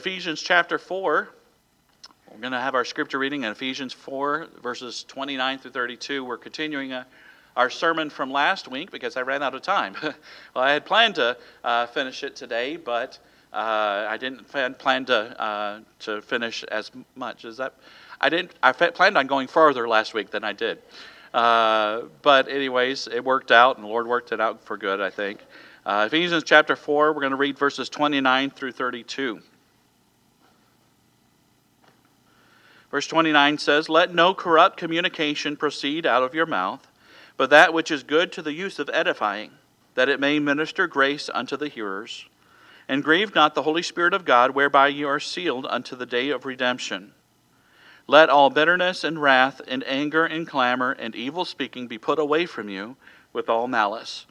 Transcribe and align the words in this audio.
Ephesians 0.00 0.40
chapter 0.40 0.78
4. 0.78 1.28
We're 2.30 2.38
going 2.38 2.54
to 2.54 2.58
have 2.58 2.74
our 2.74 2.86
scripture 2.86 3.18
reading 3.18 3.44
in 3.44 3.52
Ephesians 3.52 3.92
4, 3.92 4.48
verses 4.62 5.04
29 5.06 5.58
through 5.58 5.72
32. 5.72 6.24
We're 6.24 6.38
continuing 6.38 6.94
uh, 6.94 7.04
our 7.54 7.68
sermon 7.68 8.08
from 8.08 8.30
last 8.30 8.66
week 8.66 8.90
because 8.90 9.18
I 9.18 9.20
ran 9.20 9.42
out 9.42 9.54
of 9.54 9.60
time. 9.60 9.94
well, 10.02 10.14
I 10.54 10.72
had 10.72 10.86
planned 10.86 11.16
to 11.16 11.36
uh, 11.62 11.86
finish 11.88 12.24
it 12.24 12.34
today, 12.34 12.78
but 12.78 13.18
uh, 13.52 14.06
I 14.08 14.16
didn't 14.16 14.48
plan 14.78 15.04
to, 15.04 15.38
uh, 15.38 15.80
to 15.98 16.22
finish 16.22 16.64
as 16.64 16.90
much 17.14 17.44
as 17.44 17.58
that. 17.58 17.74
I 18.22 18.30
didn't. 18.30 18.52
I 18.62 18.72
planned 18.72 19.18
on 19.18 19.26
going 19.26 19.48
farther 19.48 19.86
last 19.86 20.14
week 20.14 20.30
than 20.30 20.44
I 20.44 20.54
did. 20.54 20.78
Uh, 21.34 22.04
but 22.22 22.48
anyways, 22.48 23.06
it 23.06 23.22
worked 23.22 23.52
out, 23.52 23.76
and 23.76 23.84
the 23.84 23.90
Lord 23.90 24.06
worked 24.06 24.32
it 24.32 24.40
out 24.40 24.64
for 24.64 24.78
good, 24.78 25.02
I 25.02 25.10
think. 25.10 25.40
Uh, 25.84 26.04
Ephesians 26.06 26.44
chapter 26.44 26.74
4, 26.74 27.12
we're 27.12 27.20
going 27.20 27.32
to 27.32 27.36
read 27.36 27.58
verses 27.58 27.90
29 27.90 28.48
through 28.48 28.72
32. 28.72 29.42
Verse 32.90 33.06
29 33.06 33.58
says, 33.58 33.88
Let 33.88 34.14
no 34.14 34.34
corrupt 34.34 34.76
communication 34.76 35.56
proceed 35.56 36.06
out 36.06 36.22
of 36.22 36.34
your 36.34 36.46
mouth, 36.46 36.86
but 37.36 37.50
that 37.50 37.72
which 37.72 37.90
is 37.90 38.02
good 38.02 38.32
to 38.32 38.42
the 38.42 38.52
use 38.52 38.78
of 38.78 38.90
edifying, 38.92 39.52
that 39.94 40.08
it 40.08 40.20
may 40.20 40.38
minister 40.38 40.86
grace 40.86 41.30
unto 41.32 41.56
the 41.56 41.68
hearers. 41.68 42.26
And 42.88 43.04
grieve 43.04 43.34
not 43.34 43.54
the 43.54 43.62
Holy 43.62 43.82
Spirit 43.82 44.12
of 44.12 44.24
God, 44.24 44.50
whereby 44.50 44.88
ye 44.88 45.04
are 45.04 45.20
sealed 45.20 45.66
unto 45.66 45.94
the 45.94 46.06
day 46.06 46.30
of 46.30 46.44
redemption. 46.44 47.12
Let 48.08 48.28
all 48.28 48.50
bitterness 48.50 49.04
and 49.04 49.22
wrath 49.22 49.60
and 49.68 49.84
anger 49.86 50.24
and 50.24 50.44
clamor 50.44 50.90
and 50.90 51.14
evil 51.14 51.44
speaking 51.44 51.86
be 51.86 51.98
put 51.98 52.18
away 52.18 52.46
from 52.46 52.68
you 52.68 52.96
with 53.32 53.48
all 53.48 53.68
malice. 53.68 54.26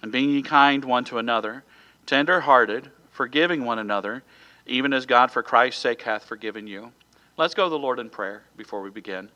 And 0.00 0.10
be 0.10 0.22
ye 0.22 0.42
kind 0.42 0.82
one 0.86 1.04
to 1.04 1.18
another, 1.18 1.64
tender 2.06 2.40
hearted, 2.40 2.90
forgiving 3.10 3.66
one 3.66 3.78
another, 3.78 4.22
even 4.64 4.94
as 4.94 5.04
God 5.04 5.30
for 5.30 5.42
Christ's 5.42 5.82
sake 5.82 6.00
hath 6.02 6.24
forgiven 6.24 6.66
you. 6.66 6.92
Let's 7.36 7.54
go 7.54 7.64
to 7.64 7.70
the 7.70 7.76
Lord 7.76 7.98
in 7.98 8.10
prayer 8.10 8.44
before 8.56 8.80
we 8.80 8.90
begin. 8.90 9.28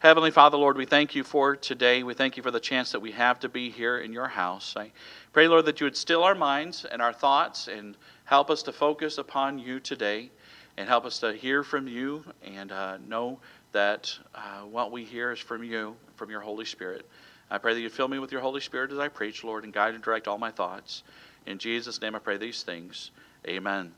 Heavenly 0.00 0.32
Father, 0.32 0.56
Lord, 0.56 0.76
we 0.76 0.84
thank 0.84 1.14
you 1.14 1.22
for 1.22 1.54
today. 1.54 2.02
We 2.02 2.12
thank 2.12 2.36
you 2.36 2.42
for 2.42 2.50
the 2.50 2.58
chance 2.58 2.90
that 2.90 2.98
we 2.98 3.12
have 3.12 3.38
to 3.38 3.48
be 3.48 3.70
here 3.70 3.98
in 3.98 4.12
your 4.12 4.26
house. 4.26 4.74
I 4.76 4.90
pray, 5.32 5.46
Lord, 5.46 5.64
that 5.66 5.78
you 5.78 5.84
would 5.84 5.96
still 5.96 6.24
our 6.24 6.34
minds 6.34 6.84
and 6.84 7.00
our 7.00 7.12
thoughts 7.12 7.68
and 7.68 7.96
help 8.24 8.50
us 8.50 8.64
to 8.64 8.72
focus 8.72 9.18
upon 9.18 9.60
you 9.60 9.78
today 9.78 10.32
and 10.76 10.88
help 10.88 11.04
us 11.04 11.20
to 11.20 11.34
hear 11.34 11.62
from 11.62 11.86
you 11.86 12.24
and 12.42 12.72
uh, 12.72 12.98
know 13.06 13.38
that 13.70 14.12
uh, 14.34 14.62
what 14.62 14.90
we 14.90 15.04
hear 15.04 15.30
is 15.30 15.38
from 15.38 15.62
you, 15.62 15.94
from 16.16 16.30
your 16.30 16.40
Holy 16.40 16.64
Spirit. 16.64 17.08
I 17.48 17.58
pray 17.58 17.74
that 17.74 17.80
you 17.80 17.90
fill 17.90 18.08
me 18.08 18.18
with 18.18 18.32
your 18.32 18.40
Holy 18.40 18.60
Spirit 18.60 18.90
as 18.90 18.98
I 18.98 19.06
preach, 19.06 19.44
Lord, 19.44 19.62
and 19.62 19.72
guide 19.72 19.94
and 19.94 20.02
direct 20.02 20.26
all 20.26 20.36
my 20.36 20.50
thoughts. 20.50 21.04
In 21.46 21.58
Jesus' 21.58 22.00
name 22.00 22.16
I 22.16 22.18
pray 22.18 22.38
these 22.38 22.64
things. 22.64 23.12
Amen. 23.46 23.92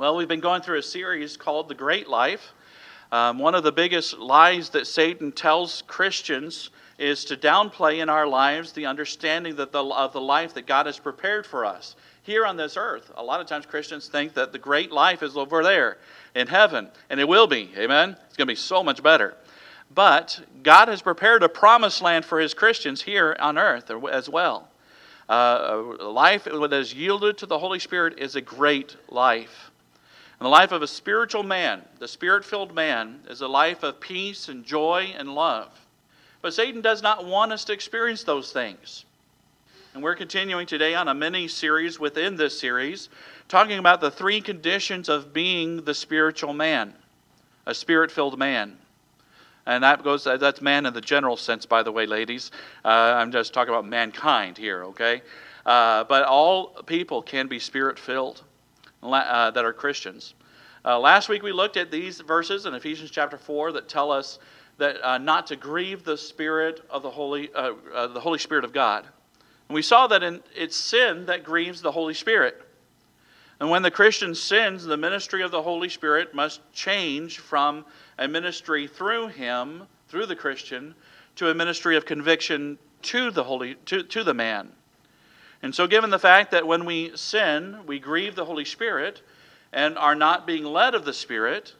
Well, 0.00 0.16
we've 0.16 0.26
been 0.26 0.40
going 0.40 0.62
through 0.62 0.78
a 0.78 0.82
series 0.82 1.36
called 1.36 1.68
The 1.68 1.74
Great 1.74 2.08
Life. 2.08 2.54
Um, 3.12 3.38
one 3.38 3.54
of 3.54 3.64
the 3.64 3.70
biggest 3.70 4.16
lies 4.16 4.70
that 4.70 4.86
Satan 4.86 5.30
tells 5.30 5.82
Christians 5.82 6.70
is 6.98 7.22
to 7.26 7.36
downplay 7.36 7.98
in 7.98 8.08
our 8.08 8.26
lives 8.26 8.72
the 8.72 8.86
understanding 8.86 9.56
that 9.56 9.72
the, 9.72 9.84
of 9.84 10.14
the 10.14 10.20
life 10.22 10.54
that 10.54 10.66
God 10.66 10.86
has 10.86 10.98
prepared 10.98 11.44
for 11.44 11.66
us 11.66 11.96
here 12.22 12.46
on 12.46 12.56
this 12.56 12.78
earth. 12.78 13.12
A 13.18 13.22
lot 13.22 13.42
of 13.42 13.46
times 13.46 13.66
Christians 13.66 14.08
think 14.08 14.32
that 14.32 14.52
the 14.52 14.58
great 14.58 14.90
life 14.90 15.22
is 15.22 15.36
over 15.36 15.62
there 15.62 15.98
in 16.34 16.46
heaven, 16.46 16.88
and 17.10 17.20
it 17.20 17.28
will 17.28 17.46
be. 17.46 17.70
Amen? 17.76 18.16
It's 18.26 18.38
going 18.38 18.46
to 18.46 18.52
be 18.52 18.56
so 18.56 18.82
much 18.82 19.02
better. 19.02 19.34
But 19.94 20.40
God 20.62 20.88
has 20.88 21.02
prepared 21.02 21.42
a 21.42 21.48
promised 21.50 22.00
land 22.00 22.24
for 22.24 22.40
his 22.40 22.54
Christians 22.54 23.02
here 23.02 23.36
on 23.38 23.58
earth 23.58 23.90
as 24.10 24.30
well. 24.30 24.70
Uh, 25.28 25.94
life 26.00 26.44
that 26.44 26.72
is 26.72 26.94
yielded 26.94 27.36
to 27.36 27.44
the 27.44 27.58
Holy 27.58 27.78
Spirit 27.78 28.18
is 28.18 28.34
a 28.34 28.40
great 28.40 28.96
life. 29.10 29.69
And 30.40 30.46
the 30.46 30.50
life 30.50 30.72
of 30.72 30.80
a 30.80 30.86
spiritual 30.86 31.42
man, 31.42 31.82
the 31.98 32.08
spirit 32.08 32.46
filled 32.46 32.74
man, 32.74 33.20
is 33.28 33.42
a 33.42 33.46
life 33.46 33.82
of 33.82 34.00
peace 34.00 34.48
and 34.48 34.64
joy 34.64 35.12
and 35.14 35.34
love. 35.34 35.68
But 36.40 36.54
Satan 36.54 36.80
does 36.80 37.02
not 37.02 37.26
want 37.26 37.52
us 37.52 37.64
to 37.66 37.74
experience 37.74 38.24
those 38.24 38.50
things. 38.50 39.04
And 39.92 40.02
we're 40.02 40.14
continuing 40.14 40.66
today 40.66 40.94
on 40.94 41.08
a 41.08 41.14
mini 41.14 41.46
series 41.46 42.00
within 42.00 42.36
this 42.36 42.58
series, 42.58 43.10
talking 43.48 43.78
about 43.78 44.00
the 44.00 44.10
three 44.10 44.40
conditions 44.40 45.10
of 45.10 45.34
being 45.34 45.84
the 45.84 45.92
spiritual 45.92 46.54
man, 46.54 46.94
a 47.66 47.74
spirit 47.74 48.10
filled 48.10 48.38
man. 48.38 48.78
And 49.66 49.84
that 49.84 50.02
goes, 50.02 50.24
that's 50.24 50.62
man 50.62 50.86
in 50.86 50.94
the 50.94 51.02
general 51.02 51.36
sense, 51.36 51.66
by 51.66 51.82
the 51.82 51.92
way, 51.92 52.06
ladies. 52.06 52.50
Uh, 52.82 52.88
I'm 52.88 53.30
just 53.30 53.52
talking 53.52 53.74
about 53.74 53.86
mankind 53.86 54.56
here, 54.56 54.84
okay? 54.84 55.20
Uh, 55.66 56.04
but 56.04 56.24
all 56.24 56.68
people 56.86 57.20
can 57.20 57.46
be 57.46 57.58
spirit 57.58 57.98
filled 57.98 58.42
uh, 59.02 59.50
that 59.50 59.64
are 59.64 59.72
Christians. 59.72 60.34
Uh, 60.82 60.98
last 60.98 61.28
week 61.28 61.42
we 61.42 61.52
looked 61.52 61.76
at 61.76 61.90
these 61.90 62.20
verses 62.20 62.64
in 62.64 62.72
Ephesians 62.72 63.10
chapter 63.10 63.36
4 63.36 63.72
that 63.72 63.86
tell 63.86 64.10
us 64.10 64.38
that 64.78 64.96
uh, 65.06 65.18
not 65.18 65.46
to 65.48 65.56
grieve 65.56 66.04
the 66.04 66.16
Spirit 66.16 66.80
of 66.88 67.02
the 67.02 67.10
Holy, 67.10 67.52
uh, 67.54 67.74
uh, 67.94 68.06
the 68.06 68.20
Holy 68.20 68.38
Spirit 68.38 68.64
of 68.64 68.72
God. 68.72 69.04
And 69.68 69.74
we 69.74 69.82
saw 69.82 70.06
that 70.06 70.22
in, 70.22 70.40
it's 70.56 70.76
sin 70.76 71.26
that 71.26 71.44
grieves 71.44 71.82
the 71.82 71.92
Holy 71.92 72.14
Spirit. 72.14 72.62
And 73.60 73.68
when 73.68 73.82
the 73.82 73.90
Christian 73.90 74.34
sins, 74.34 74.84
the 74.84 74.96
ministry 74.96 75.42
of 75.42 75.50
the 75.50 75.60
Holy 75.60 75.90
Spirit 75.90 76.34
must 76.34 76.60
change 76.72 77.40
from 77.40 77.84
a 78.18 78.26
ministry 78.26 78.86
through 78.86 79.28
him, 79.28 79.82
through 80.08 80.24
the 80.24 80.36
Christian, 80.36 80.94
to 81.36 81.50
a 81.50 81.54
ministry 81.54 81.94
of 81.94 82.06
conviction 82.06 82.78
to 83.02 83.30
the 83.30 83.44
holy 83.44 83.74
to, 83.86 84.02
to 84.02 84.24
the 84.24 84.32
man. 84.32 84.70
And 85.62 85.74
so, 85.74 85.86
given 85.86 86.08
the 86.08 86.18
fact 86.18 86.52
that 86.52 86.66
when 86.66 86.86
we 86.86 87.14
sin, 87.16 87.80
we 87.86 87.98
grieve 87.98 88.34
the 88.34 88.46
Holy 88.46 88.64
Spirit 88.64 89.20
and 89.72 89.96
are 89.98 90.14
not 90.14 90.46
being 90.46 90.64
led 90.64 90.94
of 90.94 91.04
the 91.04 91.12
Spirit, 91.12 91.74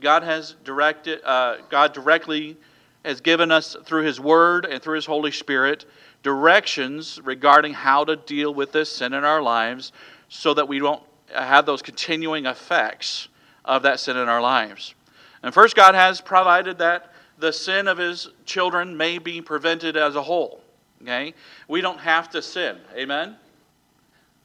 God 0.00 0.22
has 0.22 0.54
directed, 0.64 1.20
uh, 1.24 1.58
God 1.68 1.92
directly 1.92 2.56
has 3.04 3.20
given 3.20 3.50
us 3.50 3.76
through 3.84 4.04
His 4.04 4.20
Word 4.20 4.64
and 4.64 4.82
through 4.82 4.96
His 4.96 5.06
Holy 5.06 5.30
Spirit 5.30 5.84
directions 6.22 7.20
regarding 7.22 7.72
how 7.72 8.04
to 8.04 8.16
deal 8.16 8.52
with 8.52 8.72
this 8.72 8.90
sin 8.90 9.12
in 9.12 9.24
our 9.24 9.40
lives 9.40 9.92
so 10.28 10.52
that 10.54 10.66
we 10.66 10.78
don't 10.78 11.02
have 11.34 11.66
those 11.66 11.82
continuing 11.82 12.46
effects 12.46 13.28
of 13.64 13.82
that 13.82 14.00
sin 14.00 14.16
in 14.16 14.28
our 14.28 14.40
lives. 14.40 14.94
And 15.42 15.54
first, 15.54 15.76
God 15.76 15.94
has 15.94 16.20
provided 16.20 16.78
that 16.78 17.12
the 17.38 17.52
sin 17.52 17.86
of 17.86 17.98
His 17.98 18.28
children 18.44 18.96
may 18.96 19.18
be 19.18 19.40
prevented 19.40 19.96
as 19.96 20.16
a 20.16 20.22
whole. 20.22 20.60
Okay? 21.02 21.34
We 21.68 21.80
don't 21.80 22.00
have 22.00 22.30
to 22.30 22.42
sin. 22.42 22.78
Amen? 22.96 23.36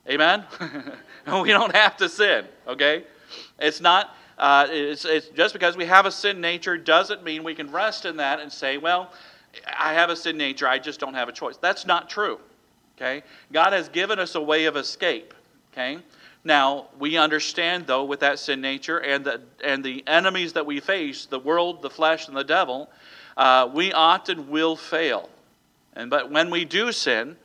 Amen? 0.07 0.45
we 1.41 1.49
don't 1.49 1.75
have 1.75 1.97
to 1.97 2.09
sin. 2.09 2.45
Okay? 2.67 3.03
It's 3.59 3.81
not, 3.81 4.15
uh, 4.37 4.67
it's, 4.69 5.05
it's 5.05 5.27
just 5.29 5.53
because 5.53 5.77
we 5.77 5.85
have 5.85 6.05
a 6.05 6.11
sin 6.11 6.41
nature 6.41 6.77
doesn't 6.77 7.23
mean 7.23 7.43
we 7.43 7.55
can 7.55 7.71
rest 7.71 8.05
in 8.05 8.17
that 8.17 8.39
and 8.39 8.51
say, 8.51 8.77
well, 8.77 9.11
I 9.77 9.93
have 9.93 10.09
a 10.09 10.15
sin 10.15 10.37
nature, 10.37 10.67
I 10.67 10.79
just 10.79 10.99
don't 10.99 11.13
have 11.13 11.29
a 11.29 11.31
choice. 11.31 11.57
That's 11.57 11.85
not 11.85 12.09
true. 12.09 12.39
Okay? 12.97 13.23
God 13.51 13.73
has 13.73 13.89
given 13.89 14.19
us 14.19 14.35
a 14.35 14.41
way 14.41 14.65
of 14.65 14.75
escape. 14.75 15.33
Okay? 15.71 15.99
Now, 16.43 16.87
we 16.99 17.17
understand, 17.17 17.87
though, 17.87 18.03
with 18.03 18.19
that 18.19 18.37
sin 18.37 18.59
nature 18.59 18.97
and 18.97 19.23
the, 19.23 19.41
and 19.63 19.83
the 19.83 20.03
enemies 20.07 20.53
that 20.53 20.65
we 20.65 20.79
face, 20.79 21.25
the 21.25 21.39
world, 21.39 21.81
the 21.81 21.89
flesh, 21.89 22.27
and 22.27 22.35
the 22.35 22.43
devil, 22.43 22.89
uh, 23.37 23.69
we 23.73 23.93
often 23.93 24.49
will 24.49 24.75
fail. 24.75 25.29
And 25.93 26.09
but 26.09 26.31
when 26.31 26.49
we 26.49 26.65
do 26.65 26.91
sin, 26.91 27.37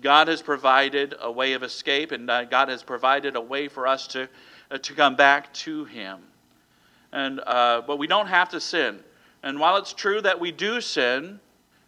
God 0.00 0.28
has 0.28 0.42
provided 0.42 1.14
a 1.20 1.30
way 1.30 1.52
of 1.52 1.62
escape, 1.62 2.12
and 2.12 2.26
God 2.26 2.68
has 2.68 2.82
provided 2.82 3.36
a 3.36 3.40
way 3.40 3.68
for 3.68 3.86
us 3.86 4.06
to 4.08 4.28
uh, 4.72 4.78
to 4.78 4.94
come 4.94 5.16
back 5.16 5.52
to 5.52 5.84
Him. 5.84 6.20
And 7.12 7.40
uh, 7.46 7.82
but 7.86 7.98
we 7.98 8.06
don't 8.06 8.28
have 8.28 8.48
to 8.50 8.60
sin. 8.60 9.00
And 9.42 9.60
while 9.60 9.76
it's 9.76 9.92
true 9.92 10.20
that 10.22 10.40
we 10.40 10.50
do 10.50 10.80
sin, 10.80 11.40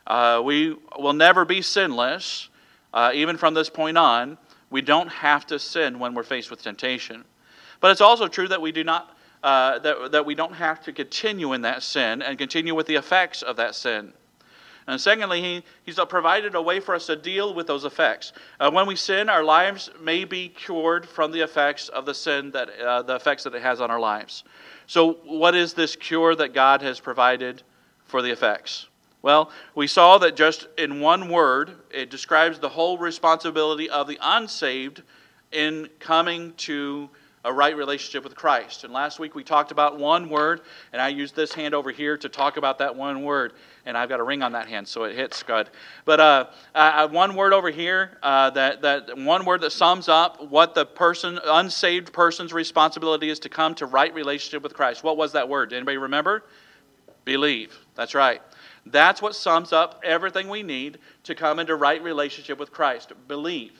uh, 0.07 0.43
we 0.45 0.77
will 0.99 1.13
never 1.15 1.45
be 1.45 1.63
sinless. 1.63 2.51
Uh, 2.93 3.11
even 3.15 3.37
from 3.37 3.55
this 3.55 3.71
point 3.71 3.97
on, 3.97 4.39
we 4.71 4.83
don't 4.83 5.09
have 5.09 5.47
to 5.47 5.59
sin 5.59 5.99
when 5.99 6.15
we're 6.15 6.23
faced 6.23 6.51
with 6.51 6.63
temptation. 6.63 7.25
But 7.81 7.91
it's 7.91 8.01
also 8.01 8.29
true 8.29 8.49
that 8.49 8.61
we 8.61 8.71
do 8.71 8.85
not 8.85 9.17
uh, 9.43 9.79
that, 9.81 10.13
that 10.13 10.27
we 10.27 10.35
don't 10.35 10.55
have 10.55 10.83
to 10.85 10.93
continue 10.93 11.53
in 11.53 11.63
that 11.63 11.83
sin 11.83 12.23
and 12.23 12.39
continue 12.39 12.75
with 12.75 12.87
the 12.87 12.97
effects 12.97 13.43
of 13.43 13.57
that 13.57 13.75
sin. 13.75 14.13
And 14.87 15.01
secondly, 15.01 15.41
he, 15.41 15.65
He's 15.85 15.99
provided 16.09 16.55
a 16.55 16.63
way 16.63 16.81
for 16.81 16.95
us 16.95 17.07
to 17.07 17.17
deal 17.17 17.55
with 17.55 17.67
those 17.67 17.85
effects. 17.85 18.33
Uh, 18.61 18.71
when 18.71 18.87
we 18.87 18.97
sin, 18.97 19.29
our 19.29 19.45
lives 19.45 19.91
may 20.01 20.25
be 20.25 20.49
cured 20.49 21.09
from 21.09 21.33
the 21.33 21.41
effects 21.41 21.89
of 21.89 22.07
the 22.07 22.15
sin, 22.15 22.51
that, 22.51 22.69
uh, 22.79 23.03
the 23.03 23.15
effects 23.15 23.45
that 23.45 23.55
it 23.55 23.63
has 23.63 23.81
on 23.81 23.91
our 23.91 24.01
lives. 24.01 24.45
So, 24.87 25.15
what 25.25 25.55
is 25.55 25.73
this 25.73 25.97
cure 25.97 26.35
that 26.35 26.53
God 26.53 26.83
has 26.83 27.01
provided 27.01 27.63
for 28.05 28.21
the 28.21 28.31
effects? 28.31 28.89
Well, 29.23 29.51
we 29.75 29.87
saw 29.87 30.19
that 30.19 30.37
just 30.37 30.69
in 30.77 31.01
one 31.01 31.31
word, 31.31 31.77
it 31.91 32.11
describes 32.11 32.59
the 32.59 32.69
whole 32.69 32.99
responsibility 32.99 33.89
of 33.89 34.07
the 34.07 34.19
unsaved 34.21 35.03
in 35.51 35.89
coming 35.99 36.53
to 36.59 37.09
a 37.45 37.53
right 37.53 37.77
relationship 37.77 38.25
with 38.25 38.35
Christ. 38.35 38.85
And 38.85 38.93
last 38.93 39.19
week 39.19 39.35
we 39.35 39.45
talked 39.45 39.71
about 39.71 39.99
one 39.99 40.31
word, 40.31 40.63
and 40.93 41.03
I 41.03 41.09
used 41.09 41.37
this 41.37 41.53
hand 41.53 41.75
over 41.75 41.91
here 41.91 42.17
to 42.17 42.29
talk 42.29 42.57
about 42.57 42.79
that 42.79 42.97
one 42.97 43.23
word. 43.23 43.53
And 43.85 43.99
I've 43.99 44.09
got 44.09 44.19
a 44.19 44.23
ring 44.23 44.43
on 44.43 44.53
that 44.53 44.67
hand, 44.67 44.89
so 44.89 45.05
it 45.05 45.15
hits 45.15 45.43
good. 45.43 45.69
But 46.07 46.21
uh, 46.21 46.47
uh, 46.75 47.07
one 47.09 47.35
word 47.35 47.53
over 47.53 47.71
here, 47.71 48.17
uh, 48.23 48.49
that, 48.51 48.81
that 48.81 49.19
one 49.19 49.45
word 49.45 49.61
that 49.61 49.73
sums 49.73 50.09
up 50.09 50.49
what 50.49 50.75
the 50.75 50.87
person, 50.87 51.39
unsaved 51.45 52.15
person's 52.15 52.55
responsibility 52.55 53.29
is 53.29 53.39
to 53.41 53.51
come 53.51 53.75
to 53.75 53.87
right 53.87 54.15
relationship 54.15 54.63
with 54.63 54.73
Christ. 54.73 55.05
What 55.05 55.19
was 55.19 55.33
that 55.33 55.49
word? 55.49 55.75
Anybody 55.75 55.99
remember? 55.99 56.45
Believe. 57.27 57.79
That's 57.95 58.15
right. 58.15 58.41
That's 58.87 59.21
what 59.21 59.35
sums 59.35 59.73
up 59.73 60.01
everything 60.03 60.49
we 60.49 60.63
need 60.63 60.99
to 61.25 61.35
come 61.35 61.59
into 61.59 61.77
right 61.77 62.03
relationship 62.03 62.59
with 62.59 62.71
Christ. 62.71 63.13
Believe. 63.29 63.73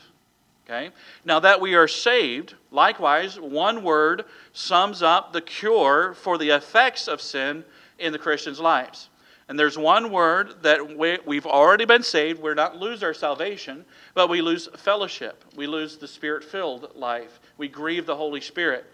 Okay? 0.67 0.91
Now 1.25 1.41
that 1.41 1.61
we 1.61 1.75
are 1.75 1.89
saved, 1.89 2.55
likewise, 2.71 3.39
one 3.39 3.83
word 3.83 4.25
sums 4.53 5.03
up 5.03 5.33
the 5.33 5.43
cure 5.43 6.15
for 6.15 6.39
the 6.39 6.51
effects 6.51 7.07
of 7.07 7.21
sin 7.21 7.65
in 7.99 8.13
the 8.13 8.19
Christian's 8.19 8.61
lives. 8.61 9.11
And 9.49 9.59
there's 9.59 9.77
one 9.77 10.11
word 10.11 10.63
that 10.63 10.97
we, 10.97 11.19
we've 11.27 11.47
already 11.47 11.85
been 11.85 12.03
saved. 12.03 12.41
We're 12.41 12.55
not 12.55 12.79
lose 12.79 13.03
our 13.03 13.13
salvation, 13.13 13.85
but 14.15 14.31
we 14.31 14.41
lose 14.41 14.69
fellowship. 14.79 15.45
We 15.55 15.67
lose 15.67 15.99
the 15.99 16.09
spirit 16.09 16.43
filled 16.43 16.97
life. 16.97 17.41
We 17.59 17.69
grieve 17.69 18.07
the 18.07 18.17
Holy 18.17 18.41
Spirit. 18.41 18.87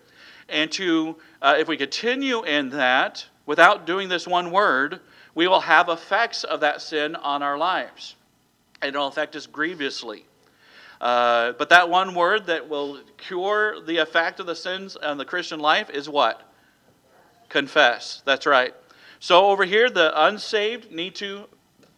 And 0.48 0.72
to, 0.72 1.16
uh, 1.40 1.54
if 1.58 1.68
we 1.68 1.76
continue 1.76 2.44
in 2.44 2.70
that 2.70 3.24
without 3.46 3.86
doing 3.86 4.08
this 4.08 4.26
one 4.26 4.50
word, 4.50 4.98
we 5.36 5.46
will 5.46 5.60
have 5.60 5.88
effects 5.88 6.42
of 6.42 6.60
that 6.60 6.82
sin 6.82 7.14
on 7.14 7.44
our 7.44 7.56
lives. 7.56 8.16
And 8.82 8.88
it'll 8.88 9.06
affect 9.06 9.36
us 9.36 9.46
grievously. 9.46 10.24
Uh, 11.00 11.52
but 11.52 11.70
that 11.70 11.88
one 11.88 12.14
word 12.14 12.46
that 12.46 12.68
will 12.68 13.00
cure 13.16 13.80
the 13.80 13.98
effect 13.98 14.38
of 14.38 14.46
the 14.46 14.54
sins 14.54 14.96
on 14.96 15.16
the 15.16 15.24
Christian 15.24 15.58
life 15.58 15.88
is 15.90 16.08
what? 16.08 16.42
Confess. 17.48 18.22
That's 18.24 18.46
right. 18.46 18.74
So 19.18 19.46
over 19.46 19.64
here, 19.64 19.88
the 19.88 20.26
unsaved 20.26 20.90
need 20.92 21.14
to 21.16 21.44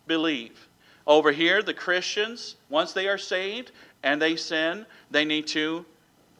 believe. 0.07 0.69
Over 1.07 1.33
here, 1.33 1.63
the 1.63 1.75
Christians, 1.75 2.57
once 2.69 2.93
they 2.93 3.09
are 3.09 3.19
saved 3.19 3.73
and 4.03 4.23
they 4.23 4.37
sin, 4.37 4.87
they 5.11 5.25
need 5.25 5.47
to 5.49 5.85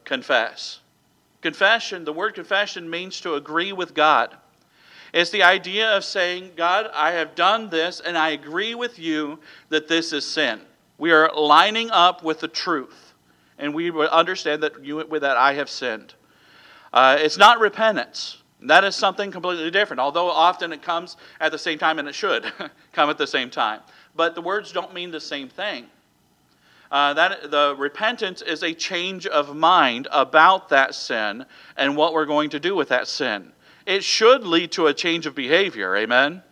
confess. 0.05 0.79
Confession, 1.41 2.05
the 2.05 2.13
word 2.13 2.33
confession 2.33 2.89
means 2.89 3.19
to 3.21 3.35
agree 3.35 3.73
with 3.73 3.93
God. 3.93 4.35
It's 5.13 5.29
the 5.29 5.43
idea 5.43 5.95
of 5.95 6.03
saying, 6.03 6.51
God, 6.55 6.89
I 6.93 7.11
have 7.11 7.35
done 7.35 7.69
this 7.69 7.99
and 7.99 8.17
I 8.17 8.29
agree 8.29 8.73
with 8.73 8.97
you 8.97 9.39
that 9.69 9.87
this 9.87 10.13
is 10.13 10.25
sin. 10.25 10.61
We 10.97 11.11
are 11.11 11.31
lining 11.33 11.91
up 11.91 12.23
with 12.23 12.39
the 12.39 12.47
truth, 12.47 13.13
and 13.57 13.73
we 13.73 13.91
understand 14.07 14.63
that 14.63 14.83
you, 14.83 15.03
that 15.19 15.37
I 15.37 15.53
have 15.53 15.69
sinned. 15.69 16.13
Uh, 16.91 17.17
it's 17.19 17.37
not 17.37 17.59
repentance. 17.59 18.37
That 18.61 18.83
is 18.83 18.95
something 18.95 19.31
completely 19.31 19.71
different, 19.71 19.99
although 19.99 20.29
often 20.29 20.71
it 20.71 20.81
comes 20.81 21.17
at 21.39 21.51
the 21.51 21.57
same 21.57 21.77
time, 21.77 21.99
and 21.99 22.07
it 22.07 22.15
should 22.15 22.51
come 22.93 23.09
at 23.09 23.17
the 23.17 23.27
same 23.27 23.49
time. 23.49 23.81
But 24.15 24.35
the 24.35 24.41
words 24.41 24.71
don't 24.71 24.93
mean 24.93 25.11
the 25.11 25.19
same 25.19 25.49
thing. 25.49 25.87
Uh, 26.91 27.13
that 27.15 27.49
the 27.49 27.75
repentance 27.77 28.43
is 28.43 28.61
a 28.61 28.73
change 28.73 29.25
of 29.25 29.55
mind 29.55 30.07
about 30.11 30.69
that 30.69 30.93
sin 30.93 31.43
and 31.75 31.97
what 31.97 32.13
we're 32.13 32.27
going 32.27 32.51
to 32.51 32.59
do 32.59 32.75
with 32.75 32.89
that 32.89 33.07
sin. 33.07 33.51
It 33.87 34.03
should 34.03 34.45
lead 34.45 34.71
to 34.73 34.87
a 34.87 34.93
change 34.93 35.25
of 35.25 35.33
behavior. 35.33 35.95
Amen. 35.97 36.43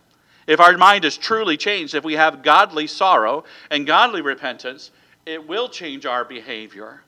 If 0.51 0.59
our 0.59 0.77
mind 0.77 1.05
is 1.05 1.17
truly 1.17 1.55
changed, 1.55 1.95
if 1.95 2.03
we 2.03 2.15
have 2.15 2.43
godly 2.43 2.85
sorrow 2.85 3.45
and 3.69 3.87
godly 3.87 4.19
repentance, 4.19 4.91
it 5.25 5.47
will 5.47 5.69
change 5.69 6.05
our 6.05 6.25
behavior. 6.25 7.03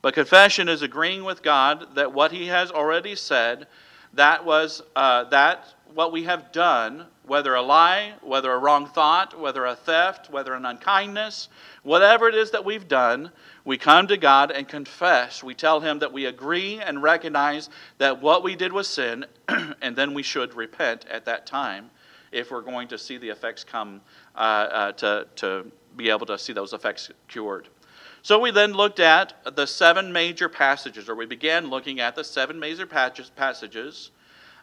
But 0.00 0.14
confession 0.14 0.66
is 0.66 0.80
agreeing 0.80 1.24
with 1.24 1.42
God 1.42 1.94
that 1.96 2.14
what 2.14 2.32
He 2.32 2.46
has 2.46 2.70
already 2.70 3.16
said, 3.16 3.66
that 4.14 4.46
was 4.46 4.80
uh, 4.96 5.24
that 5.24 5.66
what 5.92 6.10
we 6.10 6.22
have 6.22 6.50
done, 6.50 7.04
whether 7.26 7.54
a 7.54 7.60
lie, 7.60 8.14
whether 8.22 8.50
a 8.50 8.58
wrong 8.58 8.86
thought, 8.86 9.38
whether 9.38 9.66
a 9.66 9.76
theft, 9.76 10.30
whether 10.30 10.54
an 10.54 10.64
unkindness, 10.64 11.50
whatever 11.82 12.30
it 12.30 12.34
is 12.34 12.52
that 12.52 12.64
we've 12.64 12.88
done, 12.88 13.30
we 13.66 13.76
come 13.76 14.06
to 14.06 14.16
God 14.16 14.52
and 14.52 14.66
confess. 14.66 15.44
We 15.44 15.54
tell 15.54 15.80
Him 15.80 15.98
that 15.98 16.14
we 16.14 16.24
agree 16.24 16.80
and 16.80 17.02
recognize 17.02 17.68
that 17.98 18.22
what 18.22 18.42
we 18.42 18.56
did 18.56 18.72
was 18.72 18.88
sin, 18.88 19.26
and 19.82 19.94
then 19.94 20.14
we 20.14 20.22
should 20.22 20.54
repent 20.54 21.04
at 21.10 21.26
that 21.26 21.44
time 21.44 21.90
if 22.32 22.50
we're 22.50 22.62
going 22.62 22.88
to 22.88 22.98
see 22.98 23.18
the 23.18 23.28
effects 23.28 23.64
come 23.64 24.00
uh, 24.34 24.38
uh, 24.38 24.92
to, 24.92 25.26
to 25.36 25.70
be 25.96 26.10
able 26.10 26.26
to 26.26 26.38
see 26.38 26.52
those 26.52 26.72
effects 26.72 27.10
cured. 27.28 27.68
So 28.22 28.38
we 28.38 28.50
then 28.50 28.72
looked 28.72 29.00
at 29.00 29.34
the 29.56 29.66
seven 29.66 30.12
major 30.12 30.48
passages, 30.48 31.08
or 31.08 31.14
we 31.14 31.26
began 31.26 31.70
looking 31.70 32.00
at 32.00 32.14
the 32.14 32.24
seven 32.24 32.58
major 32.58 32.86
passages 32.86 34.10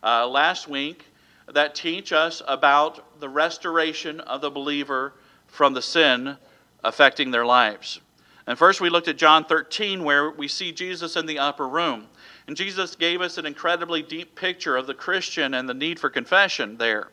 uh, 0.03 0.27
last 0.27 0.67
week 0.67 1.05
that 1.51 1.75
teach 1.75 2.11
us 2.11 2.41
about 2.47 3.19
the 3.19 3.29
restoration 3.29 4.19
of 4.21 4.41
the 4.41 4.49
believer 4.49 5.13
from 5.47 5.73
the 5.73 5.81
sin 5.81 6.37
affecting 6.83 7.31
their 7.31 7.45
lives. 7.45 8.01
And 8.47 8.57
first, 8.57 8.81
we 8.81 8.89
looked 8.89 9.07
at 9.07 9.17
John 9.17 9.45
13, 9.45 10.03
where 10.03 10.29
we 10.29 10.47
see 10.47 10.71
Jesus 10.71 11.15
in 11.15 11.25
the 11.25 11.39
upper 11.39 11.67
room. 11.67 12.07
And 12.47 12.55
Jesus 12.55 12.95
gave 12.95 13.21
us 13.21 13.37
an 13.37 13.45
incredibly 13.45 14.03
deep 14.03 14.35
picture 14.35 14.77
of 14.77 14.85
the 14.85 14.93
Christian 14.93 15.55
and 15.55 15.67
the 15.67 15.73
need 15.73 15.99
for 15.99 16.09
confession 16.09 16.77
there. 16.77 17.09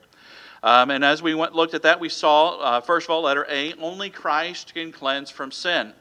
Um, 0.62 0.90
and 0.90 1.04
as 1.04 1.22
we 1.22 1.34
went, 1.34 1.54
looked 1.54 1.74
at 1.74 1.82
that, 1.82 1.98
we 1.98 2.08
saw, 2.08 2.58
uh, 2.58 2.80
first 2.80 3.06
of 3.06 3.10
all, 3.10 3.22
letter 3.22 3.46
A, 3.48 3.74
only 3.74 4.10
Christ 4.10 4.74
can 4.74 4.92
cleanse 4.92 5.30
from 5.30 5.50
sin. 5.50 5.92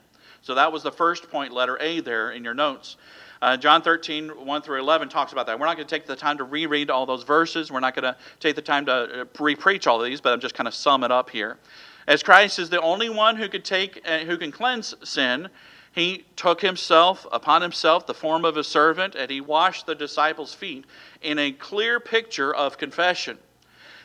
So 0.41 0.55
that 0.55 0.71
was 0.71 0.83
the 0.83 0.91
first 0.91 1.29
point, 1.29 1.51
letter 1.51 1.77
A, 1.81 1.99
there 1.99 2.31
in 2.31 2.43
your 2.43 2.53
notes. 2.53 2.97
Uh, 3.41 3.57
John 3.57 3.81
13, 3.81 4.29
1 4.29 4.61
through 4.61 4.79
11 4.79 5.09
talks 5.09 5.31
about 5.31 5.47
that. 5.47 5.59
We're 5.59 5.65
not 5.65 5.75
going 5.75 5.87
to 5.87 5.95
take 5.95 6.05
the 6.05 6.15
time 6.15 6.37
to 6.37 6.43
reread 6.43 6.91
all 6.91 7.07
those 7.07 7.23
verses. 7.23 7.71
We're 7.71 7.79
not 7.79 7.95
going 7.95 8.03
to 8.03 8.15
take 8.39 8.55
the 8.55 8.61
time 8.61 8.85
to 8.85 8.91
uh, 8.91 9.25
repreach 9.33 9.87
all 9.87 9.99
of 9.99 10.05
these, 10.05 10.21
but 10.21 10.31
I'm 10.31 10.39
just 10.39 10.53
kind 10.53 10.67
of 10.67 10.75
sum 10.75 11.03
it 11.03 11.11
up 11.11 11.31
here. 11.31 11.57
As 12.07 12.21
Christ 12.21 12.59
is 12.59 12.69
the 12.69 12.81
only 12.81 13.09
one 13.09 13.35
who 13.35 13.49
could 13.49 13.65
take, 13.65 14.01
uh, 14.07 14.19
who 14.19 14.37
can 14.37 14.51
cleanse 14.51 14.93
sin, 15.03 15.49
he 15.91 16.25
took 16.35 16.61
himself 16.61 17.25
upon 17.31 17.63
himself 17.63 18.05
the 18.05 18.13
form 18.13 18.45
of 18.45 18.57
a 18.57 18.63
servant, 18.63 19.15
and 19.15 19.29
he 19.31 19.41
washed 19.41 19.87
the 19.87 19.95
disciples' 19.95 20.53
feet 20.53 20.85
in 21.23 21.39
a 21.39 21.51
clear 21.51 21.99
picture 21.99 22.53
of 22.53 22.77
confession. 22.77 23.39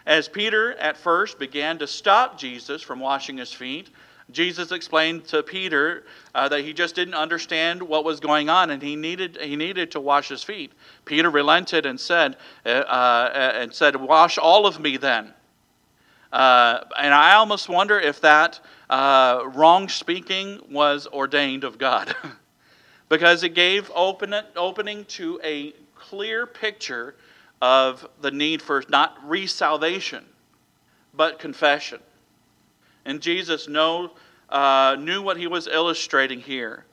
As 0.07 0.29
Peter 0.29 0.75
at 0.75 0.97
first 0.97 1.39
began 1.39 1.79
to 1.79 1.87
stop 1.87 2.39
Jesus 2.39 2.81
from 2.81 3.01
washing 3.01 3.37
his 3.37 3.53
feet, 3.53 3.91
Jesus 4.31 4.73
explained 4.73 5.25
to 5.27 5.43
Peter 5.43 6.05
uh, 6.35 6.49
that 6.49 6.63
he 6.63 6.73
just 6.73 6.95
didn't 6.95 7.15
understand 7.15 7.83
what 7.83 8.05
was 8.05 8.19
going 8.19 8.49
on 8.49 8.71
and 8.71 8.83
he 8.83 8.97
needed, 8.97 9.39
he 9.41 9.57
needed 9.57 9.91
to 9.93 10.01
wash 10.01 10.29
his 10.29 10.43
feet. 10.43 10.73
Peter 11.05 11.31
relented 11.31 11.87
and 11.87 11.99
said, 11.99 12.37
uh, 12.65 12.69
uh, 12.69 13.53
and 13.55 13.73
said 13.73 13.97
Wash 13.97 14.39
all 14.39 14.67
of 14.67 14.81
me 14.81 14.97
then. 14.97 15.33
Uh, 16.33 16.81
and 16.99 17.15
I 17.15 17.35
almost 17.35 17.69
wonder 17.69 18.01
if 18.01 18.21
that 18.21 18.61
uh, 18.91 19.43
wrong 19.55 19.89
speaking 19.89 20.61
was 20.71 21.07
ordained 21.07 21.65
of 21.65 21.79
God. 21.79 22.15
because 23.09 23.43
it 23.45 23.51
gave 23.51 23.91
open, 23.95 24.35
opening 24.57 25.05
to 25.05 25.41
a 25.45 25.73
clear 25.95 26.47
picture 26.47 27.15
of 27.61 28.07
the 28.21 28.31
need 28.31 28.63
for 28.63 28.83
not 28.89 29.17
resalvation, 29.27 30.25
but 31.15 31.39
confession. 31.39 32.01
And 33.05 33.21
Jesus 33.21 33.69
know, 33.69 34.13
uh, 34.49 34.97
knew 34.99 35.23
what 35.23 35.37
he 35.37 35.47
was 35.47 35.67
illustrating 35.67 36.41
here. 36.41 36.85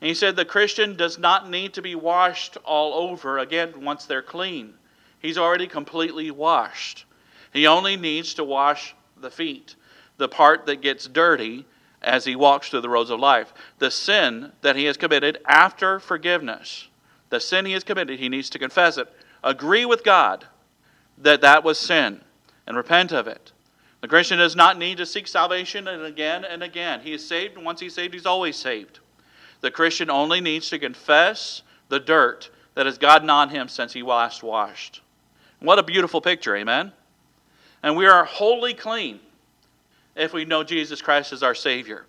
And 0.00 0.08
he 0.08 0.14
said 0.14 0.36
the 0.36 0.44
Christian 0.44 0.96
does 0.96 1.18
not 1.18 1.50
need 1.50 1.74
to 1.74 1.82
be 1.82 1.94
washed 1.94 2.56
all 2.64 3.08
over 3.08 3.38
again 3.38 3.82
once 3.82 4.04
they're 4.04 4.22
clean. 4.22 4.74
He's 5.18 5.38
already 5.38 5.66
completely 5.66 6.30
washed. 6.30 7.06
He 7.52 7.66
only 7.66 7.96
needs 7.96 8.34
to 8.34 8.44
wash 8.44 8.94
the 9.16 9.30
feet, 9.30 9.74
the 10.18 10.28
part 10.28 10.66
that 10.66 10.82
gets 10.82 11.06
dirty 11.06 11.64
as 12.02 12.24
he 12.24 12.36
walks 12.36 12.68
through 12.68 12.82
the 12.82 12.88
roads 12.88 13.10
of 13.10 13.18
life. 13.18 13.54
The 13.78 13.90
sin 13.90 14.52
that 14.60 14.76
he 14.76 14.84
has 14.84 14.98
committed 14.98 15.38
after 15.46 15.98
forgiveness, 15.98 16.88
the 17.30 17.40
sin 17.40 17.64
he 17.64 17.72
has 17.72 17.82
committed, 17.82 18.20
he 18.20 18.28
needs 18.28 18.50
to 18.50 18.58
confess 18.58 18.98
it 18.98 19.08
agree 19.46 19.86
with 19.86 20.04
God 20.04 20.44
that 21.18 21.40
that 21.40 21.64
was 21.64 21.78
sin 21.78 22.20
and 22.66 22.76
repent 22.76 23.12
of 23.12 23.28
it. 23.28 23.52
The 24.02 24.08
Christian 24.08 24.38
does 24.38 24.56
not 24.56 24.76
need 24.76 24.98
to 24.98 25.06
seek 25.06 25.26
salvation 25.26 25.88
and 25.88 26.02
again 26.02 26.44
and 26.44 26.62
again. 26.62 27.00
He 27.00 27.14
is 27.14 27.26
saved, 27.26 27.56
and 27.56 27.64
once 27.64 27.80
he's 27.80 27.94
saved, 27.94 28.12
he's 28.12 28.26
always 28.26 28.56
saved. 28.56 28.98
The 29.62 29.70
Christian 29.70 30.10
only 30.10 30.40
needs 30.40 30.68
to 30.70 30.78
confess 30.78 31.62
the 31.88 32.00
dirt 32.00 32.50
that 32.74 32.86
has 32.86 32.98
gotten 32.98 33.30
on 33.30 33.48
him 33.48 33.68
since 33.68 33.92
he 33.92 34.02
last 34.02 34.42
washed. 34.42 35.00
What 35.60 35.78
a 35.78 35.82
beautiful 35.82 36.20
picture, 36.20 36.54
amen? 36.56 36.92
And 37.82 37.96
we 37.96 38.06
are 38.06 38.24
wholly 38.24 38.74
clean 38.74 39.20
if 40.14 40.32
we 40.32 40.44
know 40.44 40.64
Jesus 40.64 41.00
Christ 41.00 41.32
as 41.32 41.42
our 41.42 41.54
Savior. 41.54 42.04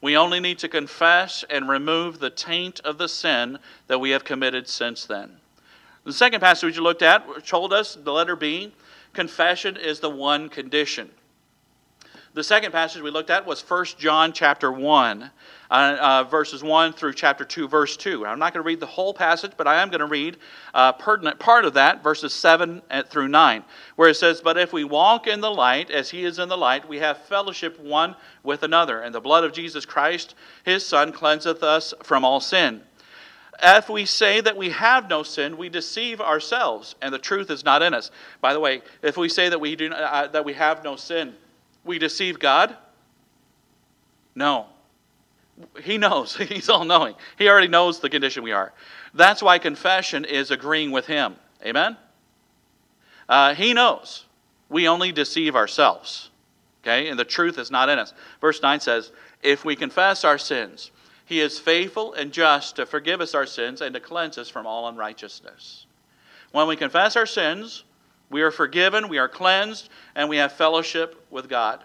We 0.00 0.16
only 0.16 0.38
need 0.38 0.58
to 0.58 0.68
confess 0.68 1.44
and 1.48 1.68
remove 1.68 2.18
the 2.20 2.30
taint 2.30 2.80
of 2.80 2.98
the 2.98 3.08
sin 3.08 3.58
that 3.86 3.98
we 3.98 4.10
have 4.10 4.24
committed 4.24 4.68
since 4.68 5.06
then. 5.06 5.38
The 6.04 6.12
second 6.12 6.40
passage 6.40 6.76
we 6.76 6.82
looked 6.82 7.02
at 7.02 7.46
told 7.46 7.72
us, 7.72 7.94
the 7.94 8.12
letter 8.12 8.36
B, 8.36 8.74
confession 9.14 9.76
is 9.76 10.00
the 10.00 10.10
one 10.10 10.50
condition. 10.50 11.10
The 12.34 12.44
second 12.44 12.72
passage 12.72 13.00
we 13.00 13.12
looked 13.12 13.30
at 13.30 13.46
was 13.46 13.62
1 13.62 13.84
John 13.96 14.32
chapter 14.32 14.70
1, 14.70 15.30
uh, 15.70 15.74
uh, 15.74 16.24
verses 16.24 16.64
1 16.64 16.92
through 16.92 17.14
chapter 17.14 17.44
2, 17.44 17.68
verse 17.68 17.96
2. 17.96 18.26
I'm 18.26 18.40
not 18.40 18.52
going 18.52 18.62
to 18.62 18.66
read 18.66 18.80
the 18.80 18.86
whole 18.86 19.14
passage, 19.14 19.52
but 19.56 19.68
I 19.68 19.80
am 19.80 19.88
going 19.88 20.00
to 20.00 20.06
read 20.06 20.36
a 20.74 20.78
uh, 20.78 20.92
pertinent 20.92 21.38
part 21.38 21.64
of 21.64 21.74
that, 21.74 22.02
verses 22.02 22.34
7 22.34 22.82
through 23.08 23.28
9, 23.28 23.64
where 23.94 24.08
it 24.08 24.16
says, 24.16 24.40
But 24.40 24.58
if 24.58 24.72
we 24.72 24.82
walk 24.82 25.28
in 25.28 25.40
the 25.40 25.50
light, 25.50 25.92
as 25.92 26.10
he 26.10 26.24
is 26.24 26.40
in 26.40 26.48
the 26.48 26.56
light, 26.56 26.88
we 26.88 26.98
have 26.98 27.18
fellowship 27.18 27.78
one 27.78 28.16
with 28.42 28.64
another, 28.64 29.00
and 29.00 29.14
the 29.14 29.20
blood 29.20 29.44
of 29.44 29.52
Jesus 29.52 29.86
Christ, 29.86 30.34
his 30.64 30.84
Son, 30.84 31.12
cleanseth 31.12 31.62
us 31.62 31.94
from 32.02 32.24
all 32.24 32.40
sin. 32.40 32.82
If 33.62 33.88
we 33.88 34.04
say 34.04 34.40
that 34.40 34.56
we 34.56 34.70
have 34.70 35.08
no 35.08 35.22
sin, 35.22 35.56
we 35.56 35.68
deceive 35.68 36.20
ourselves, 36.20 36.96
and 37.00 37.14
the 37.14 37.18
truth 37.18 37.50
is 37.50 37.64
not 37.64 37.82
in 37.82 37.94
us. 37.94 38.10
By 38.40 38.52
the 38.52 38.60
way, 38.60 38.82
if 39.02 39.16
we 39.16 39.28
say 39.28 39.48
that 39.48 39.60
we, 39.60 39.76
do, 39.76 39.92
uh, 39.92 40.28
that 40.28 40.44
we 40.44 40.54
have 40.54 40.82
no 40.82 40.96
sin, 40.96 41.34
we 41.84 41.98
deceive 41.98 42.38
God? 42.38 42.76
No. 44.34 44.66
He 45.82 45.98
knows. 45.98 46.36
He's 46.36 46.68
all 46.68 46.84
knowing. 46.84 47.14
He 47.38 47.48
already 47.48 47.68
knows 47.68 48.00
the 48.00 48.10
condition 48.10 48.42
we 48.42 48.52
are. 48.52 48.72
That's 49.14 49.42
why 49.42 49.58
confession 49.58 50.24
is 50.24 50.50
agreeing 50.50 50.90
with 50.90 51.06
Him. 51.06 51.36
Amen? 51.64 51.96
Uh, 53.28 53.54
he 53.54 53.72
knows. 53.72 54.24
We 54.68 54.88
only 54.88 55.12
deceive 55.12 55.56
ourselves. 55.56 56.30
Okay? 56.82 57.08
And 57.08 57.18
the 57.18 57.24
truth 57.24 57.58
is 57.58 57.70
not 57.70 57.88
in 57.88 57.98
us. 57.98 58.12
Verse 58.40 58.60
9 58.60 58.80
says, 58.80 59.12
If 59.42 59.64
we 59.64 59.76
confess 59.76 60.24
our 60.24 60.38
sins, 60.38 60.90
He 61.24 61.40
is 61.40 61.58
faithful 61.58 62.12
and 62.14 62.32
just 62.32 62.76
to 62.76 62.86
forgive 62.86 63.20
us 63.20 63.34
our 63.34 63.46
sins 63.46 63.80
and 63.80 63.94
to 63.94 64.00
cleanse 64.00 64.38
us 64.38 64.48
from 64.48 64.66
all 64.66 64.88
unrighteousness. 64.88 65.86
When 66.52 66.68
we 66.68 66.76
confess 66.76 67.16
our 67.16 67.26
sins, 67.26 67.84
we 68.30 68.42
are 68.42 68.50
forgiven, 68.50 69.08
we 69.08 69.18
are 69.18 69.28
cleansed, 69.28 69.88
and 70.14 70.28
we 70.28 70.36
have 70.36 70.52
fellowship 70.52 71.24
with 71.30 71.48
God. 71.48 71.82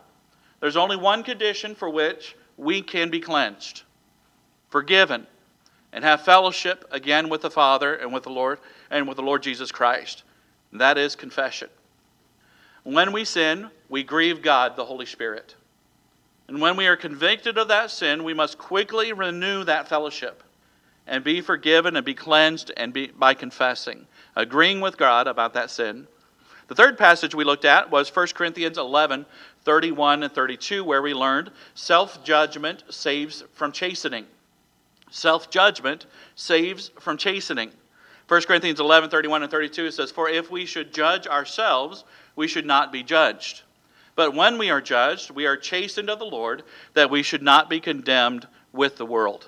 There's 0.60 0.78
only 0.78 0.98
one 0.98 1.24
condition 1.24 1.76
for 1.76 1.90
which 1.90 2.36
we 2.58 2.82
can 2.82 3.10
be 3.10 3.20
cleansed 3.20 3.84
forgiven 4.70 5.26
and 5.92 6.04
have 6.04 6.22
fellowship 6.22 6.86
again 6.92 7.30
with 7.30 7.42
the 7.42 7.52
Father 7.52 7.96
and 7.96 8.14
with 8.14 8.24
the 8.24 8.30
Lord 8.30 8.60
and 8.90 9.08
with 9.08 9.18
the 9.18 9.24
Lord 9.24 9.44
Jesus 9.44 9.72
Christ. 9.72 10.24
And 10.72 10.80
that 10.82 10.98
is 10.98 11.16
confession. 11.16 11.70
When 12.84 13.12
we 13.12 13.26
sin, 13.26 13.70
we 13.90 14.04
grieve 14.04 14.42
God, 14.42 14.76
the 14.76 14.86
Holy 14.86 15.06
Spirit. 15.06 15.56
And 16.50 16.60
when 16.60 16.76
we 16.76 16.88
are 16.88 16.98
convicted 16.98 17.58
of 17.58 17.70
that 17.70 17.92
sin, 17.92 18.26
we 18.26 18.34
must 18.34 18.58
quickly 18.58 19.14
renew 19.14 19.64
that 19.64 19.88
fellowship 19.88 20.44
and 21.08 21.24
be 21.24 21.40
forgiven 21.40 21.96
and 21.96 22.06
be 22.06 22.14
cleansed 22.14 22.72
and 22.76 22.92
be, 22.92 23.08
by 23.08 23.34
confessing, 23.34 24.06
agreeing 24.36 24.82
with 24.82 24.98
God 24.98 25.28
about 25.28 25.54
that 25.54 25.72
sin 25.72 26.08
the 26.70 26.76
third 26.76 27.00
passage 27.00 27.34
we 27.34 27.44
looked 27.44 27.66
at 27.66 27.90
was 27.90 28.16
1 28.16 28.28
Corinthians 28.36 28.78
11, 28.78 29.26
31 29.64 30.22
and 30.22 30.32
32, 30.32 30.84
where 30.84 31.02
we 31.02 31.16
learned 31.16 31.50
self 31.74 32.24
judgment 32.24 32.84
saves 32.92 33.44
from 33.54 33.72
chastening. 33.72 34.28
Self 35.10 35.50
judgment 35.50 36.06
saves 36.36 36.92
from 37.00 37.18
chastening. 37.18 37.72
1 38.28 38.42
Corinthians 38.44 38.80
11, 38.80 39.10
31 39.10 39.42
and 39.42 39.52
32 39.52 39.90
says, 39.90 40.12
For 40.12 40.30
if 40.30 40.52
we 40.52 40.68
should 40.68 40.94
judge 40.94 41.26
ourselves, 41.26 42.04
we 42.36 42.48
should 42.48 42.68
not 42.68 42.92
be 42.92 43.02
judged. 43.02 43.64
But 44.20 44.36
when 44.36 44.58
we 44.58 44.70
are 44.70 44.82
judged, 44.82 45.32
we 45.32 45.46
are 45.46 45.56
chastened 45.56 46.10
of 46.10 46.20
the 46.20 46.26
Lord, 46.26 46.64
that 46.94 47.10
we 47.10 47.24
should 47.24 47.42
not 47.42 47.70
be 47.70 47.80
condemned 47.80 48.50
with 48.74 48.98
the 48.98 49.06
world. 49.06 49.48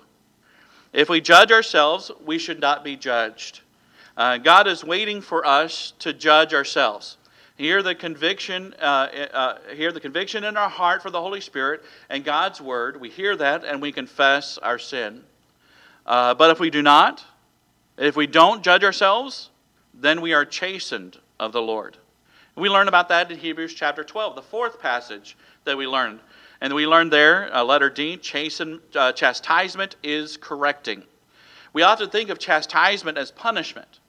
If 0.94 1.10
we 1.10 1.20
judge 1.20 1.51
ourselves, 1.51 2.10
we 2.25 2.38
should 2.38 2.62
not 2.62 2.82
be 2.82 2.96
judged. 2.96 3.60
Uh, 4.16 4.38
God 4.38 4.68
is 4.68 4.82
waiting 4.82 5.20
for 5.20 5.46
us 5.46 5.92
to 6.00 6.13
judge 6.13 6.54
ourselves. 6.54 7.18
Hear 7.58 7.84
the 7.84 7.94
conviction, 7.94 8.74
uh, 8.80 9.10
uh, 9.34 9.58
hear 9.75 9.92
the 9.92 10.00
conviction 10.00 10.46
in 10.46 10.56
our 10.56 10.70
heart 10.70 11.01
for 11.01 11.10
the 11.10 11.20
Holy 11.20 11.42
Spirit 11.42 11.84
and 12.10 12.24
God's 12.24 12.62
word. 12.62 13.01
We 13.01 13.10
hear 13.10 13.36
that 13.36 13.66
and 13.66 13.82
we 13.82 13.92
confess 13.92 14.58
our 14.58 14.80
sin. 14.80 15.25
Uh, 16.06 16.34
but 16.34 16.50
if 16.50 16.62
we 16.62 16.70
do 16.70 16.82
not, 16.82 17.25
if 17.98 18.16
we 18.16 18.25
don't 18.25 18.63
judge 18.63 18.86
ourselves, 18.86 19.50
then 19.94 20.22
we 20.22 20.32
are 20.32 20.46
chastened 20.46 21.18
of 21.42 21.51
the 21.51 21.62
Lord. 21.62 21.98
We 22.55 22.70
learn 22.70 22.88
about 22.88 23.10
that 23.10 23.31
in 23.31 23.38
Hebrews 23.38 23.74
chapter 23.74 24.03
12, 24.03 24.36
the 24.36 24.41
fourth 24.41 24.79
passage 24.81 25.38
that 25.63 25.77
we 25.77 25.88
learned. 25.88 26.20
And 26.60 26.74
we 26.74 26.86
learned 26.86 27.12
there, 27.12 27.53
uh, 27.55 27.63
letter 27.63 27.89
D, 27.89 28.17
chasten, 28.17 28.81
uh, 28.93 29.13
chastisement 29.13 29.96
is 30.03 30.38
correcting. 30.38 31.03
We 31.74 31.84
often 31.84 32.10
think 32.10 32.29
of 32.29 32.39
chastisement 32.39 33.17
as 33.17 33.31
punishment. 33.31 34.00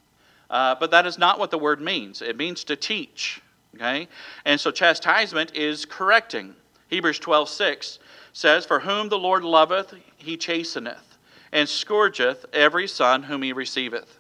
Uh, 0.51 0.75
but 0.79 0.91
that 0.91 1.07
is 1.07 1.19
not 1.19 1.39
what 1.39 1.51
the 1.51 1.59
word 1.59 1.81
means. 1.81 2.21
It 2.21 2.37
means 2.37 2.63
to 2.65 2.77
teach. 2.77 3.41
Okay? 3.75 4.07
And 4.45 4.61
so 4.61 4.71
chastisement 4.71 5.57
is 5.57 5.87
correcting. 5.87 6.55
Hebrews 6.89 7.19
12 7.21 7.49
6 7.49 7.99
says, 8.35 8.67
For 8.67 8.81
whom 8.81 9.09
the 9.09 9.19
Lord 9.19 9.45
loveth, 9.45 9.95
he 10.19 10.37
chasteneth, 10.37 11.17
and 11.53 11.67
scourgeth 11.67 12.45
every 12.53 12.87
son 12.87 13.23
whom 13.23 13.43
he 13.43 13.55
receiveth. 13.55 14.19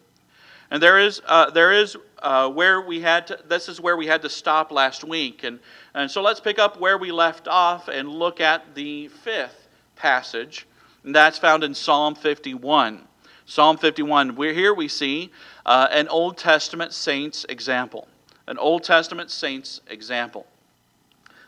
And 0.72 0.82
there 0.82 0.98
is, 0.98 1.20
uh, 1.26 1.50
there 1.50 1.70
is 1.70 1.98
uh, 2.20 2.48
where 2.48 2.80
we 2.80 3.02
had 3.02 3.26
to, 3.26 3.38
this 3.46 3.68
is 3.68 3.78
where 3.78 3.94
we 3.94 4.06
had 4.06 4.22
to 4.22 4.30
stop 4.30 4.72
last 4.72 5.04
week. 5.04 5.44
And, 5.44 5.60
and 5.92 6.10
so 6.10 6.22
let's 6.22 6.40
pick 6.40 6.58
up 6.58 6.80
where 6.80 6.96
we 6.96 7.12
left 7.12 7.46
off 7.46 7.88
and 7.88 8.08
look 8.08 8.40
at 8.40 8.74
the 8.74 9.08
fifth 9.08 9.68
passage. 9.96 10.66
And 11.04 11.14
that's 11.14 11.36
found 11.36 11.62
in 11.62 11.74
Psalm 11.74 12.14
51. 12.14 13.06
Psalm 13.44 13.76
51. 13.76 14.34
We're, 14.34 14.54
here 14.54 14.72
we 14.72 14.88
see 14.88 15.30
uh, 15.66 15.88
an 15.90 16.08
Old 16.08 16.38
Testament 16.38 16.94
saint's 16.94 17.44
example. 17.50 18.08
An 18.46 18.56
Old 18.56 18.82
Testament 18.82 19.30
saint's 19.30 19.82
example. 19.88 20.46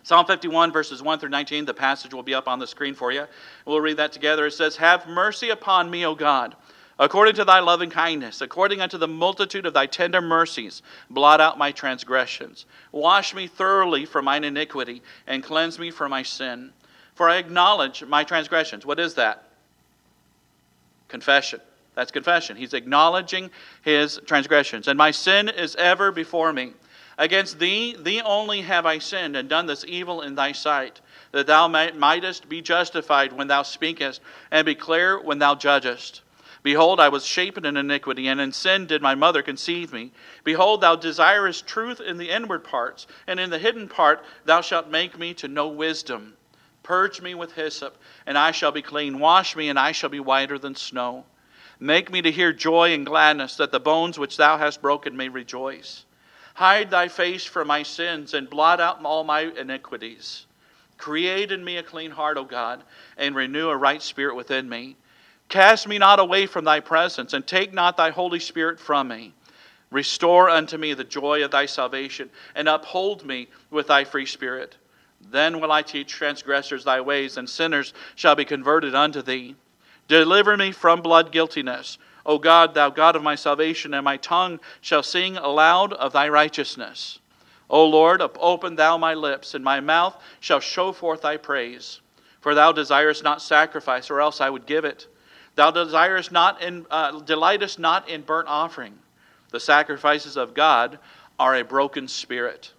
Psalm 0.02 0.26
51, 0.26 0.70
verses 0.70 1.02
1 1.02 1.18
through 1.18 1.30
19, 1.30 1.64
the 1.64 1.72
passage 1.72 2.12
will 2.12 2.22
be 2.22 2.34
up 2.34 2.46
on 2.46 2.58
the 2.58 2.66
screen 2.66 2.92
for 2.94 3.10
you. 3.10 3.24
We'll 3.64 3.80
read 3.80 3.96
that 3.96 4.12
together. 4.12 4.44
It 4.44 4.52
says, 4.52 4.76
Have 4.76 5.08
mercy 5.08 5.48
upon 5.48 5.90
me, 5.90 6.04
O 6.04 6.14
God, 6.14 6.54
according 6.98 7.34
to 7.34 7.44
thy 7.44 7.60
loving 7.60 7.90
kindness, 7.90 8.40
according 8.40 8.80
unto 8.80 8.98
the 8.98 9.08
multitude 9.08 9.66
of 9.66 9.74
thy 9.74 9.86
tender 9.86 10.20
mercies, 10.20 10.82
blot 11.10 11.40
out 11.40 11.58
my 11.58 11.72
transgressions. 11.72 12.66
Wash 12.92 13.34
me 13.34 13.46
thoroughly 13.46 14.04
from 14.04 14.26
mine 14.26 14.44
iniquity, 14.44 15.02
and 15.26 15.42
cleanse 15.42 15.78
me 15.78 15.90
from 15.90 16.10
my 16.10 16.22
sin. 16.22 16.72
For 17.14 17.28
I 17.28 17.36
acknowledge 17.36 18.04
my 18.04 18.24
transgressions. 18.24 18.84
What 18.84 18.98
is 18.98 19.14
that? 19.14 19.44
Confession. 21.08 21.60
That's 21.94 22.10
confession. 22.10 22.56
He's 22.56 22.74
acknowledging 22.74 23.50
his 23.82 24.20
transgressions. 24.26 24.88
And 24.88 24.98
my 24.98 25.12
sin 25.12 25.48
is 25.48 25.76
ever 25.76 26.10
before 26.10 26.52
me. 26.52 26.72
Against 27.16 27.60
thee, 27.60 27.94
thee 27.96 28.20
only 28.20 28.62
have 28.62 28.84
I 28.84 28.98
sinned 28.98 29.36
and 29.36 29.48
done 29.48 29.66
this 29.66 29.84
evil 29.86 30.22
in 30.22 30.34
thy 30.34 30.50
sight, 30.50 31.00
that 31.30 31.46
thou 31.46 31.68
mightest 31.68 32.48
be 32.48 32.60
justified 32.60 33.32
when 33.32 33.46
thou 33.46 33.62
speakest, 33.62 34.20
and 34.50 34.66
be 34.66 34.74
clear 34.74 35.22
when 35.22 35.38
thou 35.38 35.54
judgest. 35.54 36.22
Behold, 36.64 36.98
I 36.98 37.10
was 37.10 37.26
shapen 37.26 37.66
in 37.66 37.76
iniquity, 37.76 38.26
and 38.26 38.40
in 38.40 38.50
sin 38.50 38.86
did 38.86 39.02
my 39.02 39.14
mother 39.14 39.42
conceive 39.42 39.92
me. 39.92 40.12
Behold, 40.44 40.80
thou 40.80 40.96
desirest 40.96 41.66
truth 41.66 42.00
in 42.00 42.16
the 42.16 42.30
inward 42.30 42.64
parts, 42.64 43.06
and 43.26 43.38
in 43.38 43.50
the 43.50 43.58
hidden 43.58 43.86
part 43.86 44.24
thou 44.46 44.62
shalt 44.62 44.88
make 44.88 45.18
me 45.18 45.34
to 45.34 45.46
know 45.46 45.68
wisdom. 45.68 46.38
Purge 46.82 47.20
me 47.20 47.34
with 47.34 47.52
hyssop, 47.52 47.98
and 48.26 48.38
I 48.38 48.50
shall 48.50 48.72
be 48.72 48.80
clean. 48.80 49.18
Wash 49.18 49.54
me, 49.54 49.68
and 49.68 49.78
I 49.78 49.92
shall 49.92 50.08
be 50.08 50.20
whiter 50.20 50.58
than 50.58 50.74
snow. 50.74 51.26
Make 51.78 52.10
me 52.10 52.22
to 52.22 52.32
hear 52.32 52.50
joy 52.54 52.94
and 52.94 53.04
gladness, 53.04 53.56
that 53.56 53.70
the 53.70 53.78
bones 53.78 54.18
which 54.18 54.38
thou 54.38 54.56
hast 54.56 54.80
broken 54.80 55.18
may 55.18 55.28
rejoice. 55.28 56.06
Hide 56.54 56.90
thy 56.90 57.08
face 57.08 57.44
from 57.44 57.68
my 57.68 57.82
sins, 57.82 58.32
and 58.32 58.48
blot 58.48 58.80
out 58.80 59.04
all 59.04 59.22
my 59.22 59.42
iniquities. 59.42 60.46
Create 60.96 61.52
in 61.52 61.62
me 61.62 61.76
a 61.76 61.82
clean 61.82 62.12
heart, 62.12 62.38
O 62.38 62.44
God, 62.44 62.82
and 63.18 63.34
renew 63.34 63.68
a 63.68 63.76
right 63.76 64.00
spirit 64.00 64.34
within 64.34 64.66
me. 64.66 64.96
Cast 65.48 65.86
me 65.86 65.98
not 65.98 66.18
away 66.18 66.46
from 66.46 66.64
thy 66.64 66.80
presence, 66.80 67.32
and 67.32 67.46
take 67.46 67.72
not 67.72 67.96
thy 67.96 68.10
Holy 68.10 68.40
Spirit 68.40 68.80
from 68.80 69.08
me. 69.08 69.34
Restore 69.90 70.50
unto 70.50 70.76
me 70.76 70.94
the 70.94 71.04
joy 71.04 71.44
of 71.44 71.52
thy 71.52 71.66
salvation, 71.66 72.30
and 72.54 72.68
uphold 72.68 73.24
me 73.24 73.48
with 73.70 73.86
thy 73.86 74.04
free 74.04 74.26
spirit. 74.26 74.76
Then 75.30 75.60
will 75.60 75.70
I 75.70 75.82
teach 75.82 76.08
transgressors 76.08 76.84
thy 76.84 77.00
ways, 77.00 77.36
and 77.36 77.48
sinners 77.48 77.94
shall 78.16 78.34
be 78.34 78.44
converted 78.44 78.94
unto 78.94 79.22
thee. 79.22 79.54
Deliver 80.08 80.56
me 80.56 80.72
from 80.72 81.00
blood 81.00 81.30
guiltiness. 81.30 81.98
O 82.26 82.38
God, 82.38 82.74
thou 82.74 82.90
God 82.90 83.16
of 83.16 83.22
my 83.22 83.34
salvation, 83.34 83.94
and 83.94 84.04
my 84.04 84.16
tongue 84.16 84.58
shall 84.80 85.02
sing 85.02 85.36
aloud 85.36 85.92
of 85.92 86.12
thy 86.12 86.28
righteousness. 86.28 87.20
O 87.70 87.86
Lord, 87.86 88.22
open 88.40 88.76
thou 88.76 88.98
my 88.98 89.14
lips, 89.14 89.54
and 89.54 89.64
my 89.64 89.80
mouth 89.80 90.20
shall 90.40 90.60
show 90.60 90.92
forth 90.92 91.22
thy 91.22 91.36
praise. 91.36 92.00
For 92.40 92.54
thou 92.54 92.72
desirest 92.72 93.22
not 93.22 93.40
sacrifice, 93.40 94.10
or 94.10 94.20
else 94.20 94.40
I 94.40 94.50
would 94.50 94.66
give 94.66 94.84
it. 94.84 95.06
Thou 95.56 95.70
desirest 95.70 96.32
not 96.32 96.62
in, 96.62 96.86
uh, 96.90 97.20
delightest 97.20 97.78
not 97.78 98.08
in 98.08 98.22
burnt 98.22 98.48
offering. 98.48 98.98
The 99.50 99.60
sacrifices 99.60 100.36
of 100.36 100.54
God 100.54 100.98
are 101.38 101.56
a 101.56 101.64
broken 101.64 102.08
spirit. 102.08 102.72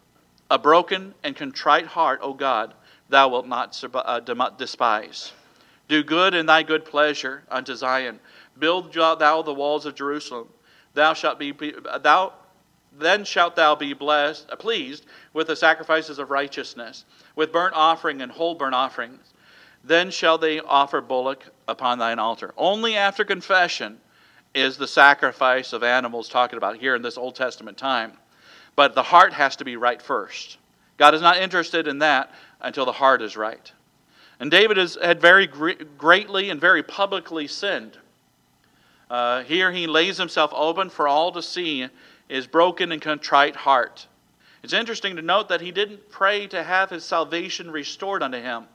A 0.52 0.60
broken 0.60 1.14
and 1.24 1.36
contrite 1.36 1.88
heart, 1.88 2.20
O 2.22 2.34
God, 2.34 2.74
thou 3.10 3.30
wilt 3.30 3.48
not 3.48 3.82
uh, 3.94 4.20
despise. 4.58 5.32
Do 5.88 6.04
good 6.04 6.34
in 6.34 6.46
thy 6.46 6.64
good 6.64 6.86
pleasure 6.86 7.44
unto 7.50 7.76
Zion. 7.76 8.20
Build 8.58 8.94
thou 8.94 9.42
the 9.42 9.54
walls 9.54 9.86
of 9.86 9.96
Jerusalem. 9.96 10.50
Thou 10.94 11.14
shalt 11.14 11.40
be 11.40 11.54
thou 12.02 12.34
then 12.98 13.26
shalt 13.26 13.56
thou 13.56 13.76
be 13.76 13.94
blessed, 13.94 14.50
uh, 14.50 14.56
pleased 14.56 15.06
with 15.34 15.48
the 15.48 15.56
sacrifices 15.56 16.18
of 16.18 16.32
righteousness, 16.32 17.04
with 17.36 17.52
burnt 17.52 17.74
offering 17.76 18.22
and 18.22 18.32
whole 18.32 18.56
burnt 18.56 18.76
offerings. 18.76 19.34
Then 19.84 20.10
shall 20.10 20.38
they 20.38 20.60
offer 20.62 21.02
bullock 21.02 21.46
upon 21.68 22.00
thine 22.00 22.20
altar. 22.20 22.54
Only 22.58 22.96
after 22.96 23.24
confession 23.24 24.00
is 24.54 24.78
the 24.78 24.88
sacrifice 24.88 25.74
of 25.74 25.84
animals 25.84 26.30
talking 26.30 26.58
about 26.58 26.78
here 26.78 26.96
in 26.96 27.02
this 27.02 27.18
Old 27.18 27.36
Testament 27.36 27.78
time. 27.78 28.14
But 28.76 28.96
the 28.96 29.04
heart 29.04 29.34
has 29.34 29.56
to 29.58 29.66
be 29.66 29.76
right 29.76 30.02
first. 30.02 30.58
God 30.98 31.14
is 31.14 31.22
not 31.22 31.38
interested 31.38 31.88
in 31.88 32.00
that 32.00 32.32
until 32.62 32.86
the 32.86 32.92
heart 32.92 33.22
is 33.22 33.36
right. 33.36 33.72
And 34.40 34.52
David 34.52 34.78
has, 34.78 34.98
had 35.02 35.22
very 35.22 35.48
greatly 35.48 36.50
and 36.50 36.60
very 36.60 36.84
publicly 36.84 37.48
sinned. 37.48 37.98
Uh, 39.10 39.44
here 39.44 39.72
he 39.72 39.88
lays 39.88 40.18
himself 40.18 40.52
open 40.54 40.90
for 40.90 41.08
all 41.08 41.32
to 41.32 41.42
see 41.42 41.88
his 42.28 42.48
broken 42.48 42.92
and 42.92 43.02
contrite 43.02 43.56
heart. 43.56 44.08
It's 44.64 44.74
interesting 44.74 45.16
to 45.18 45.22
note 45.22 45.50
that 45.50 45.62
he 45.62 45.72
didn't 45.72 46.10
pray 46.10 46.48
to 46.48 46.64
have 46.64 46.90
his 46.90 47.06
salvation 47.06 47.70
restored 47.70 48.24
unto 48.24 48.40
him. 48.40 48.66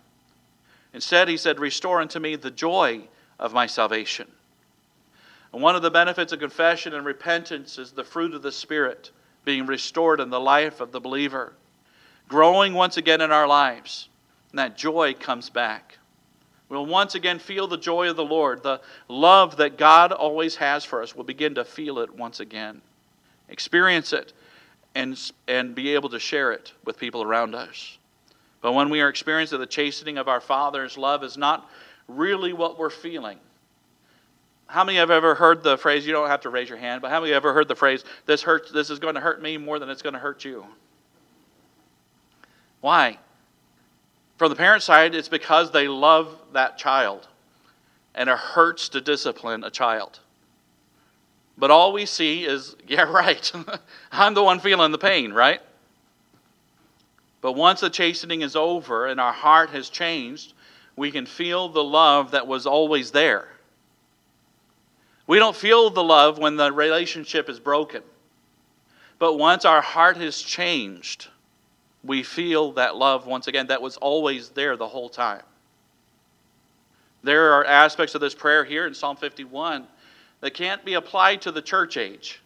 Instead, 0.92 1.28
he 1.28 1.37
said, 1.37 1.61
Restore 1.61 2.00
unto 2.00 2.18
me 2.18 2.37
the 2.37 2.50
joy 2.50 3.02
of 3.38 3.52
my 3.52 3.66
salvation. 3.66 4.28
And 5.52 5.62
one 5.62 5.76
of 5.76 5.82
the 5.82 5.90
benefits 5.90 6.32
of 6.32 6.40
confession 6.40 6.94
and 6.94 7.04
repentance 7.04 7.78
is 7.78 7.92
the 7.92 8.04
fruit 8.04 8.35
of 8.35 8.42
the 8.42 8.52
Spirit 8.52 9.11
being 9.44 9.66
restored 9.66 10.20
in 10.20 10.30
the 10.30 10.40
life 10.40 10.80
of 10.80 10.92
the 10.92 11.00
believer, 11.00 11.54
growing 12.28 12.75
once 12.75 12.97
again 12.97 13.20
in 13.20 13.32
our 13.32 13.47
lives. 13.47 14.09
And 14.50 14.59
that 14.59 14.76
joy 14.76 15.14
comes 15.14 15.50
back. 15.50 15.99
We'll 16.68 16.87
once 16.87 17.16
again 17.16 17.40
feel 17.40 17.66
the 17.66 17.76
joy 17.76 18.11
of 18.11 18.16
the 18.16 18.25
Lord. 18.25 18.62
The 18.62 18.80
love 19.09 19.56
that 19.56 19.76
God 19.76 20.12
always 20.12 20.54
has 20.56 20.85
for 20.85 21.02
us. 21.02 21.16
We'll 21.16 21.25
begin 21.25 21.56
to 21.56 21.64
feel 21.64 21.99
it 21.99 22.14
once 22.14 22.38
again, 22.38 22.80
experience 23.49 24.12
it, 24.12 24.32
and, 24.94 25.20
and 25.49 25.75
be 25.75 25.94
able 25.94 26.11
to 26.11 26.20
share 26.20 26.52
it 26.52 26.73
with 26.85 26.97
people 26.97 27.23
around 27.23 27.56
us. 27.56 27.99
But 28.60 28.72
when 28.72 28.90
we 28.90 29.00
are 29.00 29.08
experiencing 29.08 29.58
the 29.58 29.66
chastening 29.66 30.18
of 30.18 30.28
our 30.28 30.40
Father's 30.40 30.98
love 30.98 31.24
is 31.24 31.36
not 31.36 31.68
really 32.08 32.52
what 32.52 32.78
we're 32.78 32.90
feeling. 32.90 33.38
How 34.66 34.84
many 34.84 34.98
have 34.98 35.10
ever 35.10 35.34
heard 35.34 35.62
the 35.62 35.76
phrase, 35.76 36.06
you 36.06 36.12
don't 36.12 36.28
have 36.28 36.42
to 36.42 36.50
raise 36.50 36.68
your 36.68 36.78
hand, 36.78 37.02
but 37.02 37.10
how 37.10 37.20
many 37.20 37.32
have 37.32 37.44
ever 37.44 37.52
heard 37.52 37.68
the 37.68 37.74
phrase, 37.74 38.04
this, 38.26 38.42
hurts, 38.42 38.70
this 38.70 38.90
is 38.90 38.98
going 38.98 39.14
to 39.16 39.20
hurt 39.20 39.42
me 39.42 39.56
more 39.56 39.78
than 39.78 39.88
it's 39.88 40.02
going 40.02 40.12
to 40.12 40.20
hurt 40.20 40.44
you? 40.44 40.64
Why? 42.80 43.18
From 44.36 44.50
the 44.50 44.56
parent 44.56 44.82
side, 44.82 45.14
it's 45.14 45.28
because 45.28 45.70
they 45.70 45.88
love 45.88 46.34
that 46.52 46.78
child, 46.78 47.28
and 48.14 48.30
it 48.30 48.38
hurts 48.38 48.88
to 48.90 49.00
discipline 49.00 49.64
a 49.64 49.70
child. 49.70 50.20
But 51.58 51.70
all 51.70 51.92
we 51.92 52.06
see 52.06 52.44
is, 52.44 52.76
yeah, 52.86 53.02
right. 53.02 53.52
I'm 54.12 54.34
the 54.34 54.42
one 54.42 54.60
feeling 54.60 54.92
the 54.92 54.98
pain, 54.98 55.32
right? 55.32 55.60
But 57.40 57.52
once 57.52 57.80
the 57.80 57.90
chastening 57.90 58.42
is 58.42 58.54
over 58.54 59.06
and 59.06 59.20
our 59.20 59.32
heart 59.32 59.70
has 59.70 59.88
changed, 59.88 60.52
we 60.97 61.11
can 61.11 61.26
feel 61.26 61.68
the 61.68 61.85
love 61.85 62.32
that 62.32 62.47
was 62.47 62.66
always 62.66 63.11
there. 63.11 63.49
We 65.26 65.38
don't 65.38 65.56
feel 65.56 65.90
the 65.90 66.02
love 66.02 66.38
when 66.38 66.56
the 66.56 66.73
relationship 66.73 67.49
is 67.49 67.61
broken. 67.61 68.02
But 69.18 69.35
once 69.38 69.64
our 69.64 69.80
heart 69.80 70.16
has 70.16 70.40
changed, 70.40 71.28
we 72.02 72.23
feel 72.23 72.73
that 72.73 72.97
love 72.97 73.26
once 73.26 73.47
again 73.47 73.68
that 73.68 73.82
was 73.82 73.97
always 73.99 74.49
there 74.50 74.76
the 74.76 74.88
whole 74.88 75.09
time. 75.09 75.42
There 77.23 77.52
are 77.52 77.64
aspects 77.64 78.14
of 78.14 78.20
this 78.20 78.35
prayer 78.35 78.64
here 78.64 78.87
in 78.87 78.94
Psalm 78.94 79.16
51 79.16 79.87
that 80.40 80.54
can't 80.54 80.85
be 80.85 80.94
applied 80.94 81.42
to 81.42 81.52
the 81.52 81.62
church 81.62 81.97
age. 81.97 82.39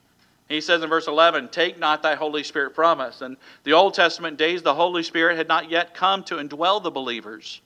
He 0.48 0.60
says 0.60 0.82
in 0.82 0.88
verse 0.90 1.06
11, 1.06 1.48
Take 1.48 1.78
not 1.78 2.02
thy 2.02 2.14
Holy 2.14 2.44
Spirit 2.44 2.74
from 2.74 3.00
us. 3.00 3.22
In 3.22 3.36
the 3.64 3.72
Old 3.72 3.94
Testament 3.94 4.36
days, 4.36 4.62
the 4.62 4.74
Holy 4.74 5.02
Spirit 5.02 5.36
had 5.36 5.48
not 5.48 5.70
yet 5.70 5.94
come 5.94 6.22
to 6.24 6.36
indwell 6.36 6.82
the 6.82 6.90
believers. 6.90 7.60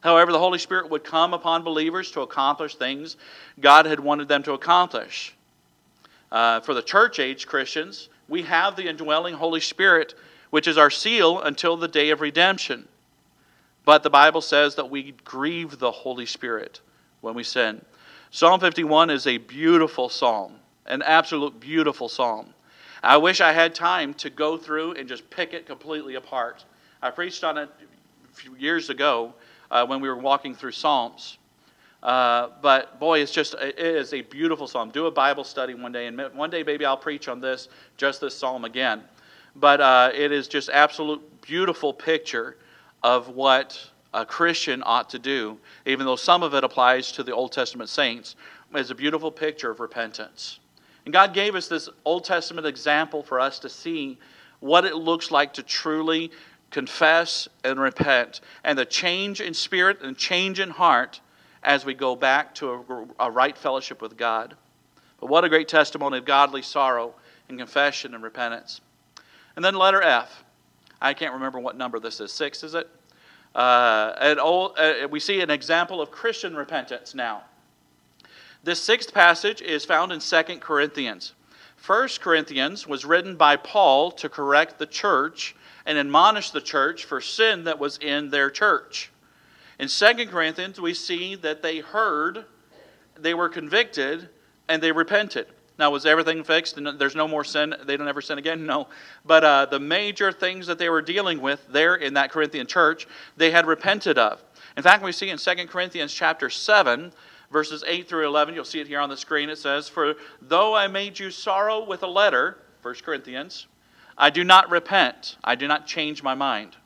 However, 0.00 0.32
the 0.32 0.38
Holy 0.38 0.58
Spirit 0.58 0.88
would 0.90 1.04
come 1.04 1.34
upon 1.34 1.62
believers 1.62 2.10
to 2.12 2.20
accomplish 2.22 2.76
things 2.76 3.16
God 3.60 3.86
had 3.86 4.00
wanted 4.00 4.28
them 4.28 4.42
to 4.44 4.52
accomplish. 4.52 5.34
Uh, 6.30 6.60
for 6.60 6.74
the 6.74 6.82
church 6.82 7.18
age 7.18 7.46
Christians, 7.46 8.08
we 8.28 8.42
have 8.42 8.76
the 8.76 8.88
indwelling 8.88 9.34
Holy 9.34 9.60
Spirit 9.60 10.14
which 10.50 10.66
is 10.66 10.76
our 10.76 10.90
seal 10.90 11.40
until 11.40 11.76
the 11.76 11.88
day 11.88 12.10
of 12.10 12.20
redemption. 12.20 12.86
But 13.84 14.02
the 14.02 14.10
Bible 14.10 14.40
says 14.40 14.74
that 14.74 14.90
we 14.90 15.14
grieve 15.24 15.78
the 15.78 15.90
Holy 15.90 16.26
Spirit 16.26 16.80
when 17.20 17.34
we 17.34 17.44
sin. 17.44 17.84
Psalm 18.30 18.60
51 18.60 19.10
is 19.10 19.26
a 19.26 19.38
beautiful 19.38 20.08
psalm, 20.08 20.54
an 20.86 21.02
absolute 21.02 21.60
beautiful 21.60 22.08
psalm. 22.08 22.54
I 23.02 23.16
wish 23.16 23.40
I 23.40 23.52
had 23.52 23.74
time 23.74 24.14
to 24.14 24.30
go 24.30 24.56
through 24.56 24.92
and 24.92 25.08
just 25.08 25.28
pick 25.30 25.54
it 25.54 25.66
completely 25.66 26.16
apart. 26.16 26.64
I 27.00 27.10
preached 27.10 27.44
on 27.44 27.56
it 27.56 27.70
a 28.30 28.34
few 28.34 28.54
years 28.56 28.90
ago 28.90 29.32
uh, 29.70 29.86
when 29.86 30.00
we 30.00 30.08
were 30.08 30.18
walking 30.18 30.54
through 30.54 30.72
Psalms. 30.72 31.38
Uh, 32.02 32.48
but 32.62 32.98
boy, 32.98 33.20
it's 33.20 33.32
just 33.32 33.54
it 33.54 33.78
is 33.78 34.12
a 34.14 34.22
beautiful 34.22 34.66
psalm. 34.66 34.90
Do 34.90 35.06
a 35.06 35.10
Bible 35.10 35.44
study 35.44 35.74
one 35.74 35.92
day, 35.92 36.06
and 36.06 36.18
one 36.34 36.50
day 36.50 36.62
maybe 36.62 36.84
I'll 36.84 36.96
preach 36.96 37.28
on 37.28 37.40
this, 37.40 37.68
just 37.96 38.20
this 38.20 38.34
psalm 38.34 38.64
again 38.64 39.02
but 39.56 39.80
uh, 39.80 40.10
it 40.14 40.32
is 40.32 40.48
just 40.48 40.68
absolute 40.70 41.42
beautiful 41.42 41.92
picture 41.92 42.56
of 43.02 43.28
what 43.28 43.90
a 44.12 44.24
Christian 44.24 44.82
ought 44.84 45.10
to 45.10 45.18
do, 45.18 45.58
even 45.86 46.06
though 46.06 46.16
some 46.16 46.42
of 46.42 46.54
it 46.54 46.64
applies 46.64 47.12
to 47.12 47.22
the 47.22 47.32
Old 47.32 47.52
Testament 47.52 47.88
saints. 47.88 48.36
It's 48.74 48.90
a 48.90 48.94
beautiful 48.94 49.30
picture 49.30 49.70
of 49.70 49.80
repentance. 49.80 50.59
And 51.10 51.12
God 51.12 51.34
gave 51.34 51.56
us 51.56 51.66
this 51.66 51.88
Old 52.04 52.22
Testament 52.22 52.68
example 52.68 53.24
for 53.24 53.40
us 53.40 53.58
to 53.58 53.68
see 53.68 54.16
what 54.60 54.84
it 54.84 54.94
looks 54.94 55.32
like 55.32 55.54
to 55.54 55.62
truly 55.64 56.30
confess 56.70 57.48
and 57.64 57.80
repent, 57.80 58.40
and 58.62 58.78
the 58.78 58.84
change 58.84 59.40
in 59.40 59.52
spirit 59.52 60.02
and 60.02 60.16
change 60.16 60.60
in 60.60 60.70
heart 60.70 61.20
as 61.64 61.84
we 61.84 61.94
go 61.94 62.14
back 62.14 62.54
to 62.54 62.70
a, 62.70 63.24
a 63.24 63.28
right 63.28 63.58
fellowship 63.58 64.00
with 64.00 64.16
God. 64.16 64.54
But 65.18 65.30
what 65.30 65.42
a 65.42 65.48
great 65.48 65.66
testimony 65.66 66.18
of 66.18 66.26
godly 66.26 66.62
sorrow 66.62 67.12
and 67.48 67.58
confession 67.58 68.14
and 68.14 68.22
repentance. 68.22 68.80
And 69.56 69.64
then 69.64 69.74
letter 69.74 70.00
F. 70.00 70.44
I 71.02 71.12
can't 71.12 71.34
remember 71.34 71.58
what 71.58 71.76
number 71.76 71.98
this 71.98 72.20
is. 72.20 72.30
Six, 72.30 72.62
is 72.62 72.76
it? 72.76 72.88
Uh, 73.52 74.14
and 74.20 74.38
old, 74.38 74.78
uh, 74.78 75.08
we 75.10 75.18
see 75.18 75.40
an 75.40 75.50
example 75.50 76.00
of 76.00 76.12
Christian 76.12 76.54
repentance 76.54 77.16
now. 77.16 77.42
This 78.62 78.82
sixth 78.82 79.14
passage 79.14 79.62
is 79.62 79.86
found 79.86 80.12
in 80.12 80.20
2 80.20 80.42
Corinthians. 80.58 81.32
1 81.86 82.08
Corinthians 82.20 82.86
was 82.86 83.06
written 83.06 83.36
by 83.36 83.56
Paul 83.56 84.10
to 84.12 84.28
correct 84.28 84.78
the 84.78 84.86
church 84.86 85.56
and 85.86 85.96
admonish 85.96 86.50
the 86.50 86.60
church 86.60 87.06
for 87.06 87.22
sin 87.22 87.64
that 87.64 87.78
was 87.78 87.96
in 87.98 88.28
their 88.28 88.50
church. 88.50 89.10
In 89.78 89.88
2 89.88 90.26
Corinthians, 90.26 90.78
we 90.78 90.92
see 90.92 91.36
that 91.36 91.62
they 91.62 91.78
heard, 91.78 92.44
they 93.18 93.32
were 93.32 93.48
convicted, 93.48 94.28
and 94.68 94.82
they 94.82 94.92
repented. 94.92 95.46
Now, 95.78 95.90
was 95.90 96.04
everything 96.04 96.44
fixed 96.44 96.76
and 96.76 96.86
there's 96.98 97.16
no 97.16 97.26
more 97.26 97.44
sin? 97.44 97.74
They 97.84 97.96
don't 97.96 98.06
ever 98.06 98.20
sin 98.20 98.36
again? 98.36 98.66
No. 98.66 98.88
But 99.24 99.42
uh, 99.42 99.64
the 99.64 99.80
major 99.80 100.30
things 100.30 100.66
that 100.66 100.78
they 100.78 100.90
were 100.90 101.00
dealing 101.00 101.40
with 101.40 101.66
there 101.68 101.94
in 101.94 102.12
that 102.14 102.30
Corinthian 102.30 102.66
church, 102.66 103.08
they 103.38 103.50
had 103.50 103.66
repented 103.66 104.18
of. 104.18 104.44
In 104.76 104.82
fact, 104.82 105.02
we 105.02 105.12
see 105.12 105.30
in 105.30 105.38
2 105.38 105.54
Corinthians 105.68 106.12
chapter 106.12 106.50
7, 106.50 107.10
verses 107.50 107.84
8 107.86 108.08
through 108.08 108.26
11, 108.26 108.54
you'll 108.54 108.64
see 108.64 108.80
it 108.80 108.86
here 108.86 109.00
on 109.00 109.08
the 109.08 109.16
screen. 109.16 109.50
It 109.50 109.58
says, 109.58 109.88
For 109.88 110.14
though 110.40 110.74
I 110.74 110.86
made 110.86 111.18
you 111.18 111.30
sorrow 111.30 111.84
with 111.84 112.02
a 112.02 112.06
letter, 112.06 112.58
1 112.82 112.94
Corinthians, 113.04 113.66
I 114.16 114.30
do 114.30 114.44
not 114.44 114.70
repent. 114.70 115.36
I 115.42 115.54
do 115.54 115.66
not 115.66 115.86
change 115.86 116.22
my 116.22 116.34
mind. 116.34 116.76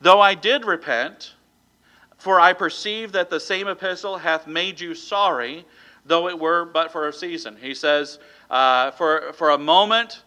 Though 0.00 0.20
I 0.20 0.34
did 0.34 0.64
repent, 0.64 1.34
for 2.18 2.40
I 2.40 2.52
perceive 2.52 3.12
that 3.12 3.30
the 3.30 3.40
same 3.40 3.68
epistle 3.68 4.16
hath 4.16 4.46
made 4.46 4.80
you 4.80 4.94
sorry, 4.94 5.64
though 6.04 6.28
it 6.28 6.38
were 6.38 6.64
but 6.64 6.92
for 6.92 7.08
a 7.08 7.12
season. 7.12 7.56
He 7.60 7.74
says, 7.74 8.18
uh, 8.50 8.90
for, 8.92 9.32
for 9.34 9.50
a 9.50 9.58
moment, 9.58 10.22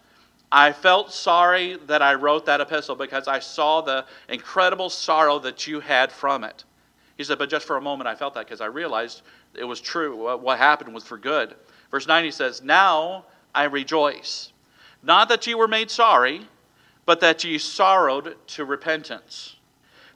I 0.50 0.72
felt 0.72 1.12
sorry 1.12 1.76
that 1.86 2.00
I 2.00 2.14
wrote 2.14 2.46
that 2.46 2.60
epistle 2.60 2.96
because 2.96 3.28
I 3.28 3.38
saw 3.38 3.82
the 3.82 4.06
incredible 4.28 4.88
sorrow 4.88 5.38
that 5.40 5.66
you 5.66 5.80
had 5.80 6.10
from 6.10 6.44
it. 6.44 6.64
He 7.16 7.24
said, 7.24 7.38
but 7.38 7.50
just 7.50 7.66
for 7.66 7.76
a 7.76 7.80
moment 7.80 8.08
I 8.08 8.14
felt 8.14 8.34
that 8.34 8.46
because 8.46 8.60
I 8.60 8.66
realized 8.66 9.22
it 9.54 9.64
was 9.64 9.80
true. 9.80 10.36
What 10.38 10.58
happened 10.58 10.94
was 10.94 11.04
for 11.04 11.18
good. 11.18 11.54
Verse 11.90 12.06
9 12.06 12.24
he 12.24 12.30
says, 12.30 12.62
Now 12.62 13.24
I 13.54 13.64
rejoice, 13.64 14.52
not 15.02 15.28
that 15.28 15.46
you 15.46 15.58
were 15.58 15.68
made 15.68 15.90
sorry, 15.90 16.46
but 17.06 17.20
that 17.20 17.42
ye 17.44 17.58
sorrowed 17.58 18.36
to 18.48 18.64
repentance. 18.64 19.56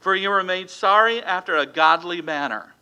For 0.00 0.14
ye 0.14 0.28
were 0.28 0.42
made 0.42 0.68
sorry 0.68 1.22
after 1.22 1.56
a 1.56 1.66
godly 1.66 2.20
manner, 2.20 2.74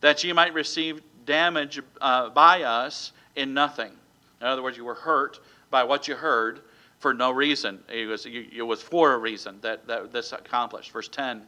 that 0.00 0.22
ye 0.24 0.32
might 0.32 0.52
receive 0.54 1.00
damage 1.24 1.80
uh, 2.00 2.30
by 2.30 2.62
us 2.62 3.12
in 3.36 3.54
nothing. 3.54 3.92
In 4.40 4.46
other 4.46 4.62
words, 4.62 4.76
you 4.76 4.84
were 4.84 4.94
hurt 4.94 5.38
by 5.70 5.84
what 5.84 6.08
you 6.08 6.16
heard 6.16 6.60
for 6.98 7.14
no 7.14 7.30
reason. 7.30 7.80
It 7.88 8.06
was, 8.06 8.26
it 8.26 8.66
was 8.66 8.82
for 8.82 9.14
a 9.14 9.18
reason 9.18 9.58
that, 9.62 9.86
that 9.86 10.12
this 10.12 10.32
accomplished. 10.32 10.90
Verse 10.90 11.08
10 11.08 11.42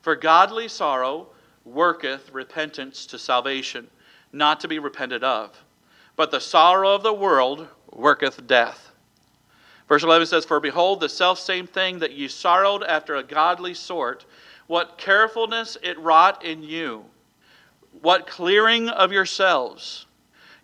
For 0.00 0.16
godly 0.16 0.68
sorrow 0.68 1.28
worketh 1.64 2.30
repentance 2.32 3.06
to 3.06 3.18
salvation, 3.18 3.88
not 4.32 4.60
to 4.60 4.68
be 4.68 4.78
repented 4.78 5.22
of. 5.24 5.62
But 6.16 6.30
the 6.30 6.40
sorrow 6.40 6.94
of 6.94 7.02
the 7.02 7.12
world 7.12 7.66
worketh 7.92 8.46
death. 8.46 8.90
Verse 9.88 10.02
11 10.02 10.26
says, 10.26 10.44
For 10.44 10.60
behold, 10.60 11.00
the 11.00 11.08
self 11.08 11.38
same 11.38 11.66
thing 11.66 11.98
that 11.98 12.12
ye 12.12 12.28
sorrowed 12.28 12.82
after 12.82 13.16
a 13.16 13.22
godly 13.22 13.74
sort, 13.74 14.24
what 14.66 14.96
carefulness 14.96 15.76
it 15.82 15.98
wrought 15.98 16.44
in 16.44 16.62
you, 16.62 17.04
what 18.00 18.26
clearing 18.26 18.88
of 18.88 19.12
yourselves, 19.12 20.06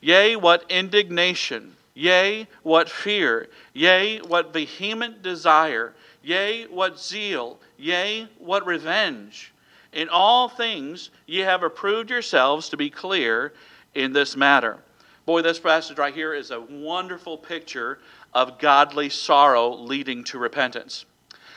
yea, 0.00 0.36
what 0.36 0.64
indignation, 0.70 1.76
yea, 1.94 2.46
what 2.62 2.88
fear, 2.88 3.48
yea, 3.74 4.18
what 4.20 4.52
vehement 4.52 5.20
desire, 5.22 5.92
yea, 6.22 6.64
what 6.66 6.98
zeal, 6.98 7.58
yea, 7.76 8.28
what 8.38 8.64
revenge. 8.64 9.52
In 9.92 10.08
all 10.08 10.48
things 10.48 11.10
ye 11.26 11.40
have 11.40 11.62
approved 11.62 12.10
yourselves 12.10 12.68
to 12.70 12.76
be 12.76 12.90
clear 12.90 13.52
in 13.94 14.12
this 14.12 14.36
matter. 14.36 14.78
Boy, 15.24 15.42
this 15.42 15.58
passage 15.58 15.98
right 15.98 16.14
here 16.14 16.34
is 16.34 16.50
a 16.50 16.60
wonderful 16.60 17.36
picture 17.36 17.98
of 18.34 18.58
godly 18.58 19.08
sorrow 19.08 19.74
leading 19.74 20.24
to 20.24 20.38
repentance. 20.38 21.04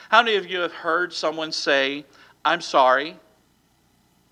How 0.08 0.22
many 0.22 0.36
of 0.36 0.46
you 0.46 0.60
have 0.60 0.72
heard 0.72 1.12
someone 1.12 1.52
say, 1.52 2.04
I'm 2.44 2.60
sorry, 2.60 3.16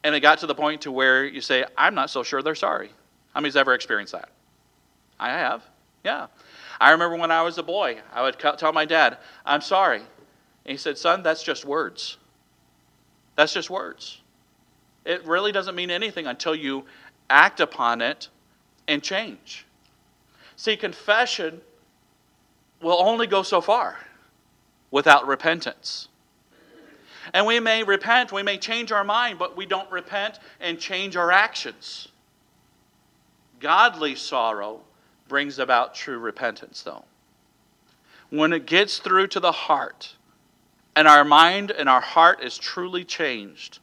and 0.04 0.14
it 0.14 0.20
got 0.20 0.38
to 0.38 0.46
the 0.46 0.54
point 0.54 0.82
to 0.82 0.92
where 0.92 1.24
you 1.24 1.40
say, 1.40 1.64
I'm 1.76 1.94
not 1.94 2.10
so 2.10 2.22
sure 2.22 2.42
they're 2.42 2.54
sorry? 2.54 2.90
How 3.32 3.40
many's 3.40 3.56
ever 3.56 3.74
experienced 3.74 4.12
that? 4.12 4.28
I 5.18 5.30
have, 5.30 5.62
yeah. 6.04 6.26
I 6.80 6.90
remember 6.90 7.16
when 7.16 7.30
I 7.30 7.42
was 7.42 7.58
a 7.58 7.62
boy, 7.62 7.98
I 8.12 8.22
would 8.22 8.38
tell 8.38 8.72
my 8.72 8.84
dad, 8.84 9.18
I'm 9.44 9.60
sorry. 9.60 10.00
And 10.00 10.72
he 10.72 10.76
said, 10.76 10.98
Son, 10.98 11.22
that's 11.22 11.42
just 11.42 11.64
words. 11.64 12.18
That's 13.40 13.55
just 13.55 13.70
words. 13.70 14.20
It 15.07 15.24
really 15.24 15.50
doesn't 15.50 15.74
mean 15.74 15.90
anything 15.90 16.26
until 16.26 16.55
you 16.55 16.85
act 17.31 17.59
upon 17.61 18.03
it 18.03 18.29
and 18.87 19.03
change. 19.03 19.64
See, 20.57 20.76
confession 20.76 21.62
will 22.83 23.00
only 23.00 23.26
go 23.26 23.42
so 23.42 23.62
far 23.62 23.96
without 24.90 25.26
repentance. 25.26 26.09
And 27.33 27.46
we 27.46 27.61
may 27.61 27.83
repent, 27.83 28.31
we 28.31 28.42
may 28.42 28.59
change 28.59 28.92
our 28.92 29.05
mind, 29.05 29.38
but 29.38 29.57
we 29.57 29.64
don't 29.64 29.90
repent 29.90 30.38
and 30.61 30.79
change 30.79 31.16
our 31.16 31.33
actions. 31.33 32.09
Godly 33.59 34.16
sorrow 34.16 34.83
brings 35.29 35.59
about 35.59 35.94
true 35.94 36.18
repentance, 36.18 36.83
though. 36.83 37.07
When 38.29 38.53
it 38.53 38.66
gets 38.66 38.98
through 38.98 39.29
to 39.29 39.40
the 39.40 39.53
heart, 39.53 40.14
and 40.96 41.07
our 41.07 41.24
mind 41.24 41.70
and 41.70 41.88
our 41.88 42.00
heart 42.00 42.42
is 42.42 42.59
truly 42.59 43.05
changed. 43.05 43.79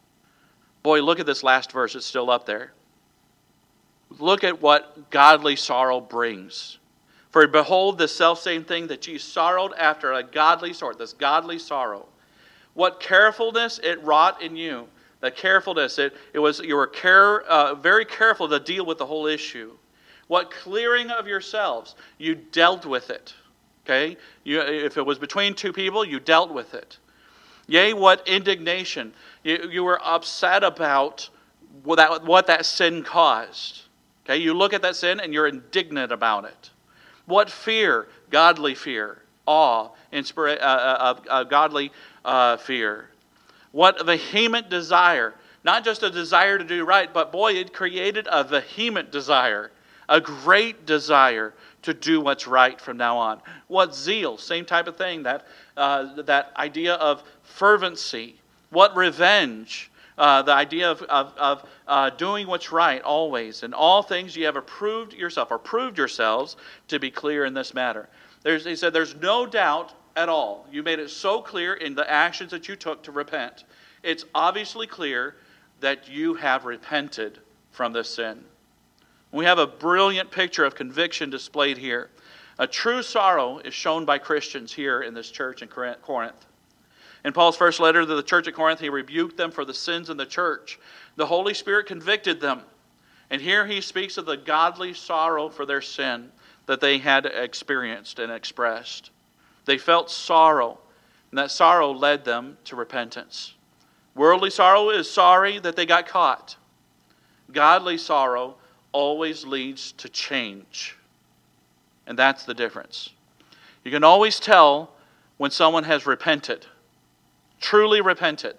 Boy, 0.84 1.02
look 1.02 1.20
at 1.20 1.26
this 1.26 1.44
last 1.44 1.72
verse, 1.72 1.96
it's 1.96 2.06
still 2.06 2.30
up 2.30 2.46
there. 2.46 2.74
Look 4.20 4.44
at 4.44 4.62
what 4.62 5.10
godly 5.10 5.56
sorrow 5.56 6.00
brings. 6.00 6.80
For 7.30 7.46
behold, 7.46 7.98
the 7.98 8.08
selfsame 8.08 8.64
thing 8.64 8.88
that 8.88 9.08
ye 9.08 9.18
sorrowed 9.18 9.74
after 9.74 10.14
a 10.14 10.24
godly 10.24 10.74
sort, 10.74 10.98
this 10.98 11.14
godly 11.14 11.60
sorrow. 11.60 12.08
What 12.74 13.00
carefulness 13.00 13.80
it 13.84 14.02
wrought 14.04 14.42
in 14.42 14.56
you. 14.56 14.88
The 15.20 15.32
carefulness, 15.32 15.98
it, 15.98 16.16
it 16.34 16.40
was 16.40 16.60
you 16.60 16.76
were 16.76 16.88
care, 16.88 17.42
uh, 17.42 17.74
very 17.76 18.06
careful 18.06 18.48
to 18.50 18.60
deal 18.60 18.86
with 18.86 19.00
the 19.00 19.06
whole 19.06 19.26
issue. 19.26 19.72
What 20.28 20.52
clearing 20.52 21.10
of 21.10 21.28
yourselves, 21.28 21.96
you 22.18 22.36
dealt 22.36 22.86
with 22.86 23.10
it. 23.10 23.34
Okay? 23.88 24.18
You, 24.44 24.60
if 24.60 24.98
it 24.98 25.06
was 25.06 25.18
between 25.18 25.54
two 25.54 25.72
people, 25.72 26.04
you 26.04 26.20
dealt 26.20 26.54
with 26.54 26.74
it. 26.74 26.98
Yea, 27.68 27.94
what 27.94 28.28
indignation. 28.28 29.14
You, 29.44 29.70
you 29.72 29.84
were 29.84 30.00
upset 30.06 30.64
about 30.64 31.30
what 31.84 31.96
that, 31.96 32.26
what 32.26 32.48
that 32.48 32.66
sin 32.66 33.04
caused. 33.04 33.84
Okay? 34.26 34.38
You 34.38 34.54
look 34.54 34.74
at 34.74 34.82
that 34.82 34.98
sin 34.98 35.22
and 35.22 35.34
you're 35.34 35.48
indignant 35.48 36.12
about 36.12 36.44
it. 36.44 36.70
What 37.28 37.50
fear? 37.50 38.10
Godly 38.30 38.76
fear. 38.76 39.22
Awe, 39.46 39.90
inspira- 40.12 40.60
uh, 40.60 40.66
uh, 40.66 41.20
uh, 41.30 41.44
godly 41.46 41.94
uh, 42.26 42.58
fear. 42.58 43.10
What 43.72 44.06
vehement 44.06 44.70
desire. 44.70 45.34
Not 45.64 45.86
just 45.86 46.04
a 46.04 46.10
desire 46.10 46.58
to 46.58 46.64
do 46.66 46.84
right, 46.84 47.14
but 47.14 47.32
boy, 47.32 47.54
it 47.54 47.74
created 47.74 48.28
a 48.30 48.44
vehement 48.44 49.12
desire, 49.12 49.72
a 50.10 50.22
great 50.22 50.86
desire 50.86 51.54
to 51.84 51.94
do 51.94 52.22
what's 52.22 52.48
right 52.48 52.80
from 52.80 52.98
now 52.98 53.18
on. 53.18 53.42
What 53.68 53.96
zeal, 53.96 54.38
same 54.38 54.66
type 54.66 54.88
of 54.88 54.98
thing, 54.98 55.24
that, 55.24 55.48
uh, 55.76 56.22
that 56.24 56.52
idea 56.58 56.96
of 56.96 57.24
fervency. 57.44 58.36
What 58.70 58.96
revenge, 58.96 59.90
uh, 60.18 60.42
the 60.42 60.54
idea 60.54 60.92
of, 60.92 61.02
of, 61.04 61.34
of 61.38 61.70
uh, 61.88 62.10
doing 62.12 62.48
what's 62.48 62.72
right 62.72 63.02
always. 63.02 63.64
In 63.64 63.74
all 63.74 64.02
things 64.02 64.36
you 64.36 64.46
have 64.46 64.56
approved 64.56 65.14
yourself, 65.14 65.52
or 65.52 65.60
proved 65.60 65.98
yourselves 65.98 66.58
to 66.88 67.00
be 67.00 67.12
clear 67.12 67.46
in 67.46 67.54
this 67.54 67.74
matter. 67.74 68.10
There's, 68.44 68.66
he 68.66 68.76
said, 68.76 68.94
There's 68.94 69.16
no 69.16 69.46
doubt 69.46 69.94
at 70.16 70.30
all. 70.30 70.66
You 70.72 70.84
made 70.84 71.00
it 71.00 71.10
so 71.10 71.42
clear 71.42 71.76
in 71.76 71.96
the 71.96 72.10
actions 72.10 72.52
that 72.52 72.68
you 72.68 72.76
took 72.76 73.04
to 73.04 73.12
repent. 73.12 73.64
It's 74.04 74.26
obviously 74.34 74.88
clear 74.88 75.36
that 75.80 76.10
you 76.10 76.34
have 76.34 76.66
repented 76.66 77.40
from 77.72 77.94
this 77.94 78.10
sin. 78.10 78.44
We 79.32 79.46
have 79.46 79.60
a 79.60 79.68
brilliant 79.68 80.32
picture 80.32 80.64
of 80.64 80.76
conviction 80.76 81.30
displayed 81.30 81.78
here. 81.78 82.10
A 82.60 82.68
true 82.68 83.04
sorrow 83.04 83.60
is 83.60 83.74
shown 83.74 84.06
by 84.06 84.18
Christians 84.18 84.74
here 84.74 85.02
in 85.02 85.14
this 85.14 85.30
church 85.30 85.62
in 85.62 85.68
Corinth. 85.68 86.46
In 87.26 87.34
Paul's 87.34 87.58
first 87.58 87.80
letter 87.80 88.06
to 88.06 88.16
the 88.16 88.24
church 88.24 88.48
at 88.48 88.54
Corinth, 88.54 88.80
he 88.80 88.90
rebuked 88.90 89.38
them 89.38 89.52
for 89.52 89.66
the 89.66 89.74
sins 89.74 90.10
in 90.10 90.18
the 90.18 90.26
church. 90.26 90.80
The 91.18 91.26
Holy 91.26 91.54
Spirit 91.54 91.88
convicted 91.88 92.40
them. 92.40 92.62
And 93.30 93.42
here 93.42 93.66
he 93.66 93.82
speaks 93.82 94.18
of 94.18 94.26
the 94.26 94.38
godly 94.38 94.94
sorrow 94.94 95.50
for 95.50 95.66
their 95.66 95.82
sin 95.82 96.32
that 96.66 96.80
they 96.80 96.98
had 96.98 97.26
experienced 97.26 98.20
and 98.20 98.32
expressed. 98.32 99.12
They 99.66 99.78
felt 99.78 100.10
sorrow, 100.10 100.80
and 101.32 101.38
that 101.38 101.52
sorrow 101.52 101.92
led 101.92 102.24
them 102.24 102.58
to 102.66 102.78
repentance. 102.78 103.54
Worldly 104.16 104.50
sorrow 104.50 104.90
is 104.90 105.12
sorry 105.12 105.60
that 105.60 105.76
they 105.76 105.86
got 105.86 106.08
caught. 106.08 106.56
Godly 107.52 107.98
sorrow 107.98 108.56
always 108.98 109.46
leads 109.46 109.92
to 109.92 110.10
change. 110.10 110.98
And 112.08 112.18
that's 112.18 112.46
the 112.46 112.56
difference. 112.56 113.12
You 113.84 113.92
can 113.92 114.04
always 114.04 114.40
tell 114.40 114.92
when 115.38 115.52
someone 115.52 115.84
has 115.84 116.08
repented, 116.08 116.66
truly 117.62 118.02
repented, 118.02 118.56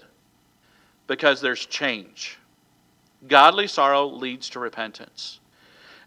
because 1.09 1.41
there's 1.41 1.67
change. 1.67 2.39
Godly 3.27 3.67
sorrow 3.67 4.07
leads 4.07 4.49
to 4.51 4.61
repentance. 4.61 5.41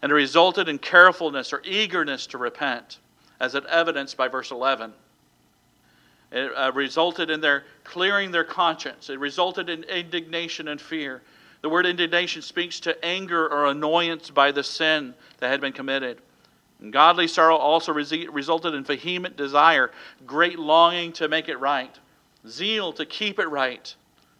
And 0.00 0.10
it 0.10 0.14
resulted 0.14 0.66
in 0.66 0.78
carefulness 0.78 1.52
or 1.52 1.60
eagerness 1.66 2.26
to 2.28 2.38
repent, 2.38 3.00
as 3.38 3.54
it 3.54 3.66
evidenced 3.66 4.16
by 4.16 4.28
verse 4.28 4.50
11. 4.50 4.94
It 6.30 6.50
uh, 6.56 6.72
resulted 6.72 7.28
in 7.28 7.42
their 7.42 7.64
clearing 7.84 8.30
their 8.30 8.44
conscience. 8.44 9.10
It 9.10 9.18
resulted 9.18 9.68
in 9.68 9.84
indignation 9.84 10.68
and 10.68 10.80
fear. 10.80 11.20
The 11.62 11.68
word 11.68 11.86
indignation 11.86 12.42
speaks 12.42 12.80
to 12.80 13.04
anger 13.04 13.48
or 13.48 13.66
annoyance 13.66 14.30
by 14.30 14.50
the 14.50 14.64
sin 14.64 15.14
that 15.38 15.48
had 15.48 15.60
been 15.60 15.72
committed. 15.72 16.20
And 16.80 16.92
godly 16.92 17.28
sorrow 17.28 17.56
also 17.56 17.92
resulted 17.92 18.74
in 18.74 18.82
vehement 18.82 19.36
desire, 19.36 19.92
great 20.26 20.58
longing 20.58 21.12
to 21.14 21.28
make 21.28 21.48
it 21.48 21.56
right, 21.60 21.96
zeal 22.48 22.92
to 22.94 23.06
keep 23.06 23.38
it 23.38 23.46
right, 23.46 23.94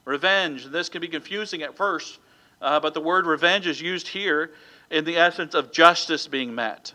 revenge. 0.04 0.66
This 0.66 0.88
can 0.88 1.00
be 1.00 1.06
confusing 1.06 1.62
at 1.62 1.76
first, 1.76 2.18
uh, 2.60 2.80
but 2.80 2.94
the 2.94 3.00
word 3.00 3.26
revenge 3.26 3.68
is 3.68 3.80
used 3.80 4.08
here 4.08 4.50
in 4.90 5.04
the 5.04 5.16
essence 5.16 5.54
of 5.54 5.70
justice 5.70 6.26
being 6.26 6.52
met, 6.52 6.92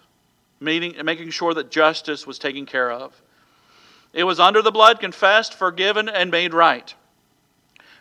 meaning, 0.59 0.93
making 1.05 1.29
sure 1.29 1.53
that 1.53 1.71
justice 1.71 2.27
was 2.27 2.37
taken 2.37 2.65
care 2.65 2.91
of. 2.91 3.13
It 4.11 4.25
was 4.25 4.41
under 4.41 4.61
the 4.61 4.71
blood, 4.71 4.99
confessed, 4.99 5.53
forgiven, 5.53 6.09
and 6.09 6.29
made 6.29 6.53
right. 6.53 6.93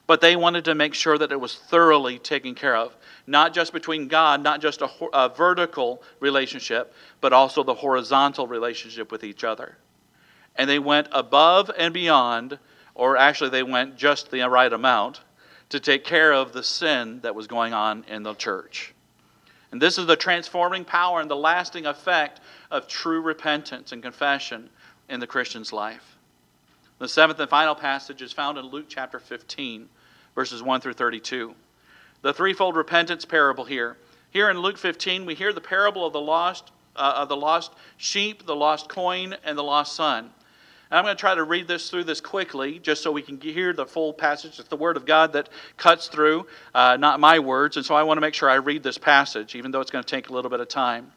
But 0.06 0.20
they 0.20 0.36
wanted 0.36 0.64
to 0.66 0.74
make 0.74 0.94
sure 0.94 1.18
that 1.18 1.32
it 1.32 1.40
was 1.40 1.56
thoroughly 1.56 2.18
taken 2.18 2.54
care 2.54 2.76
of, 2.76 2.96
not 3.26 3.52
just 3.52 3.72
between 3.72 4.06
God, 4.06 4.42
not 4.42 4.60
just 4.60 4.82
a, 4.82 4.88
a 5.12 5.28
vertical 5.28 6.02
relationship, 6.20 6.94
but 7.20 7.32
also 7.32 7.64
the 7.64 7.74
horizontal 7.74 8.46
relationship 8.46 9.10
with 9.10 9.24
each 9.24 9.42
other. 9.42 9.76
And 10.54 10.70
they 10.70 10.78
went 10.78 11.08
above 11.10 11.70
and 11.76 11.92
beyond, 11.92 12.58
or 12.94 13.16
actually, 13.16 13.50
they 13.50 13.64
went 13.64 13.96
just 13.96 14.30
the 14.30 14.48
right 14.48 14.72
amount 14.72 15.20
to 15.70 15.80
take 15.80 16.04
care 16.04 16.32
of 16.32 16.52
the 16.52 16.62
sin 16.62 17.20
that 17.22 17.34
was 17.34 17.46
going 17.48 17.72
on 17.72 18.04
in 18.08 18.22
the 18.22 18.34
church. 18.34 18.94
And 19.72 19.82
this 19.82 19.98
is 19.98 20.06
the 20.06 20.16
transforming 20.16 20.84
power 20.84 21.20
and 21.20 21.30
the 21.30 21.36
lasting 21.36 21.86
effect 21.86 22.40
of 22.70 22.86
true 22.86 23.20
repentance 23.20 23.92
and 23.92 24.02
confession 24.02 24.70
in 25.08 25.20
the 25.20 25.26
Christian's 25.26 25.72
life. 25.72 26.15
The 26.98 27.08
seventh 27.08 27.38
and 27.40 27.50
final 27.50 27.74
passage 27.74 28.22
is 28.22 28.32
found 28.32 28.56
in 28.56 28.66
Luke 28.66 28.86
chapter 28.88 29.18
15 29.18 29.88
verses 30.36 30.62
1 30.62 30.80
through 30.80 30.92
32. 30.92 31.54
The 32.22 32.32
threefold 32.32 32.76
repentance 32.76 33.24
parable 33.24 33.64
here. 33.64 33.96
Here 34.30 34.50
in 34.50 34.58
Luke 34.58 34.78
15, 34.78 35.26
we 35.26 35.34
hear 35.34 35.52
the 35.52 35.60
parable 35.60 36.06
of 36.06 36.12
the 36.12 36.20
lost, 36.20 36.70
uh, 36.94 37.14
of 37.16 37.28
the 37.28 37.36
lost 37.36 37.72
sheep, 37.96 38.46
the 38.46 38.54
lost 38.54 38.88
coin, 38.88 39.34
and 39.42 39.58
the 39.58 39.64
lost 39.64 39.96
son. 39.96 40.30
And 40.90 40.98
I'm 40.98 41.04
going 41.04 41.16
to 41.16 41.20
try 41.20 41.34
to 41.34 41.42
read 41.42 41.66
this 41.66 41.90
through 41.90 42.04
this 42.04 42.20
quickly, 42.20 42.78
just 42.78 43.02
so 43.02 43.10
we 43.10 43.22
can 43.22 43.40
hear 43.40 43.72
the 43.72 43.86
full 43.86 44.12
passage. 44.12 44.60
It's 44.60 44.68
the 44.68 44.76
Word 44.76 44.96
of 44.96 45.04
God 45.04 45.32
that 45.32 45.48
cuts 45.76 46.06
through, 46.08 46.46
uh, 46.74 46.96
not 46.96 47.18
my 47.18 47.38
words. 47.38 47.76
And 47.76 47.84
so 47.84 47.94
I 47.94 48.04
want 48.04 48.18
to 48.18 48.20
make 48.20 48.34
sure 48.34 48.48
I 48.48 48.56
read 48.56 48.82
this 48.82 48.98
passage, 48.98 49.54
even 49.54 49.70
though 49.70 49.80
it's 49.80 49.90
going 49.90 50.04
to 50.04 50.10
take 50.10 50.28
a 50.28 50.32
little 50.32 50.50
bit 50.50 50.60
of 50.60 50.68
time. 50.68 51.12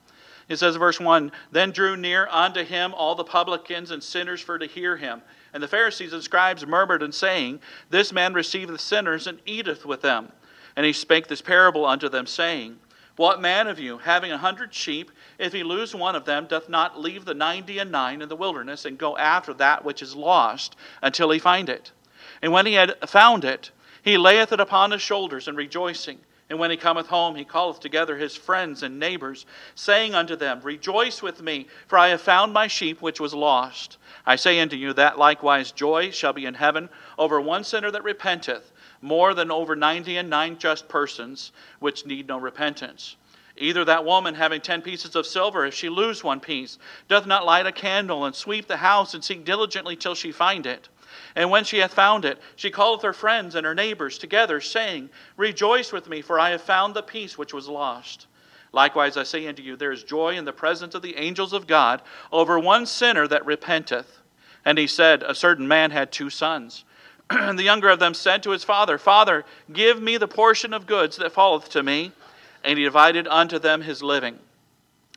It 0.47 0.57
says, 0.57 0.75
verse 0.77 0.99
1 0.99 1.31
Then 1.51 1.71
drew 1.71 1.95
near 1.97 2.27
unto 2.31 2.63
him 2.63 2.93
all 2.95 3.15
the 3.15 3.23
publicans 3.23 3.91
and 3.91 4.01
sinners 4.01 4.41
for 4.41 4.57
to 4.57 4.65
hear 4.65 4.97
him. 4.97 5.21
And 5.53 5.63
the 5.63 5.67
Pharisees 5.67 6.13
and 6.13 6.23
scribes 6.23 6.65
murmured 6.65 7.01
and 7.01 7.13
saying, 7.13 7.61
This 7.89 8.11
man 8.11 8.33
receiveth 8.33 8.81
sinners 8.81 9.27
and 9.27 9.39
eateth 9.45 9.85
with 9.85 10.01
them. 10.01 10.31
And 10.75 10.85
he 10.85 10.93
spake 10.93 11.27
this 11.27 11.41
parable 11.41 11.85
unto 11.85 12.09
them, 12.09 12.27
saying, 12.27 12.79
What 13.15 13.41
man 13.41 13.67
of 13.67 13.79
you, 13.79 13.97
having 13.97 14.31
a 14.31 14.37
hundred 14.37 14.73
sheep, 14.73 15.11
if 15.37 15.51
he 15.51 15.63
lose 15.63 15.95
one 15.95 16.15
of 16.15 16.25
them, 16.25 16.45
doth 16.45 16.69
not 16.69 16.99
leave 16.99 17.25
the 17.25 17.33
ninety 17.33 17.79
and 17.79 17.91
nine 17.91 18.21
in 18.21 18.29
the 18.29 18.35
wilderness, 18.35 18.85
and 18.85 18.97
go 18.97 19.17
after 19.17 19.53
that 19.55 19.83
which 19.83 20.01
is 20.01 20.15
lost 20.15 20.75
until 21.01 21.31
he 21.31 21.39
find 21.39 21.67
it? 21.69 21.91
And 22.41 22.51
when 22.51 22.65
he 22.65 22.73
had 22.73 22.95
found 23.09 23.43
it, 23.43 23.71
he 24.03 24.17
layeth 24.17 24.53
it 24.53 24.59
upon 24.59 24.91
his 24.91 25.01
shoulders, 25.01 25.47
and 25.47 25.57
rejoicing. 25.57 26.19
And 26.49 26.57
when 26.57 26.71
he 26.71 26.77
cometh 26.77 27.07
home, 27.07 27.35
he 27.35 27.45
calleth 27.45 27.79
together 27.79 28.17
his 28.17 28.35
friends 28.35 28.81
and 28.81 28.97
neighbors, 28.97 29.45
saying 29.75 30.15
unto 30.15 30.35
them, 30.35 30.61
Rejoice 30.63 31.21
with 31.21 31.43
me, 31.43 31.67
for 31.87 31.97
I 31.99 32.07
have 32.07 32.21
found 32.21 32.53
my 32.53 32.65
sheep 32.65 33.01
which 33.01 33.19
was 33.19 33.35
lost. 33.35 33.97
I 34.25 34.35
say 34.35 34.59
unto 34.59 34.75
you 34.75 34.93
that 34.93 35.19
likewise 35.19 35.71
joy 35.71 36.09
shall 36.09 36.33
be 36.33 36.47
in 36.47 36.55
heaven 36.55 36.89
over 37.19 37.39
one 37.39 37.63
sinner 37.63 37.91
that 37.91 38.03
repenteth, 38.03 38.71
more 38.99 39.35
than 39.35 39.51
over 39.51 39.75
ninety 39.75 40.17
and 40.17 40.27
nine 40.29 40.57
just 40.57 40.87
persons 40.89 41.51
which 41.79 42.07
need 42.07 42.27
no 42.27 42.39
repentance. 42.39 43.15
Either 43.55 43.85
that 43.85 44.05
woman 44.05 44.33
having 44.33 44.61
ten 44.61 44.81
pieces 44.81 45.15
of 45.15 45.27
silver, 45.27 45.65
if 45.65 45.73
she 45.73 45.89
lose 45.89 46.23
one 46.23 46.39
piece, 46.39 46.79
doth 47.07 47.27
not 47.27 47.45
light 47.45 47.67
a 47.67 47.71
candle 47.71 48.25
and 48.25 48.33
sweep 48.35 48.67
the 48.67 48.77
house 48.77 49.13
and 49.13 49.23
seek 49.23 49.45
diligently 49.45 49.95
till 49.95 50.15
she 50.15 50.31
find 50.31 50.65
it. 50.65 50.89
And 51.35 51.49
when 51.49 51.63
she 51.63 51.77
hath 51.79 51.93
found 51.93 52.25
it, 52.25 52.39
she 52.55 52.71
calleth 52.71 53.03
her 53.03 53.13
friends 53.13 53.55
and 53.55 53.65
her 53.65 53.75
neighbors 53.75 54.17
together, 54.17 54.61
saying, 54.61 55.09
Rejoice 55.37 55.91
with 55.91 56.09
me, 56.09 56.21
for 56.21 56.39
I 56.39 56.49
have 56.51 56.61
found 56.61 56.93
the 56.93 57.03
piece 57.03 57.37
which 57.37 57.53
was 57.53 57.67
lost. 57.67 58.27
Likewise, 58.71 59.17
I 59.17 59.23
say 59.23 59.47
unto 59.47 59.63
you, 59.63 59.75
there 59.75 59.91
is 59.91 60.03
joy 60.03 60.35
in 60.35 60.45
the 60.45 60.53
presence 60.53 60.93
of 60.95 61.01
the 61.01 61.17
angels 61.17 61.53
of 61.53 61.67
God 61.67 62.01
over 62.31 62.59
one 62.59 62.85
sinner 62.85 63.27
that 63.27 63.45
repenteth. 63.45 64.19
And 64.65 64.77
he 64.77 64.87
said, 64.87 65.23
A 65.23 65.33
certain 65.33 65.67
man 65.67 65.91
had 65.91 66.11
two 66.11 66.29
sons. 66.29 66.85
and 67.29 67.57
the 67.57 67.63
younger 67.63 67.89
of 67.89 67.99
them 67.99 68.13
said 68.13 68.43
to 68.43 68.51
his 68.51 68.63
father, 68.63 68.97
Father, 68.97 69.45
give 69.71 70.01
me 70.01 70.17
the 70.17 70.27
portion 70.27 70.73
of 70.73 70.85
goods 70.85 71.17
that 71.17 71.31
falleth 71.31 71.69
to 71.69 71.83
me. 71.83 72.11
And 72.63 72.77
he 72.77 72.83
divided 72.83 73.27
unto 73.27 73.57
them 73.57 73.81
his 73.81 74.03
living. 74.03 74.39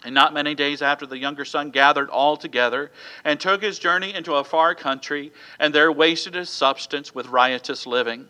And 0.04 0.14
not 0.14 0.34
many 0.34 0.54
days 0.54 0.82
after, 0.82 1.06
the 1.06 1.18
younger 1.18 1.44
son 1.44 1.70
gathered 1.70 2.10
all 2.10 2.36
together 2.36 2.90
and 3.24 3.38
took 3.38 3.62
his 3.62 3.78
journey 3.78 4.12
into 4.12 4.34
a 4.34 4.44
far 4.44 4.74
country, 4.74 5.32
and 5.60 5.72
there 5.72 5.92
wasted 5.92 6.34
his 6.34 6.50
substance 6.50 7.14
with 7.14 7.28
riotous 7.28 7.86
living. 7.86 8.26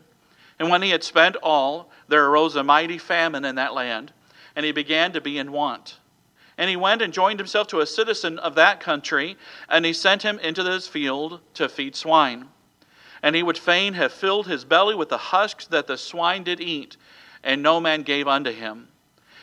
And 0.58 0.70
when 0.70 0.82
he 0.82 0.90
had 0.90 1.02
spent 1.02 1.37
all, 1.42 1.90
there 2.08 2.26
arose 2.26 2.56
a 2.56 2.62
mighty 2.62 2.98
famine 2.98 3.44
in 3.44 3.54
that 3.54 3.72
land, 3.72 4.12
and 4.54 4.66
he 4.66 4.72
began 4.72 5.12
to 5.12 5.20
be 5.20 5.38
in 5.38 5.50
want. 5.50 5.98
And 6.58 6.68
he 6.68 6.76
went 6.76 7.00
and 7.00 7.12
joined 7.12 7.40
himself 7.40 7.68
to 7.68 7.80
a 7.80 7.87
citizen 7.87 8.38
of 8.38 8.54
that 8.56 8.78
country, 8.78 9.38
and 9.68 9.87
he 9.87 9.94
sent 9.94 10.22
him 10.22 10.38
into 10.40 10.62
his 10.62 10.87
field 10.87 11.40
to 11.54 11.70
feed 11.70 11.96
swine. 11.96 12.48
And 13.22 13.35
he 13.35 13.42
would 13.42 13.56
fain 13.56 13.94
have 13.94 14.12
filled 14.12 14.46
his 14.46 14.64
belly 14.64 14.94
with 14.94 15.08
the 15.08 15.16
husks 15.16 15.66
that 15.68 15.87
the 15.87 15.96
swine 15.96 16.42
did 16.42 16.61
eat, 16.61 16.98
and 17.42 17.62
no 17.62 17.80
man 17.80 18.02
gave 18.02 18.28
unto 18.28 18.52
him. 18.52 18.88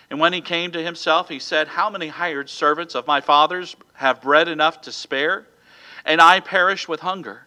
And 0.09 0.19
when 0.19 0.33
he 0.33 0.41
came 0.41 0.71
to 0.71 0.83
himself, 0.83 1.29
he 1.29 1.39
said, 1.39 1.67
How 1.67 1.89
many 1.89 2.07
hired 2.07 2.49
servants 2.49 2.95
of 2.95 3.05
my 3.05 3.21
father's 3.21 3.75
have 3.93 4.21
bread 4.21 4.47
enough 4.47 4.81
to 4.81 4.91
spare? 4.91 5.45
And 6.05 6.19
I 6.19 6.39
perish 6.39 6.87
with 6.87 7.01
hunger. 7.01 7.43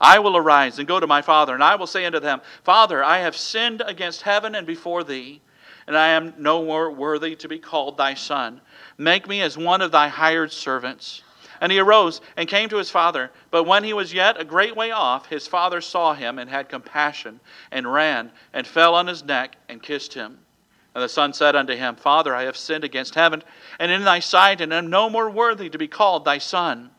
I 0.00 0.18
will 0.18 0.36
arise 0.36 0.78
and 0.78 0.88
go 0.88 0.98
to 0.98 1.06
my 1.06 1.20
father, 1.20 1.52
and 1.52 1.62
I 1.62 1.74
will 1.76 1.86
say 1.86 2.06
unto 2.06 2.20
them, 2.20 2.40
Father, 2.64 3.04
I 3.04 3.18
have 3.18 3.36
sinned 3.36 3.82
against 3.84 4.22
heaven 4.22 4.54
and 4.54 4.66
before 4.66 5.04
thee, 5.04 5.42
and 5.86 5.96
I 5.96 6.08
am 6.08 6.32
no 6.38 6.64
more 6.64 6.90
worthy 6.90 7.36
to 7.36 7.48
be 7.48 7.58
called 7.58 7.98
thy 7.98 8.14
son. 8.14 8.62
Make 8.96 9.28
me 9.28 9.42
as 9.42 9.58
one 9.58 9.82
of 9.82 9.92
thy 9.92 10.08
hired 10.08 10.52
servants. 10.52 11.22
And 11.60 11.70
he 11.70 11.78
arose 11.78 12.22
and 12.38 12.48
came 12.48 12.70
to 12.70 12.78
his 12.78 12.88
father. 12.88 13.30
But 13.50 13.64
when 13.64 13.84
he 13.84 13.92
was 13.92 14.14
yet 14.14 14.40
a 14.40 14.44
great 14.44 14.74
way 14.74 14.92
off, 14.92 15.26
his 15.26 15.46
father 15.46 15.82
saw 15.82 16.14
him 16.14 16.38
and 16.38 16.48
had 16.48 16.70
compassion, 16.70 17.40
and 17.70 17.92
ran 17.92 18.32
and 18.54 18.66
fell 18.66 18.94
on 18.94 19.06
his 19.06 19.22
neck 19.22 19.56
and 19.68 19.82
kissed 19.82 20.14
him. 20.14 20.38
And 20.94 21.04
the 21.04 21.08
son 21.08 21.32
said 21.32 21.54
unto 21.54 21.74
him, 21.74 21.94
Father, 21.94 22.34
I 22.34 22.44
have 22.44 22.56
sinned 22.56 22.84
against 22.84 23.14
heaven 23.14 23.42
and 23.78 23.92
in 23.92 24.04
thy 24.04 24.18
sight, 24.18 24.60
and 24.60 24.72
am 24.72 24.90
no 24.90 25.08
more 25.08 25.30
worthy 25.30 25.70
to 25.70 25.78
be 25.78 25.88
called 25.88 26.24
thy 26.24 26.38
son. 26.38 26.90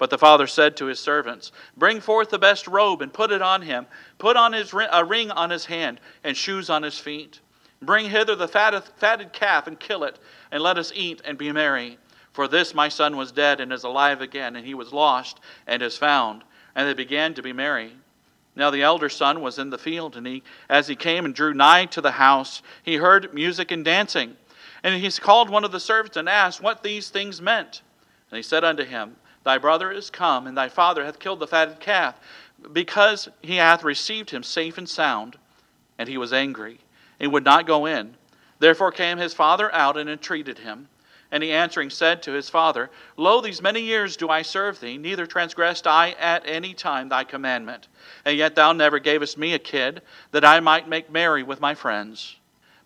But 0.00 0.10
the 0.10 0.18
father 0.18 0.46
said 0.46 0.76
to 0.78 0.86
his 0.86 0.98
servants, 0.98 1.52
Bring 1.76 2.00
forth 2.00 2.30
the 2.30 2.38
best 2.38 2.66
robe 2.66 3.02
and 3.02 3.12
put 3.12 3.30
it 3.30 3.42
on 3.42 3.62
him. 3.62 3.86
Put 4.18 4.36
on 4.36 4.52
his 4.54 4.72
a 4.74 5.04
ring 5.04 5.30
on 5.30 5.50
his 5.50 5.66
hand 5.66 6.00
and 6.24 6.36
shoes 6.36 6.70
on 6.70 6.82
his 6.82 6.98
feet. 6.98 7.40
Bring 7.82 8.08
hither 8.08 8.34
the 8.34 8.48
fatted, 8.48 8.84
fatted 8.96 9.32
calf 9.32 9.66
and 9.66 9.78
kill 9.78 10.04
it, 10.04 10.18
and 10.50 10.62
let 10.62 10.78
us 10.78 10.92
eat 10.94 11.20
and 11.24 11.36
be 11.36 11.52
merry. 11.52 11.98
For 12.32 12.48
this 12.48 12.74
my 12.74 12.88
son 12.88 13.16
was 13.16 13.32
dead 13.32 13.60
and 13.60 13.72
is 13.72 13.84
alive 13.84 14.20
again, 14.20 14.56
and 14.56 14.66
he 14.66 14.74
was 14.74 14.92
lost 14.92 15.40
and 15.66 15.82
is 15.82 15.98
found. 15.98 16.44
And 16.74 16.88
they 16.88 16.94
began 16.94 17.34
to 17.34 17.42
be 17.42 17.52
merry. 17.52 17.92
Now 18.60 18.68
the 18.68 18.82
elder 18.82 19.08
son 19.08 19.40
was 19.40 19.58
in 19.58 19.70
the 19.70 19.78
field, 19.78 20.18
and 20.18 20.26
he, 20.26 20.42
as 20.68 20.86
he 20.86 20.94
came 20.94 21.24
and 21.24 21.34
drew 21.34 21.54
nigh 21.54 21.86
to 21.86 22.02
the 22.02 22.10
house, 22.10 22.60
he 22.82 22.96
heard 22.96 23.32
music 23.32 23.70
and 23.70 23.82
dancing. 23.82 24.36
And 24.82 25.02
he 25.02 25.10
called 25.12 25.48
one 25.48 25.64
of 25.64 25.72
the 25.72 25.80
servants 25.80 26.18
and 26.18 26.28
asked 26.28 26.60
what 26.60 26.82
these 26.82 27.08
things 27.08 27.40
meant. 27.40 27.80
And 28.30 28.36
he 28.36 28.42
said 28.42 28.62
unto 28.62 28.84
him, 28.84 29.16
Thy 29.44 29.56
brother 29.56 29.90
is 29.90 30.10
come, 30.10 30.46
and 30.46 30.58
thy 30.58 30.68
father 30.68 31.06
hath 31.06 31.18
killed 31.18 31.40
the 31.40 31.46
fatted 31.46 31.80
calf, 31.80 32.20
because 32.70 33.30
he 33.40 33.56
hath 33.56 33.82
received 33.82 34.28
him 34.28 34.42
safe 34.42 34.76
and 34.76 34.86
sound. 34.86 35.38
And 35.98 36.06
he 36.06 36.18
was 36.18 36.34
angry, 36.34 36.80
and 37.18 37.32
would 37.32 37.46
not 37.46 37.66
go 37.66 37.86
in. 37.86 38.14
Therefore 38.58 38.92
came 38.92 39.16
his 39.16 39.32
father 39.32 39.74
out 39.74 39.96
and 39.96 40.10
entreated 40.10 40.58
him. 40.58 40.88
And 41.32 41.44
he 41.44 41.52
answering 41.52 41.90
said 41.90 42.22
to 42.24 42.32
his 42.32 42.50
father, 42.50 42.90
Lo, 43.16 43.40
these 43.40 43.62
many 43.62 43.80
years 43.80 44.16
do 44.16 44.28
I 44.28 44.42
serve 44.42 44.80
thee, 44.80 44.98
neither 44.98 45.26
transgressed 45.26 45.86
I 45.86 46.10
at 46.18 46.42
any 46.44 46.74
time 46.74 47.08
thy 47.08 47.22
commandment. 47.22 47.86
And 48.24 48.36
yet 48.36 48.56
thou 48.56 48.72
never 48.72 48.98
gavest 48.98 49.38
me 49.38 49.54
a 49.54 49.58
kid, 49.58 50.02
that 50.32 50.44
I 50.44 50.58
might 50.58 50.88
make 50.88 51.10
merry 51.10 51.44
with 51.44 51.60
my 51.60 51.74
friends. 51.74 52.36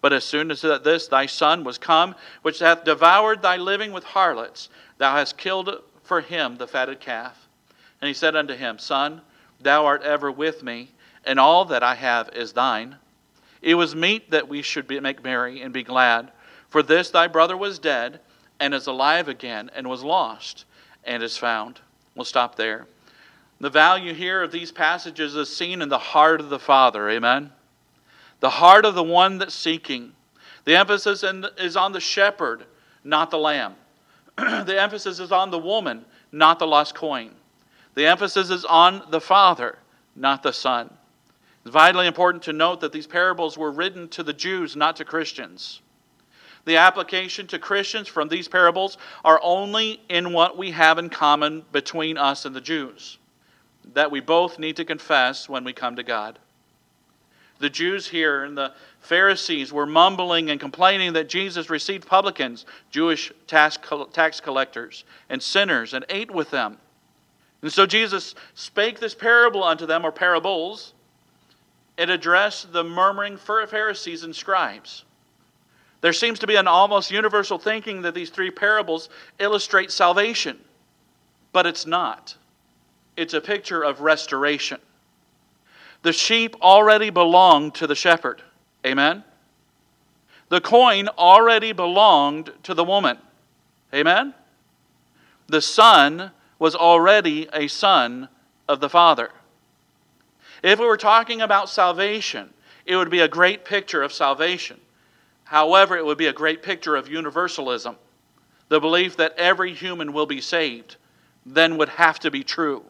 But 0.02 0.12
as 0.12 0.24
soon 0.24 0.50
as 0.50 0.60
this 0.60 1.08
thy 1.08 1.24
son 1.24 1.64
was 1.64 1.78
come, 1.78 2.14
which 2.42 2.58
hath 2.58 2.84
devoured 2.84 3.40
thy 3.40 3.56
living 3.56 3.92
with 3.92 4.04
harlots, 4.04 4.68
thou 4.98 5.16
hast 5.16 5.38
killed 5.38 5.82
for 6.02 6.20
him 6.20 6.56
the 6.56 6.66
fatted 6.66 7.00
calf. 7.00 7.48
And 8.02 8.08
he 8.08 8.14
said 8.14 8.36
unto 8.36 8.54
him, 8.54 8.78
Son, 8.78 9.22
thou 9.58 9.86
art 9.86 10.02
ever 10.02 10.30
with 10.30 10.62
me, 10.62 10.90
and 11.24 11.40
all 11.40 11.64
that 11.64 11.82
I 11.82 11.94
have 11.94 12.28
is 12.34 12.52
thine. 12.52 12.96
It 13.62 13.76
was 13.76 13.96
meet 13.96 14.30
that 14.30 14.46
we 14.46 14.60
should 14.60 14.86
be, 14.86 15.00
make 15.00 15.24
merry 15.24 15.62
and 15.62 15.72
be 15.72 15.82
glad. 15.82 16.30
For 16.68 16.82
this 16.82 17.08
thy 17.08 17.26
brother 17.26 17.56
was 17.56 17.78
dead 17.78 18.20
and 18.64 18.72
is 18.72 18.86
alive 18.86 19.28
again, 19.28 19.70
and 19.74 19.86
was 19.86 20.02
lost 20.02 20.64
and 21.04 21.22
is 21.22 21.36
found. 21.36 21.82
We'll 22.14 22.24
stop 22.24 22.56
there. 22.56 22.86
The 23.60 23.68
value 23.68 24.14
here 24.14 24.42
of 24.42 24.52
these 24.52 24.72
passages 24.72 25.36
is 25.36 25.54
seen 25.54 25.82
in 25.82 25.90
the 25.90 25.98
heart 25.98 26.40
of 26.40 26.48
the 26.48 26.58
Father. 26.58 27.10
Amen. 27.10 27.52
The 28.40 28.48
heart 28.48 28.86
of 28.86 28.94
the 28.94 29.02
one 29.02 29.36
that's 29.36 29.54
seeking. 29.54 30.12
The 30.64 30.76
emphasis 30.76 31.22
is 31.58 31.76
on 31.76 31.92
the 31.92 32.00
shepherd, 32.00 32.64
not 33.04 33.30
the 33.30 33.36
lamb. 33.36 33.74
the 34.36 34.80
emphasis 34.80 35.20
is 35.20 35.30
on 35.30 35.50
the 35.50 35.58
woman, 35.58 36.06
not 36.32 36.58
the 36.58 36.66
lost 36.66 36.94
coin. 36.94 37.32
The 37.92 38.06
emphasis 38.06 38.48
is 38.48 38.64
on 38.64 39.02
the 39.10 39.20
Father, 39.20 39.78
not 40.16 40.42
the 40.42 40.54
Son. 40.54 40.88
It's 41.66 41.70
vitally 41.70 42.06
important 42.06 42.42
to 42.44 42.54
note 42.54 42.80
that 42.80 42.92
these 42.92 43.06
parables 43.06 43.58
were 43.58 43.70
written 43.70 44.08
to 44.08 44.22
the 44.22 44.32
Jews, 44.32 44.74
not 44.74 44.96
to 44.96 45.04
Christians. 45.04 45.82
The 46.64 46.76
application 46.76 47.46
to 47.48 47.58
Christians 47.58 48.08
from 48.08 48.28
these 48.28 48.48
parables 48.48 48.96
are 49.24 49.40
only 49.42 50.00
in 50.08 50.32
what 50.32 50.56
we 50.56 50.70
have 50.70 50.98
in 50.98 51.10
common 51.10 51.64
between 51.72 52.16
us 52.16 52.44
and 52.44 52.54
the 52.54 52.60
Jews 52.60 53.18
that 53.92 54.10
we 54.10 54.20
both 54.20 54.58
need 54.58 54.76
to 54.76 54.84
confess 54.84 55.48
when 55.48 55.64
we 55.64 55.72
come 55.72 55.96
to 55.96 56.02
God. 56.02 56.38
The 57.58 57.70
Jews 57.70 58.08
here 58.08 58.44
and 58.44 58.56
the 58.56 58.72
Pharisees 59.00 59.72
were 59.72 59.86
mumbling 59.86 60.50
and 60.50 60.58
complaining 60.58 61.12
that 61.12 61.28
Jesus 61.28 61.70
received 61.70 62.06
publicans, 62.06 62.66
Jewish 62.90 63.32
tax 63.46 63.78
collectors, 64.40 65.04
and 65.28 65.42
sinners, 65.42 65.94
and 65.94 66.04
ate 66.08 66.30
with 66.30 66.50
them. 66.50 66.78
And 67.62 67.72
so 67.72 67.86
Jesus 67.86 68.34
spake 68.54 69.00
this 69.00 69.14
parable 69.14 69.62
unto 69.62 69.86
them, 69.86 70.04
or 70.04 70.12
parables. 70.12 70.94
It 71.96 72.10
addressed 72.10 72.72
the 72.72 72.84
murmuring 72.84 73.36
Pharisees 73.36 74.24
and 74.24 74.34
scribes. 74.34 75.04
There 76.04 76.12
seems 76.12 76.38
to 76.40 76.46
be 76.46 76.56
an 76.56 76.68
almost 76.68 77.10
universal 77.10 77.56
thinking 77.58 78.02
that 78.02 78.12
these 78.12 78.28
three 78.28 78.50
parables 78.50 79.08
illustrate 79.38 79.90
salvation, 79.90 80.58
but 81.50 81.64
it's 81.64 81.86
not. 81.86 82.36
It's 83.16 83.32
a 83.32 83.40
picture 83.40 83.82
of 83.82 84.02
restoration. 84.02 84.82
The 86.02 86.12
sheep 86.12 86.56
already 86.60 87.08
belonged 87.08 87.74
to 87.76 87.86
the 87.86 87.94
shepherd. 87.94 88.42
Amen? 88.84 89.24
The 90.50 90.60
coin 90.60 91.08
already 91.08 91.72
belonged 91.72 92.52
to 92.64 92.74
the 92.74 92.84
woman. 92.84 93.16
Amen? 93.94 94.34
The 95.46 95.62
son 95.62 96.32
was 96.58 96.74
already 96.74 97.48
a 97.50 97.66
son 97.66 98.28
of 98.68 98.80
the 98.80 98.90
Father. 98.90 99.30
If 100.62 100.78
we 100.78 100.84
were 100.84 100.98
talking 100.98 101.40
about 101.40 101.70
salvation, 101.70 102.50
it 102.84 102.96
would 102.96 103.08
be 103.08 103.20
a 103.20 103.28
great 103.28 103.64
picture 103.64 104.02
of 104.02 104.12
salvation. 104.12 104.78
However, 105.44 105.96
it 105.96 106.04
would 106.04 106.18
be 106.18 106.26
a 106.26 106.32
great 106.32 106.62
picture 106.62 106.96
of 106.96 107.08
universalism. 107.08 107.96
the 108.68 108.80
belief 108.80 109.16
that 109.18 109.34
every 109.36 109.74
human 109.74 110.12
will 110.12 110.26
be 110.26 110.40
saved, 110.40 110.96
then 111.44 111.76
would 111.76 111.90
have 111.90 112.18
to 112.18 112.30
be 112.30 112.42
true. 112.42 112.82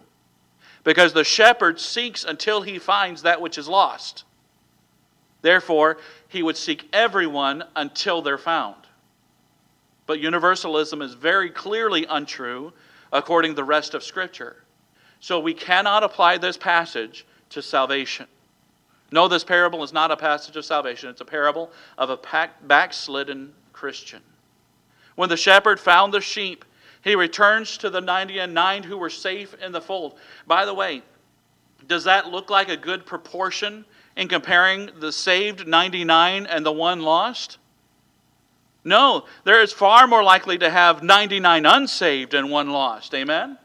Because 0.85 1.13
the 1.13 1.25
shepherd 1.25 1.81
seeks 1.81 2.25
until 2.25 2.63
he 2.63 2.79
finds 2.79 3.23
that 3.23 3.41
which 3.41 3.59
is 3.59 3.69
lost. 3.69 4.25
Therefore, 5.43 5.99
he 6.29 6.43
would 6.43 6.57
seek 6.57 6.89
everyone 6.93 7.65
until 7.75 8.23
they're 8.23 8.39
found. 8.39 8.87
But 10.07 10.21
universalism 10.21 11.03
is 11.03 11.15
very 11.15 11.51
clearly 11.51 12.07
untrue 12.09 12.73
according 13.13 13.53
to 13.53 13.57
the 13.57 13.65
rest 13.65 13.95
of 13.95 14.05
Scripture. 14.05 14.57
So 15.21 15.41
we 15.41 15.55
cannot 15.55 16.05
apply 16.05 16.39
this 16.39 16.57
passage 16.57 17.27
to 17.51 17.63
salvation. 17.63 18.27
No, 19.15 19.29
this 19.29 19.45
parable 19.45 19.85
is 19.85 19.93
not 19.93 20.11
a 20.11 20.17
passage 20.17 20.57
of 20.57 20.65
salvation. 20.65 21.09
It's 21.09 21.21
a 21.21 21.25
parable 21.25 21.71
of 21.97 22.11
a 22.11 22.19
backslidden 22.63 23.55
Christian. 23.73 24.21
When 25.15 25.29
the 25.29 25.37
shepherd 25.37 25.79
found 25.79 26.13
the 26.13 26.21
sheep, 26.21 26.65
he 27.01 27.15
returns 27.15 27.79
to 27.79 27.91
the 27.91 28.01
90 28.01 28.41
and 28.41 28.53
9 28.53 28.83
who 28.83 28.99
were 28.99 29.09
safe 29.09 29.55
in 29.63 29.71
the 29.71 29.81
fold. 29.81 30.19
By 30.49 30.65
the 30.65 30.75
way, 30.75 31.03
does 31.87 32.03
that 32.03 32.33
look 32.33 32.51
like 32.51 32.69
a 32.69 32.77
good 32.77 33.07
proportion 33.07 33.85
in 34.17 34.27
comparing 34.27 34.91
the 34.99 35.13
saved 35.13 35.65
99 35.65 36.47
and 36.47 36.67
the 36.67 36.73
one 36.73 37.01
lost? 37.01 37.59
No, 38.83 39.27
there 39.45 39.63
is 39.63 39.73
far 39.73 40.09
more 40.09 40.25
likely 40.25 40.59
to 40.59 40.69
have 40.69 41.05
99 41.05 41.67
unsaved 41.67 42.35
and 42.35 42.51
one 42.51 42.71
lost. 42.71 43.15
Amen? 43.15 43.59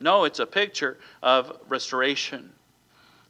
No, 0.00 0.24
it's 0.24 0.38
a 0.38 0.46
picture 0.46 0.98
of 1.22 1.60
restoration. 1.66 2.52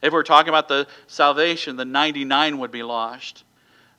If 0.05 0.13
we're 0.13 0.23
talking 0.23 0.51
about 0.51 0.69
the 0.69 0.87
salvation, 1.07 1.77
the 1.77 1.87
99 1.87 2.59
would 2.59 2.71
be 2.71 2.83
lost. 2.83 3.43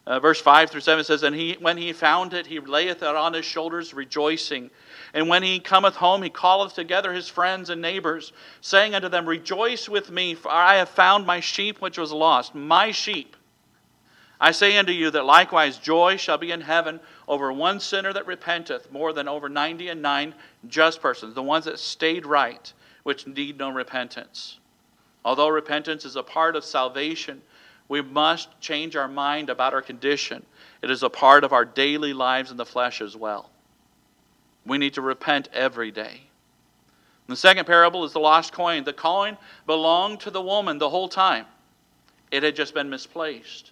Uh, 0.05 0.19
verse 0.19 0.39
5 0.39 0.69
through 0.69 0.81
7 0.81 1.03
says, 1.03 1.23
And 1.23 1.35
he, 1.35 1.57
when 1.59 1.77
he 1.77 1.93
found 1.93 2.35
it, 2.35 2.45
he 2.45 2.59
layeth 2.59 3.01
it 3.01 3.15
on 3.15 3.33
his 3.33 3.43
shoulders, 3.43 3.91
rejoicing. 3.91 4.69
And 5.15 5.27
when 5.27 5.41
he 5.41 5.59
cometh 5.59 5.95
home, 5.95 6.21
he 6.21 6.29
calleth 6.29 6.75
together 6.75 7.11
his 7.11 7.27
friends 7.27 7.71
and 7.71 7.81
neighbors, 7.81 8.33
saying 8.61 8.93
unto 8.93 9.09
them, 9.09 9.27
Rejoice 9.27 9.89
with 9.89 10.11
me, 10.11 10.35
for 10.35 10.51
I 10.51 10.75
have 10.75 10.89
found 10.89 11.25
my 11.25 11.39
sheep 11.39 11.81
which 11.81 11.97
was 11.97 12.11
lost, 12.11 12.53
my 12.53 12.91
sheep. 12.91 13.35
I 14.39 14.51
say 14.51 14.77
unto 14.77 14.91
you 14.91 15.09
that 15.09 15.25
likewise 15.25 15.79
joy 15.79 16.17
shall 16.17 16.37
be 16.37 16.51
in 16.51 16.61
heaven 16.61 16.99
over 17.27 17.51
one 17.51 17.79
sinner 17.79 18.13
that 18.13 18.27
repenteth, 18.27 18.91
more 18.91 19.11
than 19.11 19.27
over 19.27 19.49
ninety 19.49 19.87
and 19.87 20.03
nine 20.03 20.35
just 20.67 21.01
persons, 21.01 21.33
the 21.33 21.41
ones 21.41 21.65
that 21.65 21.79
stayed 21.79 22.27
right, 22.27 22.71
which 23.01 23.25
need 23.25 23.57
no 23.57 23.71
repentance. 23.71 24.59
Although 25.25 25.49
repentance 25.49 26.05
is 26.05 26.15
a 26.15 26.23
part 26.23 26.55
of 26.55 26.63
salvation, 26.63 27.41
we 27.87 28.01
must 28.01 28.61
change 28.61 28.95
our 28.95 29.07
mind 29.07 29.49
about 29.49 29.73
our 29.73 29.81
condition. 29.81 30.45
It 30.83 30.91
is 30.91 31.01
a 31.01 31.09
part 31.09 31.43
of 31.43 31.51
our 31.51 31.65
daily 31.65 32.13
lives 32.13 32.51
in 32.51 32.57
the 32.57 32.65
flesh 32.65 33.01
as 33.01 33.17
well. 33.17 33.49
We 34.67 34.77
need 34.77 34.93
to 34.93 35.01
repent 35.01 35.49
every 35.51 35.91
day. 35.91 36.21
The 37.27 37.35
second 37.35 37.65
parable 37.65 38.05
is 38.05 38.13
the 38.13 38.19
lost 38.19 38.53
coin. 38.53 38.83
The 38.83 38.93
coin 38.93 39.35
belonged 39.65 40.19
to 40.21 40.31
the 40.31 40.41
woman 40.41 40.77
the 40.77 40.89
whole 40.89 41.09
time, 41.09 41.47
it 42.29 42.43
had 42.43 42.55
just 42.55 42.75
been 42.75 42.89
misplaced. 42.89 43.71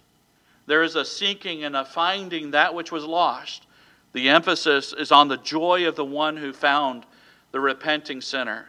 There 0.66 0.82
is 0.82 0.96
a 0.96 1.04
seeking 1.04 1.62
and 1.62 1.76
a 1.76 1.84
finding 1.84 2.50
that 2.50 2.74
which 2.74 2.90
was 2.90 3.04
lost. 3.04 3.66
The 4.12 4.28
emphasis 4.28 4.92
is 4.92 5.12
on 5.12 5.28
the 5.28 5.36
joy 5.36 5.86
of 5.86 5.94
the 5.94 6.04
one 6.04 6.36
who 6.36 6.52
found 6.52 7.06
the 7.52 7.60
repenting 7.60 8.20
sinner. 8.20 8.66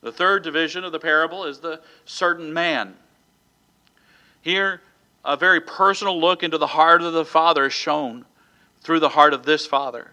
The 0.00 0.12
third 0.12 0.42
division 0.42 0.84
of 0.84 0.92
the 0.92 1.00
parable 1.00 1.44
is 1.44 1.58
the 1.58 1.80
certain 2.04 2.52
man. 2.52 2.94
Here, 4.40 4.80
a 5.24 5.36
very 5.36 5.60
personal 5.60 6.18
look 6.20 6.42
into 6.42 6.58
the 6.58 6.66
heart 6.66 7.02
of 7.02 7.12
the 7.12 7.24
Father 7.24 7.66
is 7.66 7.72
shown 7.72 8.24
through 8.80 9.00
the 9.00 9.08
heart 9.08 9.34
of 9.34 9.44
this 9.44 9.66
Father. 9.66 10.12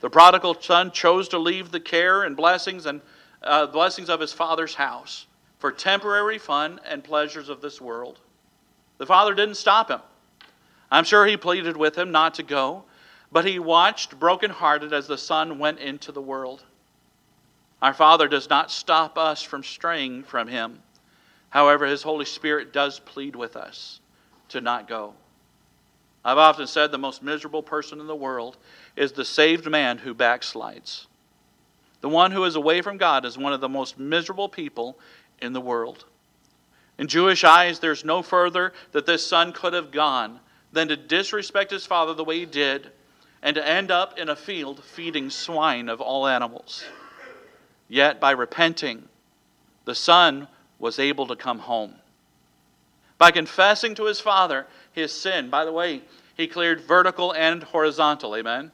The 0.00 0.10
prodigal 0.10 0.60
son 0.60 0.90
chose 0.90 1.28
to 1.28 1.38
leave 1.38 1.70
the 1.70 1.80
care 1.80 2.24
and 2.24 2.36
blessings 2.36 2.86
and 2.86 3.00
uh, 3.42 3.66
blessings 3.66 4.08
of 4.08 4.20
his 4.20 4.32
father's 4.32 4.74
house 4.74 5.26
for 5.58 5.70
temporary 5.70 6.38
fun 6.38 6.80
and 6.84 7.04
pleasures 7.04 7.48
of 7.48 7.60
this 7.60 7.80
world. 7.80 8.18
The 8.98 9.06
father 9.06 9.34
didn't 9.34 9.56
stop 9.56 9.90
him. 9.90 10.00
I'm 10.90 11.04
sure 11.04 11.24
he 11.24 11.36
pleaded 11.36 11.76
with 11.76 11.96
him 11.96 12.10
not 12.10 12.34
to 12.34 12.42
go, 12.42 12.84
but 13.30 13.44
he 13.44 13.58
watched 13.58 14.18
brokenhearted 14.18 14.92
as 14.92 15.06
the 15.06 15.16
son 15.16 15.58
went 15.58 15.78
into 15.78 16.12
the 16.12 16.20
world. 16.20 16.64
Our 17.82 17.92
Father 17.92 18.28
does 18.28 18.48
not 18.48 18.70
stop 18.70 19.18
us 19.18 19.42
from 19.42 19.64
straying 19.64 20.22
from 20.22 20.46
Him. 20.46 20.80
However, 21.50 21.84
His 21.84 22.04
Holy 22.04 22.24
Spirit 22.24 22.72
does 22.72 23.00
plead 23.00 23.34
with 23.34 23.56
us 23.56 23.98
to 24.50 24.60
not 24.60 24.86
go. 24.86 25.14
I've 26.24 26.38
often 26.38 26.68
said 26.68 26.92
the 26.92 26.98
most 26.98 27.24
miserable 27.24 27.62
person 27.62 28.00
in 28.00 28.06
the 28.06 28.14
world 28.14 28.56
is 28.94 29.10
the 29.10 29.24
saved 29.24 29.68
man 29.68 29.98
who 29.98 30.14
backslides. 30.14 31.06
The 32.00 32.08
one 32.08 32.30
who 32.30 32.44
is 32.44 32.54
away 32.54 32.82
from 32.82 32.98
God 32.98 33.24
is 33.24 33.36
one 33.36 33.52
of 33.52 33.60
the 33.60 33.68
most 33.68 33.98
miserable 33.98 34.48
people 34.48 34.96
in 35.40 35.52
the 35.52 35.60
world. 35.60 36.04
In 36.98 37.08
Jewish 37.08 37.42
eyes, 37.42 37.80
there's 37.80 38.04
no 38.04 38.22
further 38.22 38.72
that 38.92 39.06
this 39.06 39.26
son 39.26 39.52
could 39.52 39.72
have 39.72 39.90
gone 39.90 40.38
than 40.72 40.86
to 40.88 40.96
disrespect 40.96 41.72
his 41.72 41.86
father 41.86 42.14
the 42.14 42.22
way 42.22 42.38
he 42.38 42.46
did 42.46 42.92
and 43.42 43.56
to 43.56 43.68
end 43.68 43.90
up 43.90 44.18
in 44.18 44.28
a 44.28 44.36
field 44.36 44.84
feeding 44.84 45.30
swine 45.30 45.88
of 45.88 46.00
all 46.00 46.28
animals. 46.28 46.84
Yet, 47.92 48.20
by 48.20 48.30
repenting, 48.30 49.06
the 49.84 49.94
son 49.94 50.48
was 50.78 50.98
able 50.98 51.26
to 51.26 51.36
come 51.36 51.58
home. 51.58 51.96
By 53.18 53.30
confessing 53.30 53.94
to 53.96 54.06
his 54.06 54.18
father 54.18 54.66
his 54.92 55.12
sin, 55.12 55.50
by 55.50 55.66
the 55.66 55.72
way, 55.72 56.00
he 56.34 56.46
cleared 56.46 56.80
vertical 56.80 57.34
and 57.34 57.62
horizontal. 57.62 58.34
Amen. 58.34 58.72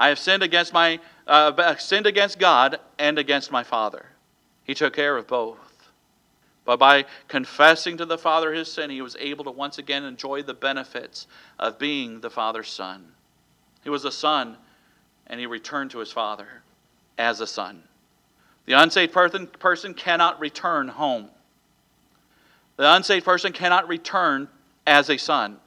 I 0.00 0.08
have 0.08 0.18
sinned 0.18 0.42
against 0.42 0.72
my 0.72 0.98
uh, 1.28 1.76
sinned 1.76 2.08
against 2.08 2.40
God 2.40 2.80
and 2.98 3.20
against 3.20 3.52
my 3.52 3.62
father. 3.62 4.06
He 4.64 4.74
took 4.74 4.96
care 4.96 5.16
of 5.16 5.28
both. 5.28 5.92
But 6.64 6.80
by 6.80 7.04
confessing 7.28 7.98
to 7.98 8.04
the 8.04 8.18
Father 8.18 8.52
his 8.52 8.66
sin, 8.66 8.90
he 8.90 9.00
was 9.00 9.14
able 9.20 9.44
to 9.44 9.52
once 9.52 9.78
again 9.78 10.02
enjoy 10.02 10.42
the 10.42 10.54
benefits 10.54 11.28
of 11.60 11.78
being 11.78 12.20
the 12.20 12.30
Father's 12.30 12.68
son. 12.68 13.12
He 13.84 13.90
was 13.90 14.04
a 14.04 14.10
son, 14.10 14.56
and 15.28 15.38
he 15.38 15.46
returned 15.46 15.92
to 15.92 16.00
his 16.00 16.10
Father 16.10 16.62
as 17.16 17.40
a 17.40 17.46
son. 17.46 17.84
The 18.66 18.74
unsaved 18.74 19.12
person, 19.12 19.94
cannot 19.94 20.40
return 20.40 20.88
home. 20.88 21.28
The 22.76 22.94
unsaved 22.94 23.24
person 23.24 23.52
cannot 23.52 23.88
return 23.88 24.48
as 24.86 25.10
a 25.10 25.16
son. 25.16 25.58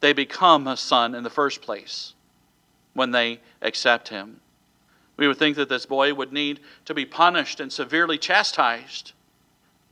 They 0.00 0.12
become 0.12 0.66
a 0.66 0.76
son 0.76 1.14
in 1.14 1.24
the 1.24 1.30
first 1.30 1.62
place 1.62 2.14
when 2.92 3.10
they 3.10 3.40
accept 3.62 4.08
him. 4.08 4.40
We 5.16 5.28
would 5.28 5.38
think 5.38 5.56
that 5.56 5.68
this 5.68 5.86
boy 5.86 6.12
would 6.12 6.32
need 6.32 6.60
to 6.86 6.94
be 6.94 7.04
punished 7.04 7.60
and 7.60 7.72
severely 7.72 8.18
chastised. 8.18 9.12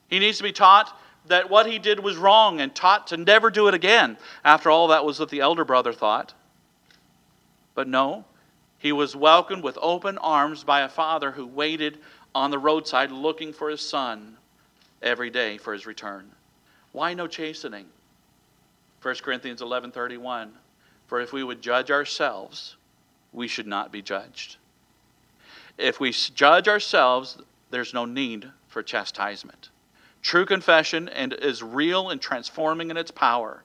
He 0.09 0.19
needs 0.19 0.39
to 0.39 0.45
be 0.45 0.53
taught 0.53 0.99
that 1.27 1.49
what 1.49 1.67
he 1.67 1.79
did 1.79 2.01
was 2.01 2.17
wrong 2.17 2.61
and 2.61 2.75
taught 2.75 3.07
to 3.09 3.17
never 3.17 3.51
do 3.51 3.69
it 3.69 3.75
again. 3.75 4.19
After 4.45 4.71
all, 4.71 4.89
that 4.89 5.05
was 5.05 5.21
what 5.21 5.31
the 5.31 5.41
elder 5.41 5.65
brother 5.65 5.93
thought. 5.93 6.35
But 7.75 7.89
no, 7.89 8.25
he 8.79 8.93
was 8.93 9.15
welcomed 9.15 9.63
with 9.63 9.79
open 9.81 10.19
arms 10.19 10.65
by 10.65 10.81
a 10.81 10.89
father 10.89 11.31
who 11.31 11.47
waited 11.47 11.99
on 12.35 12.51
the 12.51 12.59
roadside 12.59 13.11
looking 13.11 13.53
for 13.53 13.69
his 13.69 13.81
son 13.81 14.37
every 15.03 15.31
day 15.31 15.59
for 15.59 15.73
his 15.73 15.87
return. 15.87 16.31
Why 16.93 17.15
no 17.15 17.27
chastening? 17.27 17.87
1 19.03 19.15
Corinthians 19.23 19.61
11:31 19.61 20.51
For 21.07 21.21
if 21.21 21.33
we 21.33 21.43
would 21.43 21.61
judge 21.61 21.91
ourselves, 21.91 22.77
we 23.33 23.49
should 23.49 23.67
not 23.67 23.91
be 23.91 24.03
judged. 24.03 24.57
If 25.79 25.99
we 25.99 26.13
judge 26.13 26.69
ourselves, 26.69 27.39
there's 27.71 27.95
no 27.95 28.05
need 28.05 28.51
for 28.69 28.83
chastisement. 28.83 29.71
True 30.23 30.47
confession 30.47 31.09
and 31.09 31.33
is 31.33 31.63
real 31.63 32.11
and 32.11 32.21
transforming 32.21 32.91
in 32.91 32.97
its 32.97 33.11
power, 33.11 33.65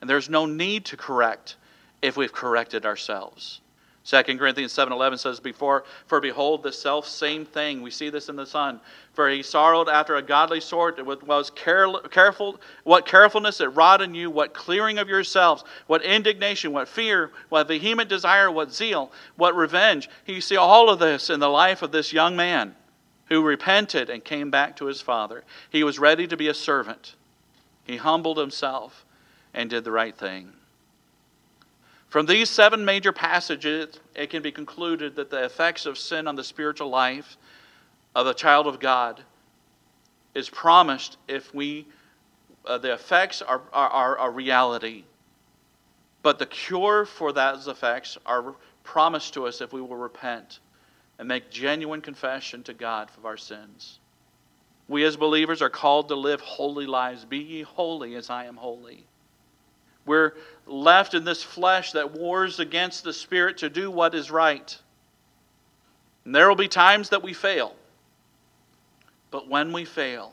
and 0.00 0.08
there's 0.08 0.30
no 0.30 0.46
need 0.46 0.84
to 0.86 0.96
correct 0.96 1.56
if 2.02 2.16
we've 2.16 2.32
corrected 2.32 2.86
ourselves. 2.86 3.60
2 4.06 4.22
Corinthians 4.38 4.72
7:11 4.72 5.18
says 5.18 5.40
before 5.40 5.82
for 6.06 6.20
behold 6.20 6.62
the 6.62 6.70
self 6.70 7.08
same 7.08 7.44
thing. 7.44 7.82
We 7.82 7.90
see 7.90 8.08
this 8.08 8.28
in 8.28 8.36
the 8.36 8.46
son. 8.46 8.80
For 9.14 9.28
he 9.28 9.42
sorrowed 9.42 9.88
after 9.88 10.14
a 10.14 10.22
godly 10.22 10.60
sort 10.60 11.00
it 11.00 11.04
was 11.24 11.50
careful 11.50 12.60
what 12.84 13.04
carefulness 13.04 13.60
it 13.60 13.66
wrought 13.66 14.00
in 14.00 14.14
you 14.14 14.30
what 14.30 14.54
clearing 14.54 14.98
of 14.98 15.08
yourselves 15.08 15.64
what 15.88 16.02
indignation 16.02 16.72
what 16.72 16.86
fear 16.86 17.32
what 17.48 17.66
vehement 17.66 18.08
desire 18.08 18.48
what 18.48 18.72
zeal 18.72 19.10
what 19.34 19.56
revenge. 19.56 20.08
You 20.24 20.40
see 20.40 20.56
all 20.56 20.88
of 20.88 21.00
this 21.00 21.28
in 21.28 21.40
the 21.40 21.48
life 21.48 21.82
of 21.82 21.90
this 21.90 22.12
young 22.12 22.36
man 22.36 22.76
who 23.28 23.42
repented 23.42 24.08
and 24.08 24.24
came 24.24 24.52
back 24.52 24.76
to 24.76 24.86
his 24.86 25.00
father. 25.00 25.42
He 25.70 25.82
was 25.82 25.98
ready 25.98 26.28
to 26.28 26.36
be 26.36 26.46
a 26.46 26.54
servant. 26.54 27.16
He 27.82 27.96
humbled 27.96 28.38
himself 28.38 29.04
and 29.52 29.68
did 29.68 29.82
the 29.82 29.90
right 29.90 30.16
thing 30.16 30.52
from 32.16 32.24
these 32.24 32.48
seven 32.48 32.82
major 32.82 33.12
passages, 33.12 34.00
it 34.14 34.30
can 34.30 34.40
be 34.40 34.50
concluded 34.50 35.16
that 35.16 35.28
the 35.28 35.44
effects 35.44 35.84
of 35.84 35.98
sin 35.98 36.26
on 36.26 36.34
the 36.34 36.42
spiritual 36.42 36.88
life 36.88 37.36
of 38.14 38.26
a 38.26 38.32
child 38.32 38.66
of 38.66 38.80
God 38.80 39.22
is 40.34 40.48
promised 40.48 41.18
if 41.28 41.54
we, 41.54 41.86
uh, 42.64 42.78
the 42.78 42.94
effects 42.94 43.42
are, 43.42 43.60
are, 43.70 43.90
are 43.90 44.28
a 44.28 44.30
reality. 44.30 45.04
But 46.22 46.38
the 46.38 46.46
cure 46.46 47.04
for 47.04 47.34
those 47.34 47.68
effects 47.68 48.16
are 48.24 48.54
promised 48.82 49.34
to 49.34 49.46
us 49.46 49.60
if 49.60 49.74
we 49.74 49.82
will 49.82 49.98
repent 49.98 50.60
and 51.18 51.28
make 51.28 51.50
genuine 51.50 52.00
confession 52.00 52.62
to 52.62 52.72
God 52.72 53.10
of 53.18 53.26
our 53.26 53.36
sins. 53.36 53.98
We 54.88 55.04
as 55.04 55.18
believers 55.18 55.60
are 55.60 55.68
called 55.68 56.08
to 56.08 56.14
live 56.14 56.40
holy 56.40 56.86
lives. 56.86 57.26
Be 57.26 57.40
ye 57.40 57.60
holy 57.60 58.14
as 58.14 58.30
I 58.30 58.46
am 58.46 58.56
holy. 58.56 59.04
We're 60.06 60.34
left 60.66 61.14
in 61.14 61.24
this 61.24 61.42
flesh 61.42 61.92
that 61.92 62.12
wars 62.12 62.58
against 62.58 63.04
the 63.04 63.12
Spirit 63.12 63.58
to 63.58 63.70
do 63.70 63.90
what 63.90 64.14
is 64.14 64.30
right. 64.30 64.76
And 66.24 66.34
there 66.34 66.48
will 66.48 66.56
be 66.56 66.68
times 66.68 67.10
that 67.10 67.22
we 67.22 67.32
fail. 67.32 67.74
But 69.30 69.48
when 69.48 69.72
we 69.72 69.84
fail, 69.84 70.32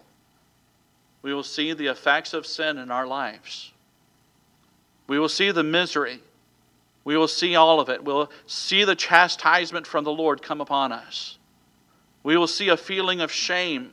we 1.22 1.34
will 1.34 1.44
see 1.44 1.74
the 1.74 1.88
effects 1.88 2.34
of 2.34 2.46
sin 2.46 2.78
in 2.78 2.92
our 2.92 3.08
lives. 3.08 3.72
We 5.08 5.20
will 5.20 5.30
see 5.30 5.52
the 5.52 5.64
misery. 5.64 6.20
We 7.06 7.18
will 7.18 7.28
see 7.28 7.56
all 7.56 7.80
of 7.80 7.90
it. 7.90 8.04
We'll 8.04 8.32
see 8.48 8.84
the 8.84 8.96
chastisement 8.96 9.86
from 9.86 10.04
the 10.04 10.12
Lord 10.12 10.42
come 10.42 10.62
upon 10.62 10.92
us. 10.92 11.38
We 12.24 12.38
will 12.38 12.48
see 12.48 12.70
a 12.70 12.78
feeling 12.78 13.22
of 13.22 13.32
shame 13.32 13.92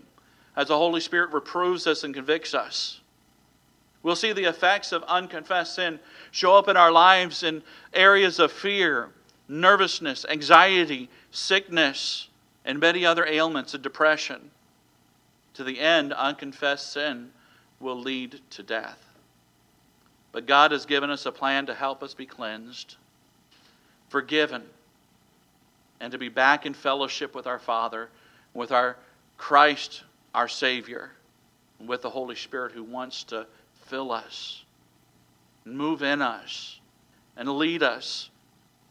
as 0.56 0.68
the 0.68 0.76
Holy 0.76 1.00
Spirit 1.00 1.32
reproves 1.32 1.86
us 1.86 2.04
and 2.04 2.14
convicts 2.14 2.54
us. 2.54 3.00
We'll 4.02 4.16
see 4.16 4.32
the 4.32 4.48
effects 4.48 4.92
of 4.92 5.02
unconfessed 5.04 5.74
sin 5.74 6.00
show 6.30 6.56
up 6.56 6.68
in 6.68 6.76
our 6.76 6.90
lives 6.90 7.42
in 7.42 7.62
areas 7.92 8.38
of 8.38 8.50
fear, 8.50 9.10
nervousness, 9.48 10.24
anxiety, 10.28 11.10
sickness, 11.30 12.28
and 12.64 12.78
many 12.78 13.04
other 13.04 13.26
ailments 13.26 13.74
and 13.74 13.82
depression. 13.82 14.50
To 15.54 15.64
the 15.64 15.80
end, 15.80 16.12
unconfessed 16.12 16.92
sin 16.92 17.30
will 17.78 17.98
lead 17.98 18.40
to 18.50 18.62
death. 18.62 19.04
But 20.32 20.46
God 20.46 20.70
has 20.70 20.86
given 20.86 21.10
us 21.10 21.26
a 21.26 21.32
plan 21.32 21.66
to 21.66 21.74
help 21.74 22.02
us 22.02 22.14
be 22.14 22.26
cleansed, 22.26 22.96
forgiven, 24.08 24.62
and 26.00 26.12
to 26.12 26.18
be 26.18 26.28
back 26.28 26.64
in 26.64 26.72
fellowship 26.72 27.34
with 27.34 27.46
our 27.46 27.58
Father, 27.58 28.08
with 28.54 28.72
our 28.72 28.96
Christ, 29.36 30.04
our 30.34 30.48
Savior, 30.48 31.10
and 31.78 31.88
with 31.88 32.02
the 32.02 32.10
Holy 32.10 32.36
Spirit 32.36 32.72
who 32.72 32.84
wants 32.84 33.24
to 33.24 33.46
fill 33.90 34.12
us, 34.12 34.64
move 35.64 36.00
in 36.02 36.22
us, 36.22 36.78
and 37.36 37.48
lead 37.58 37.82
us 37.82 38.30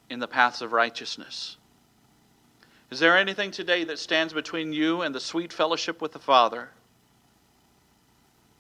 in 0.10 0.20
the 0.20 0.28
paths 0.28 0.62
of 0.62 0.74
righteousness. 0.74 1.56
Is 2.91 3.00
there 3.00 3.18
anything 3.18 3.52
today 3.52 3.86
that 3.86 3.97
stands 3.97 4.34
between 4.34 4.74
you 4.74 5.02
and 5.02 5.16
the 5.16 5.22
sweet 5.22 5.54
fellowship 5.54 6.02
with 6.02 6.12
the 6.12 6.20
Father? 6.20 6.70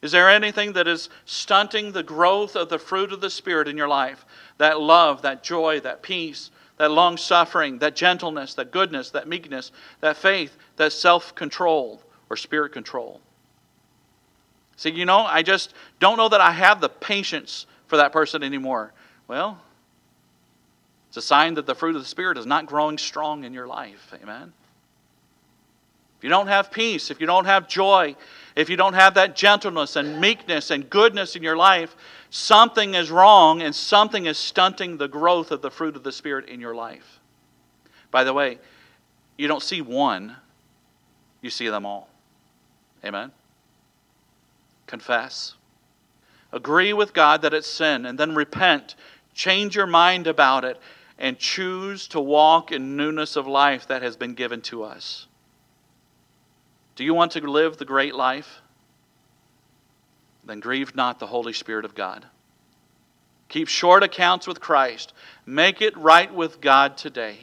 Is 0.01 0.13
there 0.13 0.29
anything 0.29 0.73
that 0.73 0.87
is 0.87 1.09
stunting 1.25 1.91
the 1.91 2.03
growth 2.03 2.55
of 2.55 2.69
the 2.69 2.79
fruit 2.79 3.11
of 3.11 3.19
the 3.19 3.29
Spirit 3.29 3.67
in 3.67 3.75
your 3.75 3.89
life? 3.89 4.25
That 4.59 4.79
love, 4.79 5.23
that 5.23 5.43
joy, 5.43 5.81
that 5.81 6.01
peace, 6.01 6.51
that 6.77 6.91
long 6.91 7.17
suffering, 7.17 7.79
that 7.79 7.97
gentleness, 7.97 8.53
that 8.53 8.71
goodness, 8.71 9.09
that 9.09 9.27
meekness, 9.27 9.73
that 9.99 10.15
faith, 10.15 10.55
that 10.77 10.93
self 10.93 11.35
control 11.35 12.01
or 12.29 12.37
spirit 12.37 12.71
control. 12.71 13.19
See, 14.79 14.91
you 14.91 15.03
know, 15.03 15.25
I 15.25 15.43
just 15.43 15.73
don't 15.99 16.15
know 16.15 16.29
that 16.29 16.39
I 16.39 16.51
have 16.51 16.79
the 16.79 16.87
patience 16.87 17.65
for 17.87 17.97
that 17.97 18.13
person 18.13 18.43
anymore. 18.43 18.93
Well, 19.27 19.59
it's 21.09 21.17
a 21.17 21.21
sign 21.21 21.55
that 21.55 21.65
the 21.65 21.75
fruit 21.75 21.97
of 21.97 22.01
the 22.01 22.07
Spirit 22.07 22.37
is 22.37 22.45
not 22.45 22.65
growing 22.65 22.97
strong 22.97 23.43
in 23.43 23.53
your 23.53 23.67
life. 23.67 24.13
Amen. 24.23 24.53
If 26.17 26.23
you 26.23 26.29
don't 26.29 26.47
have 26.47 26.71
peace, 26.71 27.11
if 27.11 27.19
you 27.19 27.27
don't 27.27 27.43
have 27.43 27.67
joy, 27.67 28.15
if 28.55 28.69
you 28.69 28.77
don't 28.77 28.93
have 28.93 29.15
that 29.15 29.35
gentleness 29.35 29.97
and 29.97 30.21
meekness 30.21 30.71
and 30.71 30.89
goodness 30.89 31.35
in 31.35 31.43
your 31.43 31.57
life, 31.57 31.93
something 32.29 32.93
is 32.93 33.11
wrong 33.11 33.61
and 33.61 33.75
something 33.75 34.27
is 34.27 34.37
stunting 34.37 34.95
the 34.95 35.09
growth 35.09 35.51
of 35.51 35.61
the 35.61 35.69
fruit 35.69 35.97
of 35.97 36.03
the 36.03 36.13
Spirit 36.13 36.47
in 36.47 36.61
your 36.61 36.73
life. 36.73 37.19
By 38.11 38.23
the 38.23 38.31
way, 38.31 38.59
you 39.37 39.49
don't 39.49 39.61
see 39.61 39.81
one, 39.81 40.37
you 41.41 41.49
see 41.49 41.67
them 41.67 41.85
all. 41.85 42.07
Amen? 43.03 43.33
Confess. 44.89 45.53
Agree 46.51 46.93
with 46.93 47.13
God 47.13 47.43
that 47.43 47.53
it's 47.53 47.69
sin, 47.69 48.07
and 48.07 48.17
then 48.17 48.33
repent. 48.33 48.95
Change 49.35 49.75
your 49.75 49.85
mind 49.85 50.25
about 50.25 50.65
it, 50.65 50.79
and 51.19 51.37
choose 51.37 52.07
to 52.07 52.19
walk 52.19 52.71
in 52.71 52.97
newness 52.97 53.35
of 53.35 53.45
life 53.45 53.85
that 53.85 54.01
has 54.01 54.17
been 54.17 54.33
given 54.33 54.61
to 54.61 54.81
us. 54.83 55.27
Do 56.95 57.03
you 57.03 57.13
want 57.13 57.33
to 57.33 57.47
live 57.47 57.77
the 57.77 57.85
great 57.85 58.15
life? 58.15 58.61
Then 60.43 60.59
grieve 60.59 60.95
not 60.95 61.19
the 61.19 61.27
Holy 61.27 61.53
Spirit 61.53 61.85
of 61.85 61.93
God. 61.93 62.25
Keep 63.47 63.67
short 63.67 64.01
accounts 64.01 64.47
with 64.47 64.59
Christ. 64.59 65.13
Make 65.45 65.83
it 65.83 65.95
right 65.97 66.33
with 66.33 66.61
God 66.61 66.97
today. 66.97 67.37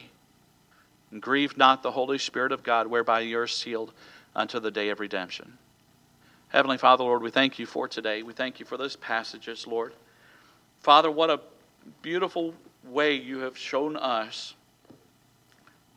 And 1.11 1.21
grieve 1.21 1.55
not 1.55 1.81
the 1.81 1.91
Holy 1.91 2.17
Spirit 2.17 2.51
of 2.51 2.63
God, 2.63 2.87
whereby 2.87 3.21
you 3.21 3.39
are 3.39 3.47
sealed 3.47 3.93
unto 4.35 4.59
the 4.59 4.69
day 4.69 4.89
of 4.89 4.99
redemption. 4.99 5.57
Heavenly 6.49 6.77
Father, 6.77 7.03
Lord, 7.03 7.21
we 7.21 7.29
thank 7.29 7.59
you 7.59 7.65
for 7.65 7.87
today. 7.87 8.23
We 8.23 8.33
thank 8.33 8.59
you 8.59 8.65
for 8.65 8.77
those 8.77 8.95
passages, 8.95 9.67
Lord. 9.67 9.93
Father, 10.79 11.11
what 11.11 11.29
a 11.29 11.41
beautiful 12.01 12.53
way 12.85 13.15
you 13.15 13.39
have 13.39 13.57
shown 13.57 13.97
us 13.97 14.53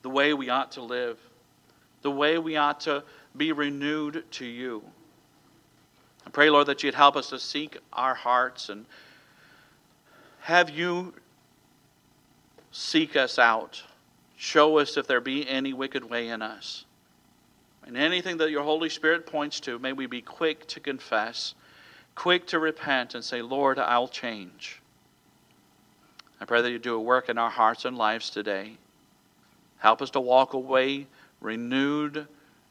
the 0.02 0.10
way 0.10 0.34
we 0.34 0.48
ought 0.48 0.72
to 0.72 0.82
live, 0.82 1.18
the 2.02 2.10
way 2.10 2.38
we 2.38 2.56
ought 2.56 2.80
to 2.80 3.04
be 3.36 3.52
renewed 3.52 4.24
to 4.32 4.44
you. 4.44 4.82
I 6.26 6.30
pray, 6.30 6.50
Lord, 6.50 6.66
that 6.66 6.82
you'd 6.82 6.94
help 6.94 7.16
us 7.16 7.30
to 7.30 7.38
seek 7.38 7.78
our 7.92 8.14
hearts 8.14 8.68
and 8.70 8.86
have 10.40 10.70
you 10.70 11.14
seek 12.72 13.14
us 13.14 13.38
out. 13.38 13.82
Show 14.36 14.78
us 14.78 14.96
if 14.96 15.06
there 15.06 15.20
be 15.20 15.48
any 15.48 15.72
wicked 15.72 16.08
way 16.08 16.28
in 16.28 16.42
us. 16.42 16.86
And 17.86 17.96
anything 17.96 18.36
that 18.38 18.50
your 18.50 18.62
Holy 18.62 18.88
Spirit 18.88 19.26
points 19.26 19.60
to, 19.60 19.78
may 19.78 19.92
we 19.92 20.06
be 20.06 20.20
quick 20.20 20.66
to 20.68 20.80
confess, 20.80 21.54
quick 22.14 22.46
to 22.48 22.58
repent, 22.58 23.14
and 23.14 23.24
say, 23.24 23.42
Lord, 23.42 23.78
I'll 23.78 24.08
change. 24.08 24.80
I 26.40 26.44
pray 26.44 26.62
that 26.62 26.70
you 26.70 26.78
do 26.78 26.94
a 26.94 27.00
work 27.00 27.28
in 27.28 27.38
our 27.38 27.50
hearts 27.50 27.84
and 27.84 27.96
lives 27.96 28.30
today. 28.30 28.76
Help 29.78 30.02
us 30.02 30.10
to 30.10 30.20
walk 30.20 30.52
away 30.52 31.06
renewed 31.40 32.26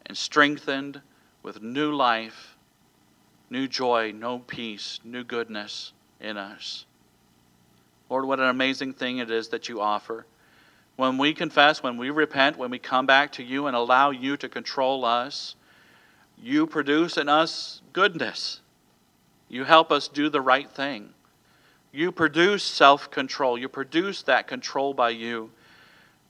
and 0.05 0.17
strengthened 0.17 1.01
with 1.43 1.61
new 1.61 1.93
life, 1.93 2.55
new 3.49 3.67
joy, 3.67 4.11
new 4.11 4.39
peace, 4.39 4.99
new 5.03 5.23
goodness 5.23 5.91
in 6.19 6.37
us. 6.37 6.85
Lord, 8.09 8.25
what 8.25 8.39
an 8.39 8.49
amazing 8.49 8.93
thing 8.93 9.19
it 9.19 9.31
is 9.31 9.49
that 9.49 9.69
you 9.69 9.81
offer. 9.81 10.25
When 10.99 11.17
we 11.17 11.33
confess, 11.33 11.81
when 11.81 11.95
we 11.95 12.09
repent, 12.09 12.57
when 12.57 12.71
we 12.71 12.77
come 12.77 13.05
back 13.05 13.31
to 13.33 13.43
you 13.43 13.67
and 13.67 13.75
allow 13.77 14.09
you 14.09 14.35
to 14.35 14.49
control 14.49 15.05
us, 15.05 15.55
you 16.37 16.67
produce 16.67 17.15
in 17.15 17.29
us 17.29 17.81
goodness. 17.93 18.59
You 19.47 19.63
help 19.63 19.93
us 19.93 20.09
do 20.09 20.27
the 20.27 20.41
right 20.41 20.69
thing. 20.69 21.13
You 21.93 22.11
produce 22.11 22.65
self 22.65 23.09
control. 23.11 23.57
You 23.57 23.69
produce 23.69 24.23
that 24.23 24.45
control 24.45 24.93
by 24.93 25.11
you 25.11 25.51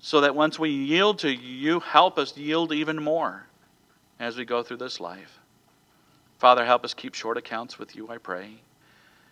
so 0.01 0.21
that 0.21 0.35
once 0.35 0.59
we 0.59 0.69
yield 0.69 1.17
to 1.19 1.31
you, 1.33 1.49
you 1.49 1.79
help 1.79 2.19
us 2.19 2.37
yield 2.37 2.71
even 2.71 3.01
more 3.01 3.47
as 4.19 4.37
we 4.37 4.45
go 4.45 4.61
through 4.61 4.77
this 4.77 4.99
life. 4.99 5.39
Father, 6.37 6.63
help 6.63 6.85
us 6.85 6.93
keep 6.93 7.15
short 7.15 7.37
accounts 7.37 7.79
with 7.79 7.95
you, 7.95 8.07
I 8.07 8.19
pray. 8.19 8.61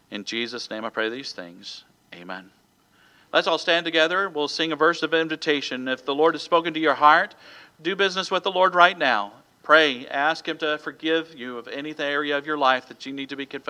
In 0.10 0.24
Jesus' 0.24 0.72
name 0.72 0.84
I 0.84 0.90
pray 0.90 1.10
these 1.10 1.32
things. 1.32 1.84
Amen. 2.16 2.50
Let's 3.34 3.48
all 3.48 3.58
stand 3.58 3.86
together. 3.86 4.30
We'll 4.30 4.48
sing 4.48 4.72
a 4.72 4.78
verse 4.78 5.04
of 5.04 5.14
invitation. 5.14 5.88
If 5.88 6.06
the 6.06 6.16
Lord 6.16 6.34
has 6.34 6.44
spoken 6.44 6.74
to 6.74 6.80
your 6.80 6.94
heart, 6.94 7.36
do 7.82 7.96
business 7.96 8.32
with 8.32 8.44
the 8.44 8.52
Lord 8.52 8.74
right 8.74 8.98
now. 8.98 9.34
Pray, 9.64 10.08
ask 10.08 10.48
Him 10.48 10.58
to 10.60 10.78
forgive 10.78 11.36
you 11.36 11.58
of 11.58 11.68
any 11.68 11.94
area 12.00 12.38
of 12.38 12.46
your 12.46 12.58
life 12.58 12.88
that 12.88 13.06
you 13.06 13.12
need 13.12 13.28
to 13.30 13.36
be 13.36 13.46
confessed. 13.46 13.66